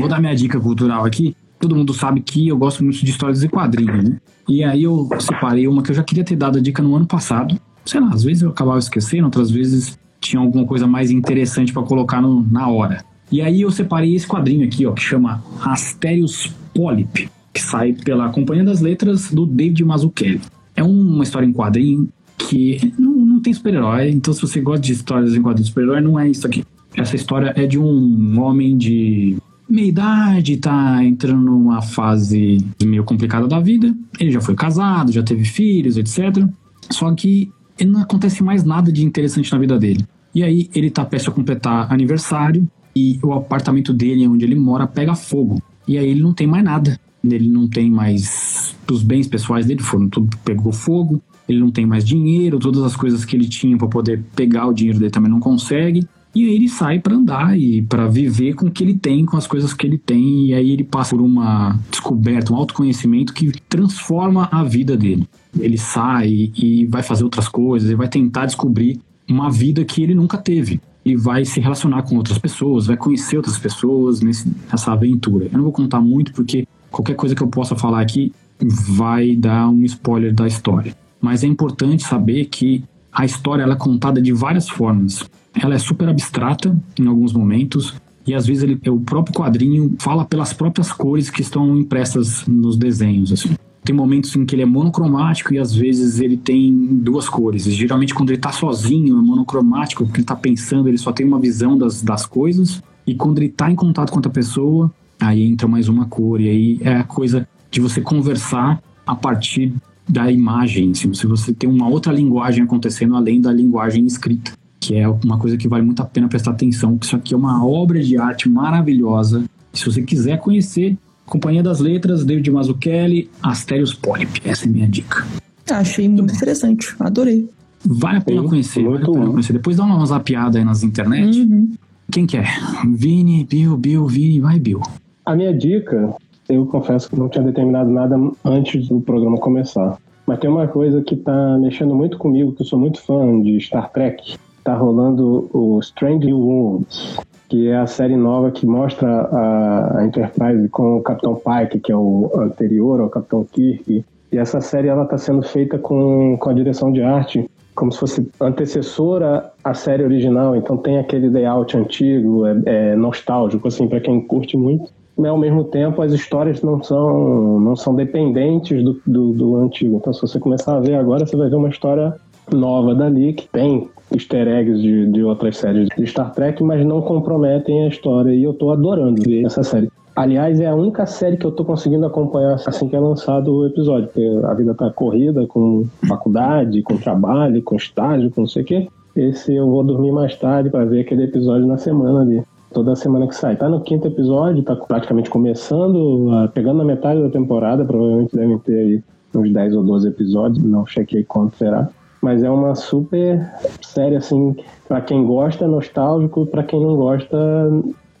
Vou 0.00 0.08
dar 0.08 0.20
minha 0.20 0.34
dica 0.34 0.58
cultural 0.58 1.04
aqui. 1.04 1.36
Todo 1.60 1.76
mundo 1.76 1.94
sabe 1.94 2.20
que 2.20 2.48
eu 2.48 2.56
gosto 2.56 2.82
muito 2.82 3.04
de 3.04 3.10
histórias 3.10 3.42
e 3.44 3.48
quadrinhos, 3.48 4.08
né? 4.08 4.16
E 4.48 4.64
aí 4.64 4.82
eu 4.82 5.08
separei 5.20 5.68
uma 5.68 5.82
que 5.82 5.90
eu 5.92 5.94
já 5.94 6.02
queria 6.02 6.24
ter 6.24 6.34
dado 6.36 6.58
a 6.58 6.60
dica 6.60 6.82
no 6.82 6.96
ano 6.96 7.06
passado. 7.06 7.56
Sei 7.84 8.00
lá, 8.00 8.08
às 8.12 8.24
vezes 8.24 8.42
eu 8.42 8.50
acabava 8.50 8.78
esquecendo, 8.78 9.24
outras 9.26 9.50
vezes 9.50 9.98
tinha 10.20 10.40
alguma 10.40 10.64
coisa 10.66 10.86
mais 10.86 11.10
interessante 11.10 11.72
pra 11.72 11.82
colocar 11.82 12.20
no- 12.20 12.46
na 12.50 12.68
hora. 12.68 13.04
E 13.30 13.42
aí 13.42 13.60
eu 13.60 13.70
separei 13.70 14.14
esse 14.14 14.26
quadrinho 14.26 14.64
aqui, 14.64 14.86
ó, 14.86 14.92
que 14.92 15.02
chama 15.02 15.42
Asterios 15.62 16.52
Polyp, 16.74 17.28
que 17.52 17.60
sai 17.62 17.92
pela 17.92 18.28
Companhia 18.30 18.64
das 18.64 18.80
Letras 18.80 19.30
do 19.30 19.44
David 19.46 19.84
Mazzucchelli. 19.84 20.40
É 20.74 20.82
uma 20.82 21.22
história 21.24 21.46
em 21.46 21.52
quadrinho 21.52 22.08
que 22.36 22.92
não, 22.98 23.12
não 23.12 23.40
tem 23.40 23.52
super-herói, 23.52 24.10
então 24.10 24.32
se 24.32 24.40
você 24.40 24.60
gosta 24.60 24.80
de 24.80 24.92
histórias 24.92 25.34
em 25.34 25.42
quadrinhos 25.42 25.66
de 25.66 25.72
super-herói, 25.74 26.00
não 26.00 26.18
é 26.18 26.28
isso 26.30 26.46
aqui. 26.46 26.64
Essa 26.96 27.16
história 27.16 27.52
é 27.56 27.66
de 27.66 27.78
um 27.78 28.40
homem 28.40 28.76
de 28.78 29.36
meia 29.68 29.86
idade, 29.88 30.56
tá 30.56 31.04
entrando 31.04 31.42
numa 31.44 31.82
fase 31.82 32.64
meio 32.82 33.04
complicada 33.04 33.46
da 33.46 33.60
vida. 33.60 33.94
Ele 34.18 34.30
já 34.32 34.40
foi 34.40 34.54
casado, 34.54 35.12
já 35.12 35.22
teve 35.22 35.44
filhos, 35.44 35.98
etc. 35.98 36.46
Só 36.90 37.12
que 37.14 37.50
ele 37.78 37.90
não 37.90 38.00
acontece 38.00 38.42
mais 38.42 38.64
nada 38.64 38.90
de 38.90 39.04
interessante 39.04 39.52
na 39.52 39.58
vida 39.58 39.78
dele. 39.78 40.04
E 40.34 40.42
aí 40.42 40.68
ele 40.74 40.90
tá 40.90 41.04
prestes 41.04 41.30
a 41.30 41.34
completar 41.34 41.92
aniversário 41.92 42.68
e 42.94 43.18
o 43.22 43.32
apartamento 43.32 43.92
dele, 43.92 44.26
onde 44.26 44.44
ele 44.44 44.54
mora, 44.54 44.86
pega 44.86 45.14
fogo. 45.14 45.62
E 45.86 45.96
aí 45.96 46.08
ele 46.08 46.20
não 46.20 46.34
tem 46.34 46.46
mais 46.46 46.64
nada. 46.64 46.98
Ele 47.24 47.48
não 47.48 47.68
tem 47.68 47.90
mais. 47.90 48.76
Os 48.90 49.02
bens 49.02 49.26
pessoais 49.26 49.66
dele 49.66 49.82
foram 49.82 50.08
tudo 50.08 50.36
pegou 50.44 50.72
fogo. 50.72 51.22
Ele 51.48 51.60
não 51.60 51.70
tem 51.70 51.86
mais 51.86 52.04
dinheiro, 52.04 52.58
todas 52.58 52.82
as 52.82 52.94
coisas 52.94 53.24
que 53.24 53.34
ele 53.34 53.48
tinha 53.48 53.76
para 53.78 53.88
poder 53.88 54.22
pegar 54.36 54.66
o 54.66 54.74
dinheiro 54.74 54.98
dele 54.98 55.10
também 55.10 55.30
não 55.30 55.40
consegue. 55.40 56.06
E 56.34 56.44
aí 56.44 56.54
ele 56.54 56.68
sai 56.68 57.00
para 57.00 57.16
andar 57.16 57.58
e 57.58 57.80
para 57.82 58.06
viver 58.06 58.54
com 58.54 58.66
o 58.66 58.70
que 58.70 58.84
ele 58.84 58.94
tem, 58.94 59.24
com 59.24 59.36
as 59.36 59.46
coisas 59.46 59.72
que 59.72 59.86
ele 59.86 59.96
tem, 59.96 60.48
e 60.48 60.54
aí 60.54 60.70
ele 60.70 60.84
passa 60.84 61.16
por 61.16 61.24
uma 61.24 61.78
descoberta, 61.90 62.52
um 62.52 62.56
autoconhecimento 62.56 63.32
que 63.32 63.50
transforma 63.66 64.46
a 64.52 64.62
vida 64.62 64.94
dele. 64.94 65.26
Ele 65.58 65.78
sai 65.78 66.52
e 66.56 66.86
vai 66.86 67.02
fazer 67.02 67.24
outras 67.24 67.48
coisas, 67.48 67.90
e 67.90 67.94
vai 67.94 68.08
tentar 68.08 68.46
descobrir 68.46 69.00
uma 69.28 69.50
vida 69.50 69.84
que 69.84 70.02
ele 70.02 70.14
nunca 70.14 70.38
teve. 70.38 70.80
E 71.04 71.16
vai 71.16 71.44
se 71.44 71.60
relacionar 71.60 72.02
com 72.02 72.16
outras 72.16 72.38
pessoas, 72.38 72.86
vai 72.86 72.96
conhecer 72.96 73.36
outras 73.36 73.58
pessoas 73.58 74.20
nesse, 74.20 74.52
nessa 74.70 74.92
aventura. 74.92 75.46
Eu 75.46 75.56
não 75.56 75.64
vou 75.64 75.72
contar 75.72 76.00
muito 76.00 76.32
porque 76.32 76.66
qualquer 76.90 77.14
coisa 77.14 77.34
que 77.34 77.42
eu 77.42 77.48
possa 77.48 77.76
falar 77.76 78.00
aqui 78.00 78.32
vai 78.60 79.36
dar 79.36 79.68
um 79.68 79.84
spoiler 79.84 80.34
da 80.34 80.46
história. 80.46 80.94
Mas 81.20 81.44
é 81.44 81.46
importante 81.46 82.02
saber 82.02 82.46
que 82.46 82.84
a 83.12 83.24
história 83.24 83.62
ela 83.62 83.74
é 83.74 83.78
contada 83.78 84.20
de 84.20 84.32
várias 84.32 84.68
formas 84.68 85.24
ela 85.62 85.74
é 85.74 85.78
super 85.78 86.08
abstrata 86.08 86.76
em 86.98 87.06
alguns 87.06 87.32
momentos 87.32 87.94
e 88.26 88.34
às 88.34 88.46
vezes 88.46 88.62
ele, 88.62 88.80
o 88.88 89.00
próprio 89.00 89.34
quadrinho 89.34 89.96
fala 89.98 90.24
pelas 90.24 90.52
próprias 90.52 90.92
cores 90.92 91.30
que 91.30 91.40
estão 91.40 91.76
impressas 91.76 92.46
nos 92.46 92.76
desenhos. 92.76 93.32
Assim. 93.32 93.54
Tem 93.88 93.96
momentos 93.96 94.36
em 94.36 94.44
que 94.44 94.54
ele 94.54 94.60
é 94.60 94.66
monocromático 94.66 95.54
e 95.54 95.58
às 95.58 95.74
vezes 95.74 96.20
ele 96.20 96.36
tem 96.36 96.70
duas 97.00 97.26
cores. 97.26 97.64
Geralmente 97.64 98.12
quando 98.12 98.28
ele 98.28 98.36
está 98.36 98.52
sozinho 98.52 99.18
é 99.18 99.22
monocromático, 99.22 100.04
porque 100.04 100.18
ele 100.18 100.24
está 100.24 100.36
pensando, 100.36 100.88
ele 100.88 100.98
só 100.98 101.10
tem 101.10 101.24
uma 101.24 101.40
visão 101.40 101.78
das, 101.78 102.02
das 102.02 102.26
coisas. 102.26 102.82
E 103.06 103.14
quando 103.14 103.38
ele 103.38 103.46
está 103.46 103.70
em 103.70 103.74
contato 103.74 104.10
com 104.10 104.16
outra 104.16 104.30
pessoa, 104.30 104.92
aí 105.18 105.42
entra 105.42 105.66
mais 105.66 105.88
uma 105.88 106.04
cor. 106.04 106.38
E 106.38 106.50
aí 106.50 106.78
é 106.82 106.96
a 106.96 107.02
coisa 107.02 107.48
de 107.70 107.80
você 107.80 108.02
conversar 108.02 108.78
a 109.06 109.14
partir 109.14 109.72
da 110.06 110.30
imagem. 110.30 110.90
Assim, 110.90 111.14
se 111.14 111.26
você 111.26 111.54
tem 111.54 111.70
uma 111.70 111.88
outra 111.88 112.12
linguagem 112.12 112.64
acontecendo 112.64 113.16
além 113.16 113.40
da 113.40 113.50
linguagem 113.50 114.04
escrita 114.04 114.52
que 114.78 114.96
é 114.96 115.08
uma 115.08 115.38
coisa 115.38 115.56
que 115.56 115.66
vale 115.66 115.82
muito 115.82 116.00
a 116.02 116.04
pena 116.04 116.28
prestar 116.28 116.50
atenção, 116.50 116.96
que 116.98 117.06
isso 117.06 117.16
aqui 117.16 117.32
é 117.32 117.36
uma 117.36 117.66
obra 117.66 118.00
de 118.00 118.16
arte 118.16 118.48
maravilhosa. 118.48 119.44
Se 119.72 119.84
você 119.84 120.02
quiser 120.02 120.38
conhecer, 120.38 120.96
Companhia 121.28 121.62
das 121.62 121.78
Letras, 121.78 122.24
David 122.24 122.50
Mazzucchelli, 122.50 123.30
Asterios 123.42 123.94
Polyp. 123.94 124.40
Essa 124.44 124.64
é 124.64 124.68
a 124.68 124.72
minha 124.72 124.88
dica. 124.88 125.26
Achei 125.70 126.08
muito, 126.08 126.22
muito 126.22 126.36
interessante, 126.36 126.94
adorei. 126.98 127.48
Vale 127.84 128.18
a 128.18 128.20
pena 128.20 128.42
Sim, 128.42 128.48
conhecer, 128.48 128.84
vale 128.84 129.02
a 129.02 129.06
pena 129.06 129.30
conhecer. 129.30 129.52
Depois 129.52 129.76
dá 129.76 129.84
uma 129.84 130.04
zapiada 130.06 130.58
aí 130.58 130.64
nas 130.64 130.82
internet. 130.82 131.40
Uhum. 131.40 131.72
Quem 132.10 132.26
quer? 132.26 132.48
Vini, 132.88 133.44
Bill, 133.44 133.76
Bill, 133.76 134.06
Vini, 134.06 134.40
vai 134.40 134.58
Bill. 134.58 134.80
A 135.26 135.36
minha 135.36 135.52
dica, 135.52 136.14
eu 136.48 136.64
confesso 136.64 137.10
que 137.10 137.18
não 137.18 137.28
tinha 137.28 137.44
determinado 137.44 137.90
nada 137.90 138.16
antes 138.44 138.88
do 138.88 139.00
programa 139.00 139.36
começar. 139.36 139.98
Mas 140.26 140.38
tem 140.38 140.48
uma 140.48 140.66
coisa 140.66 141.02
que 141.02 141.16
tá 141.16 141.58
mexendo 141.58 141.94
muito 141.94 142.18
comigo, 142.18 142.52
que 142.52 142.62
eu 142.62 142.66
sou 142.66 142.78
muito 142.78 143.00
fã 143.00 143.40
de 143.42 143.60
Star 143.60 143.90
Trek, 143.92 144.36
tá 144.64 144.74
rolando 144.74 145.48
o 145.52 145.78
Strange 145.80 146.26
New 146.26 146.38
Worlds, 146.38 147.18
que 147.48 147.68
é 147.68 147.76
a 147.76 147.86
série 147.86 148.16
nova 148.16 148.50
que 148.50 148.66
mostra 148.66 149.08
a, 149.08 149.98
a 149.98 150.06
Enterprise 150.06 150.68
com 150.68 150.96
o 150.96 151.02
Capitão 151.02 151.34
Pike, 151.34 151.80
que 151.80 151.90
é 151.90 151.96
o 151.96 152.30
anterior 152.36 153.00
ao 153.00 153.08
Capitão 153.08 153.44
Kirk. 153.44 154.04
E 154.30 154.36
essa 154.36 154.60
série 154.60 154.88
ela 154.88 155.04
está 155.04 155.16
sendo 155.16 155.42
feita 155.42 155.78
com, 155.78 156.36
com 156.36 156.50
a 156.50 156.52
direção 156.52 156.92
de 156.92 157.02
arte 157.02 157.48
como 157.78 157.92
se 157.92 157.98
fosse 158.00 158.28
antecessora 158.40 159.52
à 159.62 159.72
série 159.72 160.02
original, 160.02 160.56
então 160.56 160.76
tem 160.76 160.98
aquele 160.98 161.28
layout 161.28 161.76
antigo, 161.76 162.44
é, 162.44 162.60
é 162.66 162.96
nostálgico, 162.96 163.68
assim, 163.68 163.86
para 163.86 164.00
quem 164.00 164.20
curte 164.20 164.56
muito. 164.56 164.90
Mas 165.16 165.30
ao 165.30 165.38
mesmo 165.38 165.62
tempo 165.62 166.02
as 166.02 166.12
histórias 166.12 166.60
não 166.60 166.82
são, 166.82 167.60
não 167.60 167.76
são 167.76 167.94
dependentes 167.94 168.82
do, 168.82 169.00
do, 169.06 169.32
do 169.32 169.56
antigo. 169.58 169.96
Então 169.96 170.12
se 170.12 170.20
você 170.20 170.40
começar 170.40 170.76
a 170.76 170.80
ver 170.80 170.96
agora, 170.96 171.24
você 171.24 171.36
vai 171.36 171.48
ver 171.48 171.54
uma 171.54 171.68
história 171.68 172.16
nova 172.54 172.94
dali 172.94 173.32
que 173.32 173.48
tem 173.48 173.88
easter 174.14 174.48
eggs 174.48 174.80
de, 174.80 175.06
de 175.10 175.22
outras 175.22 175.56
séries 175.56 175.88
de 175.96 176.06
Star 176.06 176.32
Trek, 176.32 176.62
mas 176.62 176.84
não 176.84 177.00
comprometem 177.02 177.84
a 177.84 177.88
história. 177.88 178.32
E 178.32 178.42
eu 178.42 178.54
tô 178.54 178.70
adorando 178.70 179.22
ver 179.22 179.44
essa 179.44 179.62
série. 179.62 179.90
Aliás, 180.16 180.58
é 180.58 180.66
a 180.66 180.74
única 180.74 181.06
série 181.06 181.36
que 181.36 181.46
eu 181.46 181.52
tô 181.52 181.64
conseguindo 181.64 182.04
acompanhar 182.04 182.56
assim 182.66 182.88
que 182.88 182.96
é 182.96 182.98
lançado 182.98 183.54
o 183.54 183.66
episódio, 183.66 184.08
porque 184.08 184.40
a 184.44 184.52
vida 184.52 184.74
tá 184.74 184.90
corrida 184.90 185.46
com 185.46 185.86
faculdade, 186.08 186.82
com 186.82 186.96
trabalho, 186.96 187.62
com 187.62 187.76
estágio, 187.76 188.30
com 188.30 188.40
não 188.40 188.48
sei 188.48 188.62
o 188.62 188.64
quê. 188.64 188.88
Esse 189.14 189.54
eu 189.54 189.68
vou 189.68 189.84
dormir 189.84 190.10
mais 190.10 190.34
tarde 190.36 190.70
para 190.70 190.84
ver 190.84 191.02
aquele 191.02 191.24
episódio 191.24 191.66
na 191.66 191.78
semana 191.78 192.22
ali. 192.22 192.42
Toda 192.72 192.96
semana 192.96 193.28
que 193.28 193.34
sai. 193.34 193.56
Tá 193.56 193.68
no 193.68 193.80
quinto 193.80 194.08
episódio, 194.08 194.62
tá 194.62 194.74
praticamente 194.74 195.30
começando, 195.30 196.50
pegando 196.52 196.82
a 196.82 196.84
metade 196.84 197.22
da 197.22 197.30
temporada, 197.30 197.84
provavelmente 197.84 198.34
devem 198.34 198.58
ter 198.58 198.76
aí 198.76 199.02
uns 199.34 199.52
10 199.52 199.76
ou 199.76 199.84
12 199.84 200.08
episódios, 200.08 200.64
não 200.64 200.84
chequei 200.84 201.22
quanto 201.22 201.56
será 201.56 201.88
mas 202.22 202.42
é 202.42 202.50
uma 202.50 202.74
super 202.74 203.40
série 203.80 204.16
assim 204.16 204.56
para 204.88 205.00
quem 205.00 205.24
gosta 205.26 205.66
nostálgico 205.66 206.46
para 206.46 206.62
quem 206.62 206.80
não 206.80 206.96
gosta 206.96 207.36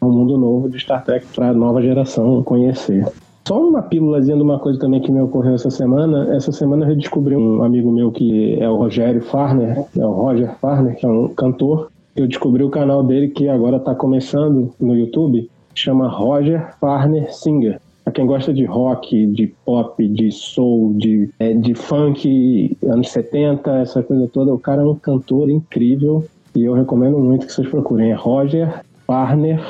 é 0.00 0.04
um 0.04 0.10
mundo 0.10 0.36
novo 0.38 0.68
de 0.68 0.78
Star 0.78 1.04
Trek 1.04 1.26
para 1.34 1.52
nova 1.52 1.82
geração 1.82 2.42
conhecer 2.42 3.04
só 3.48 3.66
uma 3.66 3.80
pílulazinha 3.80 4.36
de 4.36 4.42
uma 4.42 4.58
coisa 4.58 4.78
também 4.78 5.00
que 5.00 5.10
me 5.10 5.22
ocorreu 5.22 5.54
essa 5.54 5.70
semana. 5.70 6.36
Essa 6.36 6.52
semana 6.52 6.84
eu 6.84 6.88
redescobri 6.90 7.34
um 7.34 7.62
amigo 7.62 7.90
meu 7.90 8.12
que 8.12 8.60
é 8.60 8.68
o 8.68 8.76
Rogério 8.76 9.22
Farner, 9.22 9.86
é 9.96 10.04
o 10.04 10.10
Roger 10.10 10.54
Farner, 10.58 10.96
que 10.96 11.06
é 11.06 11.08
um 11.08 11.28
cantor. 11.28 11.90
Eu 12.14 12.26
descobri 12.26 12.62
o 12.62 12.68
canal 12.68 13.02
dele 13.02 13.28
que 13.28 13.48
agora 13.48 13.78
está 13.78 13.94
começando 13.94 14.70
no 14.78 14.94
YouTube, 14.94 15.48
chama 15.74 16.08
Roger 16.08 16.76
Farner 16.78 17.32
Singer. 17.32 17.80
Pra 18.08 18.14
quem 18.14 18.24
gosta 18.24 18.54
de 18.54 18.64
rock, 18.64 19.26
de 19.26 19.48
pop, 19.66 20.08
de 20.08 20.32
soul, 20.32 20.94
de, 20.94 21.28
é, 21.38 21.52
de 21.52 21.74
funk, 21.74 22.74
anos 22.82 23.10
70, 23.10 23.70
essa 23.80 24.02
coisa 24.02 24.26
toda, 24.32 24.50
o 24.50 24.58
cara 24.58 24.80
é 24.80 24.84
um 24.86 24.94
cantor 24.94 25.50
incrível 25.50 26.24
e 26.56 26.64
eu 26.64 26.72
recomendo 26.72 27.18
muito 27.18 27.46
que 27.46 27.52
vocês 27.52 27.68
procurem. 27.68 28.10
É 28.10 28.14
Roger 28.14 28.80
Farner, 29.06 29.60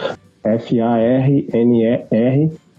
F-A-R-N-E-R, 0.45 1.33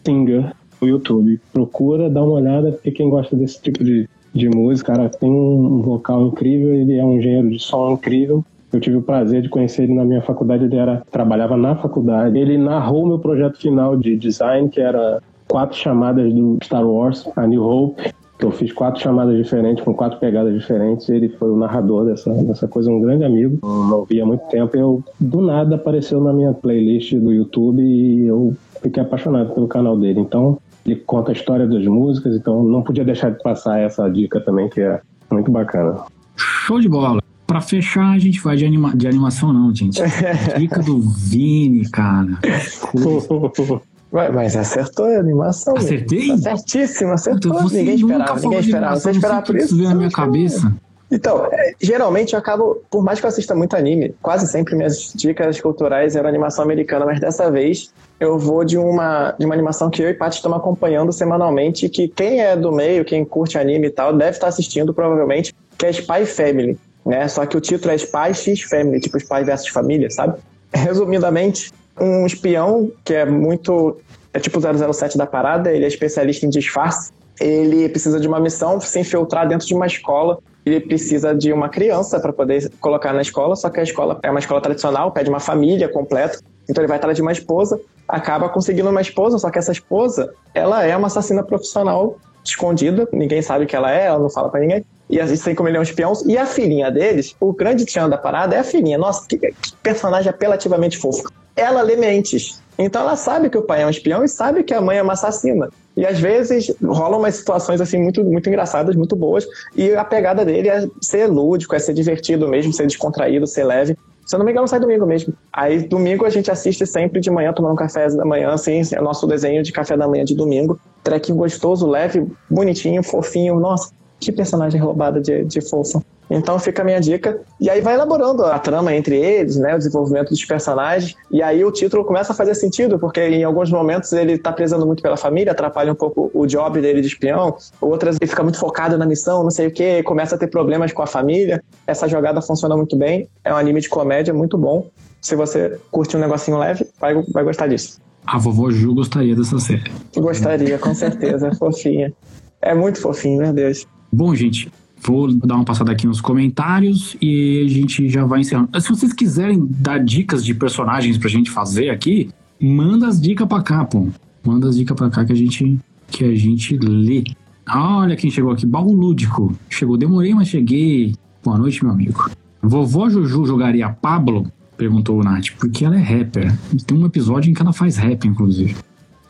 Singer, 0.06 0.56
no 0.82 0.88
YouTube. 0.88 1.42
Procura, 1.52 2.10
dá 2.10 2.24
uma 2.24 2.36
olhada, 2.36 2.72
porque 2.72 2.92
quem 2.92 3.10
gosta 3.10 3.36
desse 3.36 3.62
tipo 3.62 3.84
de, 3.84 4.08
de 4.34 4.48
música, 4.48 4.94
cara, 4.94 5.10
tem 5.10 5.30
um 5.30 5.82
vocal 5.82 6.28
incrível, 6.28 6.74
ele 6.74 6.96
é 6.96 7.04
um 7.04 7.18
engenheiro 7.18 7.50
de 7.50 7.60
som 7.60 7.92
incrível. 7.92 8.46
Eu 8.72 8.80
tive 8.80 8.96
o 8.96 9.02
prazer 9.02 9.42
de 9.42 9.50
conhecer 9.50 9.84
ele 9.84 9.96
na 9.96 10.06
minha 10.06 10.22
faculdade, 10.22 10.64
ele 10.64 10.78
era 10.78 11.04
trabalhava 11.12 11.58
na 11.58 11.76
faculdade. 11.76 12.38
Ele 12.38 12.58
narrou 12.58 13.06
meu 13.06 13.20
projeto 13.20 13.58
final 13.58 13.98
de 13.98 14.16
design, 14.16 14.70
que 14.70 14.80
era 14.80 15.22
quatro 15.50 15.76
chamadas 15.78 16.32
do 16.34 16.58
Star 16.64 16.86
Wars, 16.86 17.28
A 17.36 17.46
New 17.46 17.64
Hope, 17.64 18.14
que 18.38 18.46
eu 18.46 18.52
fiz 18.52 18.72
quatro 18.72 19.02
chamadas 19.02 19.36
diferentes, 19.36 19.84
com 19.84 19.94
quatro 19.94 20.18
pegadas 20.20 20.54
diferentes. 20.54 21.10
Ele 21.10 21.28
foi 21.28 21.52
o 21.52 21.58
narrador 21.58 22.06
dessa, 22.06 22.32
dessa 22.44 22.68
coisa, 22.70 22.90
um 22.90 23.02
grande 23.02 23.26
amigo. 23.26 23.60
não 23.62 24.06
via 24.06 24.24
há 24.24 24.26
muito 24.26 24.48
tempo. 24.48 24.78
Eu, 24.78 25.04
do 25.20 25.42
nada, 25.42 25.76
apareceu 25.76 26.22
na 26.22 26.32
minha 26.32 26.54
playlist 26.54 27.14
do 27.16 27.34
YouTube 27.34 27.82
e 27.82 28.28
eu 28.28 28.56
fiquei 28.82 29.04
apaixonado 29.04 29.54
pelo 29.54 29.68
canal 29.68 29.98
dele. 29.98 30.22
Então, 30.22 30.58
ele 30.86 30.96
conta 30.96 31.32
a 31.32 31.34
história 31.34 31.68
das 31.68 31.86
músicas, 31.86 32.34
então 32.36 32.64
não 32.64 32.82
podia 32.82 33.04
deixar 33.04 33.32
de 33.32 33.44
passar 33.44 33.80
essa 33.80 34.08
dica 34.08 34.40
também, 34.40 34.70
que 34.70 34.80
é 34.80 35.02
muito 35.30 35.52
bacana. 35.52 35.98
Show 36.38 36.80
de 36.80 36.88
bola! 36.88 37.22
Pra 37.46 37.60
fechar, 37.60 38.12
a 38.12 38.20
gente 38.20 38.40
vai 38.42 38.56
de, 38.56 38.64
anima 38.64 38.96
de 38.96 39.08
animação, 39.08 39.52
não, 39.52 39.74
gente. 39.74 40.00
Dica 40.56 40.84
do 40.84 41.02
Vini, 41.02 41.90
cara. 41.90 42.38
Mas 44.12 44.56
acertou 44.56 45.06
a 45.06 45.20
animação. 45.20 45.76
Acertei? 45.78 46.30
Tá 46.30 46.38
certíssimo, 46.38 47.12
acertou. 47.12 47.54
Você 47.62 47.78
ninguém 47.78 47.96
esperava, 47.96 48.40
ninguém 48.40 48.60
esperava. 48.60 48.96
Você 48.96 49.12
esperava 49.12 49.42
por 49.44 49.56
isso? 49.56 49.76
veio 49.76 49.90
na 49.90 49.96
minha 49.96 50.12
cabeça. 50.12 50.74
Então, 51.12 51.48
é, 51.52 51.74
geralmente 51.82 52.34
eu 52.34 52.40
acabo, 52.40 52.84
por 52.90 53.04
mais 53.04 53.20
que 53.20 53.26
eu 53.26 53.30
assista 53.30 53.56
muito 53.56 53.76
anime, 53.76 54.14
quase 54.22 54.48
sempre 54.48 54.76
minhas 54.76 55.12
dicas 55.16 55.60
culturais 55.60 56.16
eram 56.16 56.30
animação 56.30 56.64
americana, 56.64 57.04
mas 57.06 57.20
dessa 57.20 57.50
vez 57.50 57.92
eu 58.20 58.38
vou 58.38 58.64
de 58.64 58.78
uma, 58.78 59.32
de 59.32 59.46
uma 59.46 59.56
animação 59.56 59.90
que 59.90 60.04
eu 60.04 60.10
e 60.10 60.14
Paty 60.14 60.36
estamos 60.36 60.60
acompanhando 60.60 61.12
semanalmente, 61.12 61.90
que 61.90 62.08
quem 62.08 62.42
é 62.42 62.56
do 62.56 62.72
meio, 62.72 63.04
quem 63.04 63.26
curte 63.26 63.58
anime 63.58 63.88
e 63.88 63.90
tal, 63.90 64.14
deve 64.14 64.32
estar 64.32 64.48
assistindo 64.48 64.94
provavelmente, 64.94 65.54
que 65.78 65.86
é 65.86 65.90
Spy 65.90 66.26
Family, 66.28 66.78
né? 67.04 67.28
Só 67.28 67.44
que 67.46 67.58
o 67.58 67.62
título 67.62 67.92
é 67.92 67.96
Spy 67.96 68.34
X 68.34 68.62
Family, 68.62 69.00
tipo 69.00 69.18
Spy 69.18 69.44
versus 69.44 69.70
Família, 69.70 70.12
sabe? 70.12 70.38
Resumidamente, 70.72 71.72
um 72.02 72.26
espião 72.26 72.92
que 73.04 73.14
é 73.14 73.26
muito. 73.26 73.98
É 74.34 74.40
tipo 74.40 74.60
007 74.60 75.18
da 75.18 75.26
parada, 75.26 75.72
ele 75.72 75.86
é 75.86 75.88
especialista 75.88 76.46
em 76.46 76.50
disfarce. 76.50 77.12
Ele 77.40 77.88
precisa 77.90 78.20
de 78.20 78.28
uma 78.28 78.40
missão, 78.40 78.80
se 78.80 79.00
infiltrar 79.00 79.48
dentro 79.48 79.66
de 79.66 79.74
uma 79.74 79.88
escola. 79.88 80.38
Ele 80.66 80.80
precisa 80.80 81.34
de 81.34 81.52
uma 81.52 81.70
criança 81.70 82.20
para 82.20 82.34
poder 82.34 82.70
colocar 82.80 83.14
na 83.14 83.22
escola, 83.22 83.56
só 83.56 83.70
que 83.70 83.80
a 83.80 83.84
escola 83.84 84.20
é 84.22 84.30
uma 84.30 84.40
escola 84.40 84.62
tradicional, 84.62 85.12
pede 85.12 85.30
uma 85.30 85.40
família 85.40 85.88
completa. 85.88 86.40
Então 86.70 86.84
ele 86.84 86.88
vai 86.88 86.98
atrás 86.98 87.16
de 87.16 87.22
uma 87.22 87.32
esposa, 87.32 87.80
acaba 88.08 88.50
conseguindo 88.50 88.90
uma 88.90 89.02
esposa, 89.02 89.40
só 89.40 89.50
que 89.50 89.58
essa 89.58 89.72
esposa, 89.72 90.32
ela 90.54 90.86
é 90.86 90.96
uma 90.96 91.08
assassina 91.08 91.42
profissional 91.42 92.18
escondida, 92.44 93.08
ninguém 93.12 93.42
sabe 93.42 93.66
que 93.66 93.76
ela 93.76 93.92
é, 93.92 94.06
ela 94.06 94.20
não 94.20 94.30
fala 94.30 94.50
para 94.50 94.60
ninguém. 94.60 94.86
E 95.10 95.20
assim 95.20 95.56
como 95.56 95.68
ele 95.68 95.78
é 95.78 95.80
um 95.80 95.84
espião. 95.84 96.14
E 96.28 96.38
a 96.38 96.46
filhinha 96.46 96.92
deles, 96.92 97.36
o 97.40 97.52
grande 97.52 97.84
tchan 97.86 98.08
da 98.08 98.18
parada 98.18 98.56
é 98.56 98.60
a 98.60 98.64
filhinha. 98.64 98.98
Nossa, 98.98 99.26
que, 99.28 99.38
que 99.38 99.76
personagem 99.82 100.30
apelativamente 100.30 100.98
fofo 100.98 101.24
ela 101.56 101.82
lê 101.82 101.96
mentes. 101.96 102.62
Então 102.78 103.02
ela 103.02 103.16
sabe 103.16 103.50
que 103.50 103.58
o 103.58 103.62
pai 103.62 103.82
é 103.82 103.86
um 103.86 103.90
espião 103.90 104.24
e 104.24 104.30
sabe 104.30 104.64
que 104.64 104.74
a 104.74 104.82
mãe 104.82 104.98
é 104.98 105.04
uma 105.04 105.14
assassina. 105.14 105.70
E 105.98 106.06
às 106.06 106.18
vezes 106.18 106.74
rolam 106.82 107.20
umas 107.20 107.36
situações 107.36 107.82
assim 107.82 107.98
muito, 107.98 108.24
muito 108.24 108.48
engraçadas, 108.48 108.96
muito 108.96 109.18
boas. 109.18 109.46
E 109.76 109.94
a 109.94 110.06
pegada 110.06 110.46
dele 110.46 110.70
é 110.70 110.88
ser 111.02 111.28
lúdico, 111.28 111.76
é 111.76 111.80
ser 111.80 111.94
divertido 111.94 112.48
mesmo, 112.48 112.72
ser 112.72 112.88
descontraído, 112.88 113.46
ser 113.46 113.66
leve. 113.66 113.98
Se 114.26 114.36
eu 114.36 114.38
não 114.38 114.46
me 114.46 114.52
engano, 114.52 114.68
sai 114.68 114.80
domingo 114.80 115.06
mesmo. 115.06 115.34
Aí 115.52 115.80
domingo 115.80 116.24
a 116.24 116.30
gente 116.30 116.52
assiste 116.52 116.86
sempre 116.86 117.20
de 117.20 117.30
manhã, 117.30 117.52
tomando 117.52 117.74
um 117.74 117.76
café 117.76 118.08
da 118.08 118.24
manhã, 118.24 118.52
assim, 118.52 118.82
é 118.94 119.02
o 119.02 119.04
nosso 119.04 119.28
desenho 119.28 119.62
de 119.64 119.72
café 119.72 119.98
da 119.98 120.08
manhã 120.08 120.24
de 120.24 120.36
domingo. 120.36 120.80
Trequinho 121.04 121.38
gostoso, 121.38 121.88
leve, 121.88 122.26
bonitinho, 122.50 123.04
fofinho. 123.04 123.60
Nossa, 123.60 123.92
que 124.20 124.32
personagem 124.32 124.80
roubada 124.80 125.20
de, 125.20 125.44
de 125.44 125.60
fofo. 125.62 126.02
Então 126.30 126.60
fica 126.60 126.82
a 126.82 126.86
minha 126.86 127.00
dica. 127.00 127.42
E 127.60 127.70
aí 127.70 127.82
vai 127.82 127.96
elaborando 127.96 128.46
a 128.46 128.60
trama 128.60 128.94
entre 128.94 129.18
eles, 129.18 129.56
né? 129.56 129.74
O 129.76 129.78
desenvolvimento 129.78 130.30
dos 130.30 130.46
personagens. 130.46 131.16
E 131.32 131.42
aí 131.42 131.64
o 131.66 131.72
título 131.72 132.06
começa 132.06 132.32
a 132.34 132.36
fazer 132.36 132.54
sentido, 132.56 133.00
porque 133.00 133.20
em 133.22 133.44
alguns 133.44 133.72
momentos 133.72 134.14
ele 134.14 134.38
tá 134.38 134.52
prezando 134.52 134.86
muito 134.86 135.02
pela 135.02 135.18
família, 135.18 135.52
atrapalha 135.52 135.92
um 135.92 135.96
pouco 135.96 136.30
o 136.34 136.46
job 136.46 136.80
dele 136.80 137.02
de 137.02 137.08
espião. 137.08 137.58
Outras 137.82 138.18
ele 138.22 138.30
fica 138.30 138.44
muito 138.44 138.60
focado 138.60 138.98
na 138.98 139.06
missão, 139.06 139.44
não 139.44 139.52
sei 139.52 139.68
o 139.68 139.72
que, 139.72 140.04
começa 140.04 140.36
a 140.36 140.38
ter 140.38 140.48
problemas 140.48 140.94
com 140.94 141.02
a 141.02 141.08
família. 141.08 141.64
Essa 141.88 142.08
jogada 142.08 142.42
funciona 142.42 142.78
muito 142.78 142.96
bem. 142.96 143.28
É 143.44 143.54
um 143.54 143.58
anime 143.58 143.82
de 143.82 143.90
comédia 143.90 144.34
muito 144.34 144.58
bom. 144.58 144.88
Se 145.22 145.36
você 145.36 145.80
curte 145.92 146.16
um 146.16 146.20
negocinho 146.20 146.58
leve, 146.58 146.88
vai, 147.00 147.14
vai 147.34 147.44
gostar 147.44 147.68
disso. 147.68 148.00
A 148.26 148.38
vovó 148.38 148.70
Ju 148.70 148.94
gostaria 148.94 149.36
dessa 149.36 149.58
série. 149.60 149.92
Gostaria, 150.16 150.78
com 150.78 150.94
certeza. 150.94 151.48
É 151.48 151.56
fofinha. 151.56 152.14
É 152.62 152.74
muito 152.74 153.02
fofinho, 153.02 153.40
meu 153.42 153.54
Deus. 153.54 153.88
Bom, 154.12 154.36
gente, 154.36 154.72
Vou 155.02 155.34
dar 155.34 155.56
uma 155.56 155.66
passada 155.66 155.92
aqui 155.92 156.06
nos 156.06 156.22
comentários 156.22 157.16
e 157.22 157.64
a 157.66 157.70
gente 157.70 158.10
já 158.10 158.26
vai 158.26 158.42
encerrando. 158.42 158.70
Se 158.80 158.90
vocês 158.90 159.14
quiserem 159.14 159.68
dar 159.70 159.98
dicas 160.00 160.44
de 160.44 160.54
personagens 160.54 161.18
pra 161.18 161.30
gente 161.30 161.50
fazer 161.50 161.90
aqui, 161.90 162.30
manda 162.60 163.08
as 163.08 163.20
dicas 163.20 163.48
pra 163.48 163.62
cá, 163.62 163.86
pô. 163.86 164.08
Manda 164.46 164.68
as 164.68 164.78
dicas 164.78 164.96
pra 164.96 165.10
cá 165.10 165.26
que 165.26 165.32
a 165.32 165.36
gente, 165.36 165.80
que 166.10 166.24
a 166.24 166.36
gente 166.36 166.78
lê. 166.78 167.24
Olha 167.68 168.16
quem 168.16 168.30
chegou 168.30 168.52
aqui, 168.52 168.66
baú 168.66 168.92
lúdico. 168.92 169.56
Chegou, 169.70 169.98
demorei, 169.98 170.34
mas 170.34 170.48
cheguei. 170.48 171.14
Boa 171.44 171.58
noite, 171.58 171.84
meu 171.84 171.94
amigo. 171.94 172.30
Vovó 172.62 173.10
Juju 173.10 173.46
jogaria 173.46 173.90
Pablo? 173.90 174.52
Perguntou 174.76 175.20
o 175.20 175.24
Nath. 175.24 175.52
Porque 175.58 175.86
ela 175.86 175.96
é 175.96 176.02
rapper. 176.02 176.54
Tem 176.86 176.98
um 176.98 177.06
episódio 177.06 177.50
em 177.50 177.54
que 177.54 177.62
ela 177.62 177.74
faz 177.74 177.98
rap, 177.98 178.28
inclusive. 178.28 178.76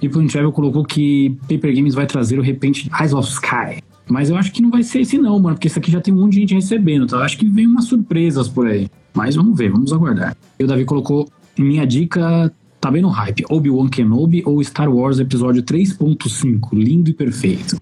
E 0.02 0.08
Travel 0.08 0.52
colocou 0.52 0.86
que 0.86 1.38
Paper 1.50 1.76
Games 1.76 1.94
vai 1.94 2.06
trazer 2.06 2.40
o 2.40 2.42
repente 2.42 2.90
Eyes 3.00 3.14
of 3.14 3.30
Sky. 3.30 3.84
Mas 4.10 4.30
eu 4.30 4.36
acho 4.36 4.52
que 4.52 4.62
não 4.62 4.72
vai 4.72 4.82
ser 4.82 5.02
esse 5.02 5.18
não, 5.18 5.40
mano, 5.40 5.56
porque 5.56 5.68
esse 5.68 5.78
aqui 5.78 5.92
já 5.92 6.02
tem 6.02 6.14
um 6.14 6.18
monte 6.18 6.34
de 6.34 6.40
gente 6.40 6.56
recebendo, 6.56 7.06
tá? 7.06 7.18
Eu 7.18 7.24
acho 7.24 7.38
que 7.38 7.48
vem 7.48 7.68
umas 7.68 7.86
surpresas 7.86 8.48
por 8.48 8.66
aí. 8.66 8.90
Mas 9.14 9.36
vamos 9.36 9.58
ver, 9.58 9.72
vamos 9.72 9.94
aguardar. 9.94 10.36
E 10.60 10.64
o 10.64 10.68
Davi 10.68 10.84
colocou, 10.84 11.30
minha 11.58 11.86
dica 11.86 12.52
tá 12.82 12.90
bem 12.90 13.02
no 13.02 13.10
hype, 13.10 13.46
Obi-Wan 13.50 13.88
Kenobi 13.88 14.42
ou 14.46 14.64
Star 14.64 14.90
Wars 14.90 15.20
Episódio 15.20 15.62
3.5, 15.62 16.74
lindo 16.74 17.10
e 17.10 17.14
perfeito. 17.14 17.78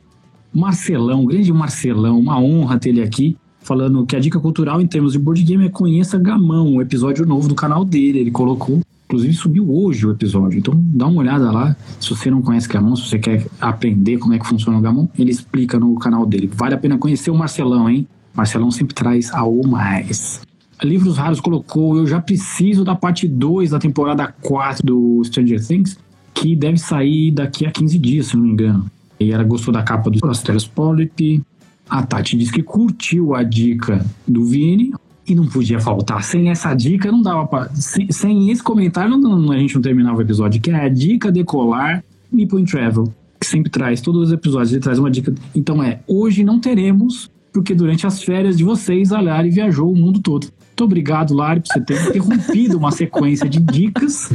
Marcelão, 0.53 1.25
grande 1.25 1.53
Marcelão, 1.53 2.19
uma 2.19 2.39
honra 2.39 2.79
ter 2.79 2.89
ele 2.89 3.01
aqui, 3.01 3.37
falando 3.59 4.05
que 4.05 4.15
a 4.15 4.19
dica 4.19 4.39
cultural 4.39 4.81
em 4.81 4.87
termos 4.87 5.13
de 5.13 5.19
board 5.19 5.43
game 5.43 5.65
é 5.65 5.69
conheça 5.69 6.17
Gamão, 6.17 6.75
o 6.75 6.81
episódio 6.81 7.25
novo 7.25 7.47
do 7.47 7.55
canal 7.55 7.85
dele, 7.85 8.19
ele 8.19 8.31
colocou 8.31 8.81
Inclusive 9.07 9.33
subiu 9.33 9.73
hoje 9.73 10.05
o 10.05 10.11
episódio, 10.11 10.59
então 10.59 10.73
dá 10.75 11.07
uma 11.07 11.21
olhada 11.21 11.49
lá. 11.49 11.73
Se 11.97 12.09
você 12.09 12.29
não 12.29 12.41
conhece 12.41 12.67
Gamon, 12.67 12.93
se 12.97 13.07
você 13.07 13.17
quer 13.17 13.47
aprender 13.59 14.17
como 14.17 14.33
é 14.33 14.39
que 14.39 14.45
funciona 14.45 14.77
o 14.77 14.81
Gamon, 14.81 15.07
ele 15.17 15.31
explica 15.31 15.79
no 15.79 15.95
canal 15.95 16.25
dele. 16.25 16.51
Vale 16.53 16.75
a 16.75 16.77
pena 16.77 16.97
conhecer 16.97 17.31
o 17.31 17.35
Marcelão, 17.35 17.89
hein? 17.89 18.05
Marcelão 18.35 18.69
sempre 18.69 18.93
traz 18.93 19.33
algo 19.33 19.65
mais. 19.65 20.41
Livros 20.83 21.17
Raros 21.17 21.39
colocou 21.39 21.97
Eu 21.97 22.05
já 22.05 22.21
preciso 22.21 22.83
da 22.83 22.95
parte 22.95 23.27
2 23.27 23.71
da 23.71 23.79
temporada 23.79 24.27
4 24.41 24.85
do 24.85 25.23
Stranger 25.23 25.65
Things, 25.65 25.97
que 26.33 26.53
deve 26.53 26.77
sair 26.77 27.31
daqui 27.31 27.65
a 27.65 27.71
15 27.71 27.97
dias, 27.97 28.27
se 28.27 28.35
não 28.35 28.43
me 28.43 28.51
engano. 28.51 28.91
E 29.17 29.31
ela 29.31 29.43
gostou 29.43 29.73
da 29.73 29.83
capa 29.83 30.11
do 30.11 30.23
Asteros 30.29 30.67
Polyp. 30.67 31.41
A 31.89 32.03
Tati 32.03 32.35
diz 32.35 32.51
que 32.51 32.61
curtiu 32.61 33.33
a 33.33 33.41
dica 33.41 34.05
do 34.27 34.43
Vini. 34.43 34.91
E 35.27 35.35
não 35.35 35.45
podia 35.45 35.79
faltar. 35.79 36.23
Sem 36.23 36.49
essa 36.49 36.73
dica, 36.73 37.11
não 37.11 37.21
dava 37.21 37.45
pra. 37.45 37.69
Sem, 37.75 38.09
sem 38.11 38.49
esse 38.49 38.63
comentário, 38.63 39.17
não, 39.17 39.51
a 39.51 39.57
gente 39.57 39.75
não 39.75 39.81
terminava 39.81 40.17
o 40.17 40.21
episódio, 40.21 40.61
que 40.61 40.71
é 40.71 40.85
a 40.85 40.89
dica 40.89 41.31
decolar 41.31 42.03
Nippon 42.31 42.63
Travel, 42.63 43.13
que 43.39 43.45
sempre 43.45 43.69
traz, 43.69 44.01
todos 44.01 44.27
os 44.27 44.31
episódios, 44.31 44.71
ele 44.71 44.81
traz 44.81 44.97
uma 44.99 45.11
dica. 45.11 45.33
Então 45.53 45.83
é, 45.83 45.99
hoje 46.07 46.43
não 46.43 46.59
teremos, 46.59 47.29
porque 47.51 47.75
durante 47.75 48.07
as 48.07 48.23
férias 48.23 48.57
de 48.57 48.63
vocês, 48.63 49.11
a 49.11 49.19
Lari 49.19 49.49
viajou 49.49 49.91
o 49.91 49.95
mundo 49.95 50.21
todo. 50.21 50.47
Muito 50.77 50.83
obrigado, 50.83 51.33
Lari, 51.33 51.61
por 51.61 51.67
você 51.67 51.81
ter 51.81 52.09
interrompido 52.09 52.77
uma 52.77 52.91
sequência 52.91 53.49
de 53.49 53.59
dicas. 53.59 54.29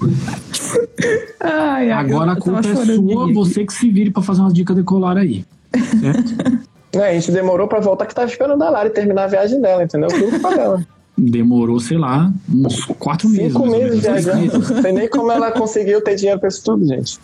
Ai, 1.40 1.90
ai, 1.90 1.92
Agora 1.92 2.32
a 2.32 2.36
culpa 2.36 2.60
é 2.60 2.74
sua, 2.74 3.32
você 3.32 3.64
que 3.64 3.72
se 3.72 3.90
vire 3.90 4.10
para 4.10 4.22
fazer 4.22 4.40
umas 4.40 4.52
dicas 4.52 4.76
decolar 4.76 5.16
aí. 5.16 5.44
Certo? 6.00 6.62
É, 6.94 7.10
a 7.10 7.12
gente 7.14 7.32
demorou 7.32 7.66
pra 7.66 7.80
voltar 7.80 8.06
que 8.06 8.14
tava 8.14 8.28
esperando 8.28 8.62
a 8.62 8.70
Lari 8.70 8.90
terminar 8.90 9.24
a 9.24 9.28
viagem 9.28 9.60
dela, 9.60 9.84
entendeu? 9.84 10.08
Culpa 10.10 10.54
dela. 10.54 10.86
Demorou, 11.16 11.78
sei 11.78 11.98
lá, 11.98 12.32
uns 12.52 12.84
quatro 12.84 13.28
meses. 13.28 13.52
Cinco 13.52 13.66
meses 13.66 14.00
viajando. 14.00 14.58
Não 14.58 14.82
sei 14.82 14.92
nem 14.92 15.08
como 15.08 15.30
ela 15.30 15.52
conseguiu 15.52 16.02
ter 16.02 16.16
dinheiro 16.16 16.40
pra 16.40 16.48
isso 16.48 16.64
tudo, 16.64 16.86
gente. 16.86 17.18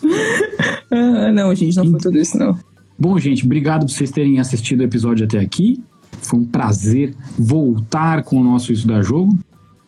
Ah, 0.91 1.31
não, 1.31 1.53
gente, 1.53 1.75
não 1.75 1.89
foi 1.91 1.99
tudo 1.99 2.17
isso, 2.17 2.37
não. 2.37 2.57
Bom, 2.97 3.17
gente, 3.17 3.45
obrigado 3.45 3.85
por 3.85 3.91
vocês 3.91 4.11
terem 4.11 4.39
assistido 4.39 4.81
o 4.81 4.83
episódio 4.83 5.25
até 5.25 5.39
aqui. 5.39 5.83
Foi 6.21 6.39
um 6.39 6.45
prazer 6.45 7.15
voltar 7.37 8.23
com 8.23 8.37
o 8.37 8.43
nosso 8.43 8.73
Isso 8.73 8.87
da 8.87 9.01
Jogo. 9.01 9.37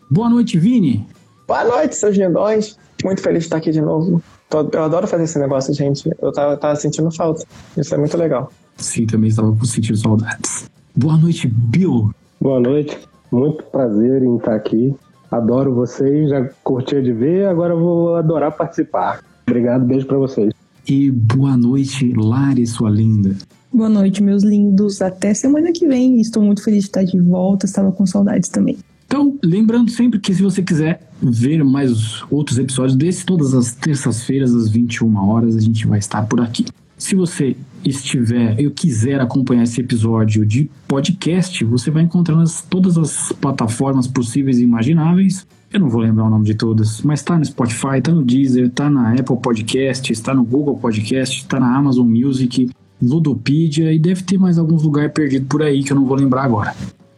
Boa 0.09 0.29
noite, 0.29 0.57
Vini. 0.57 1.05
Boa 1.47 1.63
noite, 1.63 1.95
seus 1.95 2.15
lindões. 2.15 2.77
Muito 3.03 3.21
feliz 3.21 3.39
de 3.39 3.45
estar 3.47 3.57
aqui 3.57 3.71
de 3.71 3.81
novo. 3.81 4.21
Eu 4.51 4.83
adoro 4.83 5.07
fazer 5.07 5.23
esse 5.23 5.39
negócio, 5.39 5.73
gente. 5.73 6.09
Eu 6.21 6.31
tava, 6.31 6.57
tava 6.57 6.75
sentindo 6.75 7.11
falta. 7.11 7.45
Isso 7.77 7.93
é 7.93 7.97
muito 7.97 8.17
legal. 8.17 8.51
Sim, 8.81 9.05
também 9.05 9.29
estava 9.29 9.55
sentindo 9.65 9.97
saudades. 9.97 10.69
Boa 10.95 11.17
noite, 11.17 11.47
Bill. 11.47 12.11
Boa 12.39 12.59
noite. 12.59 12.97
Muito 13.31 13.63
prazer 13.65 14.23
em 14.23 14.35
estar 14.37 14.55
aqui. 14.55 14.93
Adoro 15.31 15.73
vocês, 15.73 16.29
já 16.29 16.49
curti 16.63 17.01
de 17.01 17.13
ver, 17.13 17.47
agora 17.47 17.73
vou 17.73 18.15
adorar 18.15 18.51
participar. 18.51 19.23
Obrigado, 19.47 19.85
beijo 19.85 20.05
para 20.05 20.17
vocês. 20.17 20.53
E 20.87 21.09
boa 21.11 21.55
noite, 21.55 22.11
Lari, 22.13 22.65
sua 22.67 22.89
linda. 22.89 23.35
Boa 23.71 23.87
noite, 23.87 24.21
meus 24.21 24.43
lindos. 24.43 25.01
Até 25.01 25.33
semana 25.33 25.71
que 25.71 25.87
vem. 25.87 26.19
Estou 26.19 26.43
muito 26.43 26.61
feliz 26.61 26.83
de 26.83 26.89
estar 26.89 27.03
de 27.03 27.19
volta. 27.19 27.65
Estava 27.65 27.91
com 27.91 28.05
saudades 28.05 28.49
também. 28.49 28.77
Então, 29.05 29.37
lembrando 29.43 29.91
sempre 29.91 30.19
que 30.19 30.33
se 30.33 30.41
você 30.41 30.61
quiser 30.61 31.09
ver 31.21 31.63
mais 31.63 32.23
outros 32.29 32.57
episódios 32.57 32.97
desse, 32.97 33.25
todas 33.25 33.53
as 33.53 33.73
terças-feiras, 33.73 34.53
às 34.53 34.69
21 34.69 35.15
horas, 35.29 35.55
a 35.55 35.59
gente 35.59 35.87
vai 35.87 35.99
estar 35.99 36.25
por 36.27 36.41
aqui. 36.41 36.65
Se 37.01 37.15
você 37.15 37.57
estiver 37.83 38.59
e 38.59 38.69
quiser 38.69 39.19
acompanhar 39.19 39.63
esse 39.63 39.81
episódio 39.81 40.45
de 40.45 40.69
podcast, 40.87 41.65
você 41.65 41.89
vai 41.89 42.03
encontrar 42.03 42.35
nas 42.35 42.61
todas 42.61 42.95
as 42.95 43.31
plataformas 43.31 44.05
possíveis 44.07 44.59
e 44.59 44.63
imagináveis. 44.63 45.47
Eu 45.73 45.79
não 45.79 45.89
vou 45.89 45.99
lembrar 45.99 46.25
o 46.25 46.29
nome 46.29 46.45
de 46.45 46.53
todas, 46.53 47.01
mas 47.01 47.21
está 47.21 47.39
no 47.39 47.43
Spotify, 47.43 47.97
está 47.97 48.11
no 48.11 48.23
Deezer, 48.23 48.67
está 48.67 48.87
na 48.87 49.13
Apple 49.13 49.35
Podcast, 49.41 50.13
está 50.13 50.31
no 50.35 50.43
Google 50.43 50.77
Podcast, 50.77 51.39
está 51.39 51.59
na 51.59 51.75
Amazon 51.75 52.07
Music, 52.07 52.69
Ludopedia 53.01 53.91
e 53.91 53.97
deve 53.97 54.21
ter 54.21 54.37
mais 54.37 54.59
alguns 54.59 54.83
lugares 54.83 55.11
perdidos 55.11 55.47
por 55.47 55.63
aí 55.63 55.83
que 55.83 55.91
eu 55.91 55.95
não 55.95 56.05
vou 56.05 56.15
lembrar 56.15 56.43
agora. 56.43 56.75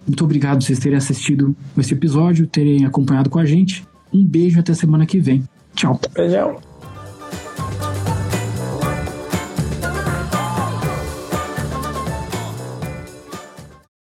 Muito 0.08 0.24
obrigado 0.24 0.60
por 0.60 0.64
vocês 0.64 0.80
terem 0.80 0.98
assistido 0.98 1.54
esse 1.78 1.94
episódio, 1.94 2.48
terem 2.48 2.86
acompanhado 2.86 3.30
com 3.30 3.38
a 3.38 3.46
gente. 3.46 3.86
Um 4.14 4.24
beijo 4.24 4.62
até 4.62 4.74
semana 4.74 5.06
que 5.06 5.20
vem. 5.20 5.44
Tchau. 5.76 6.00
Beijão. 6.16 6.73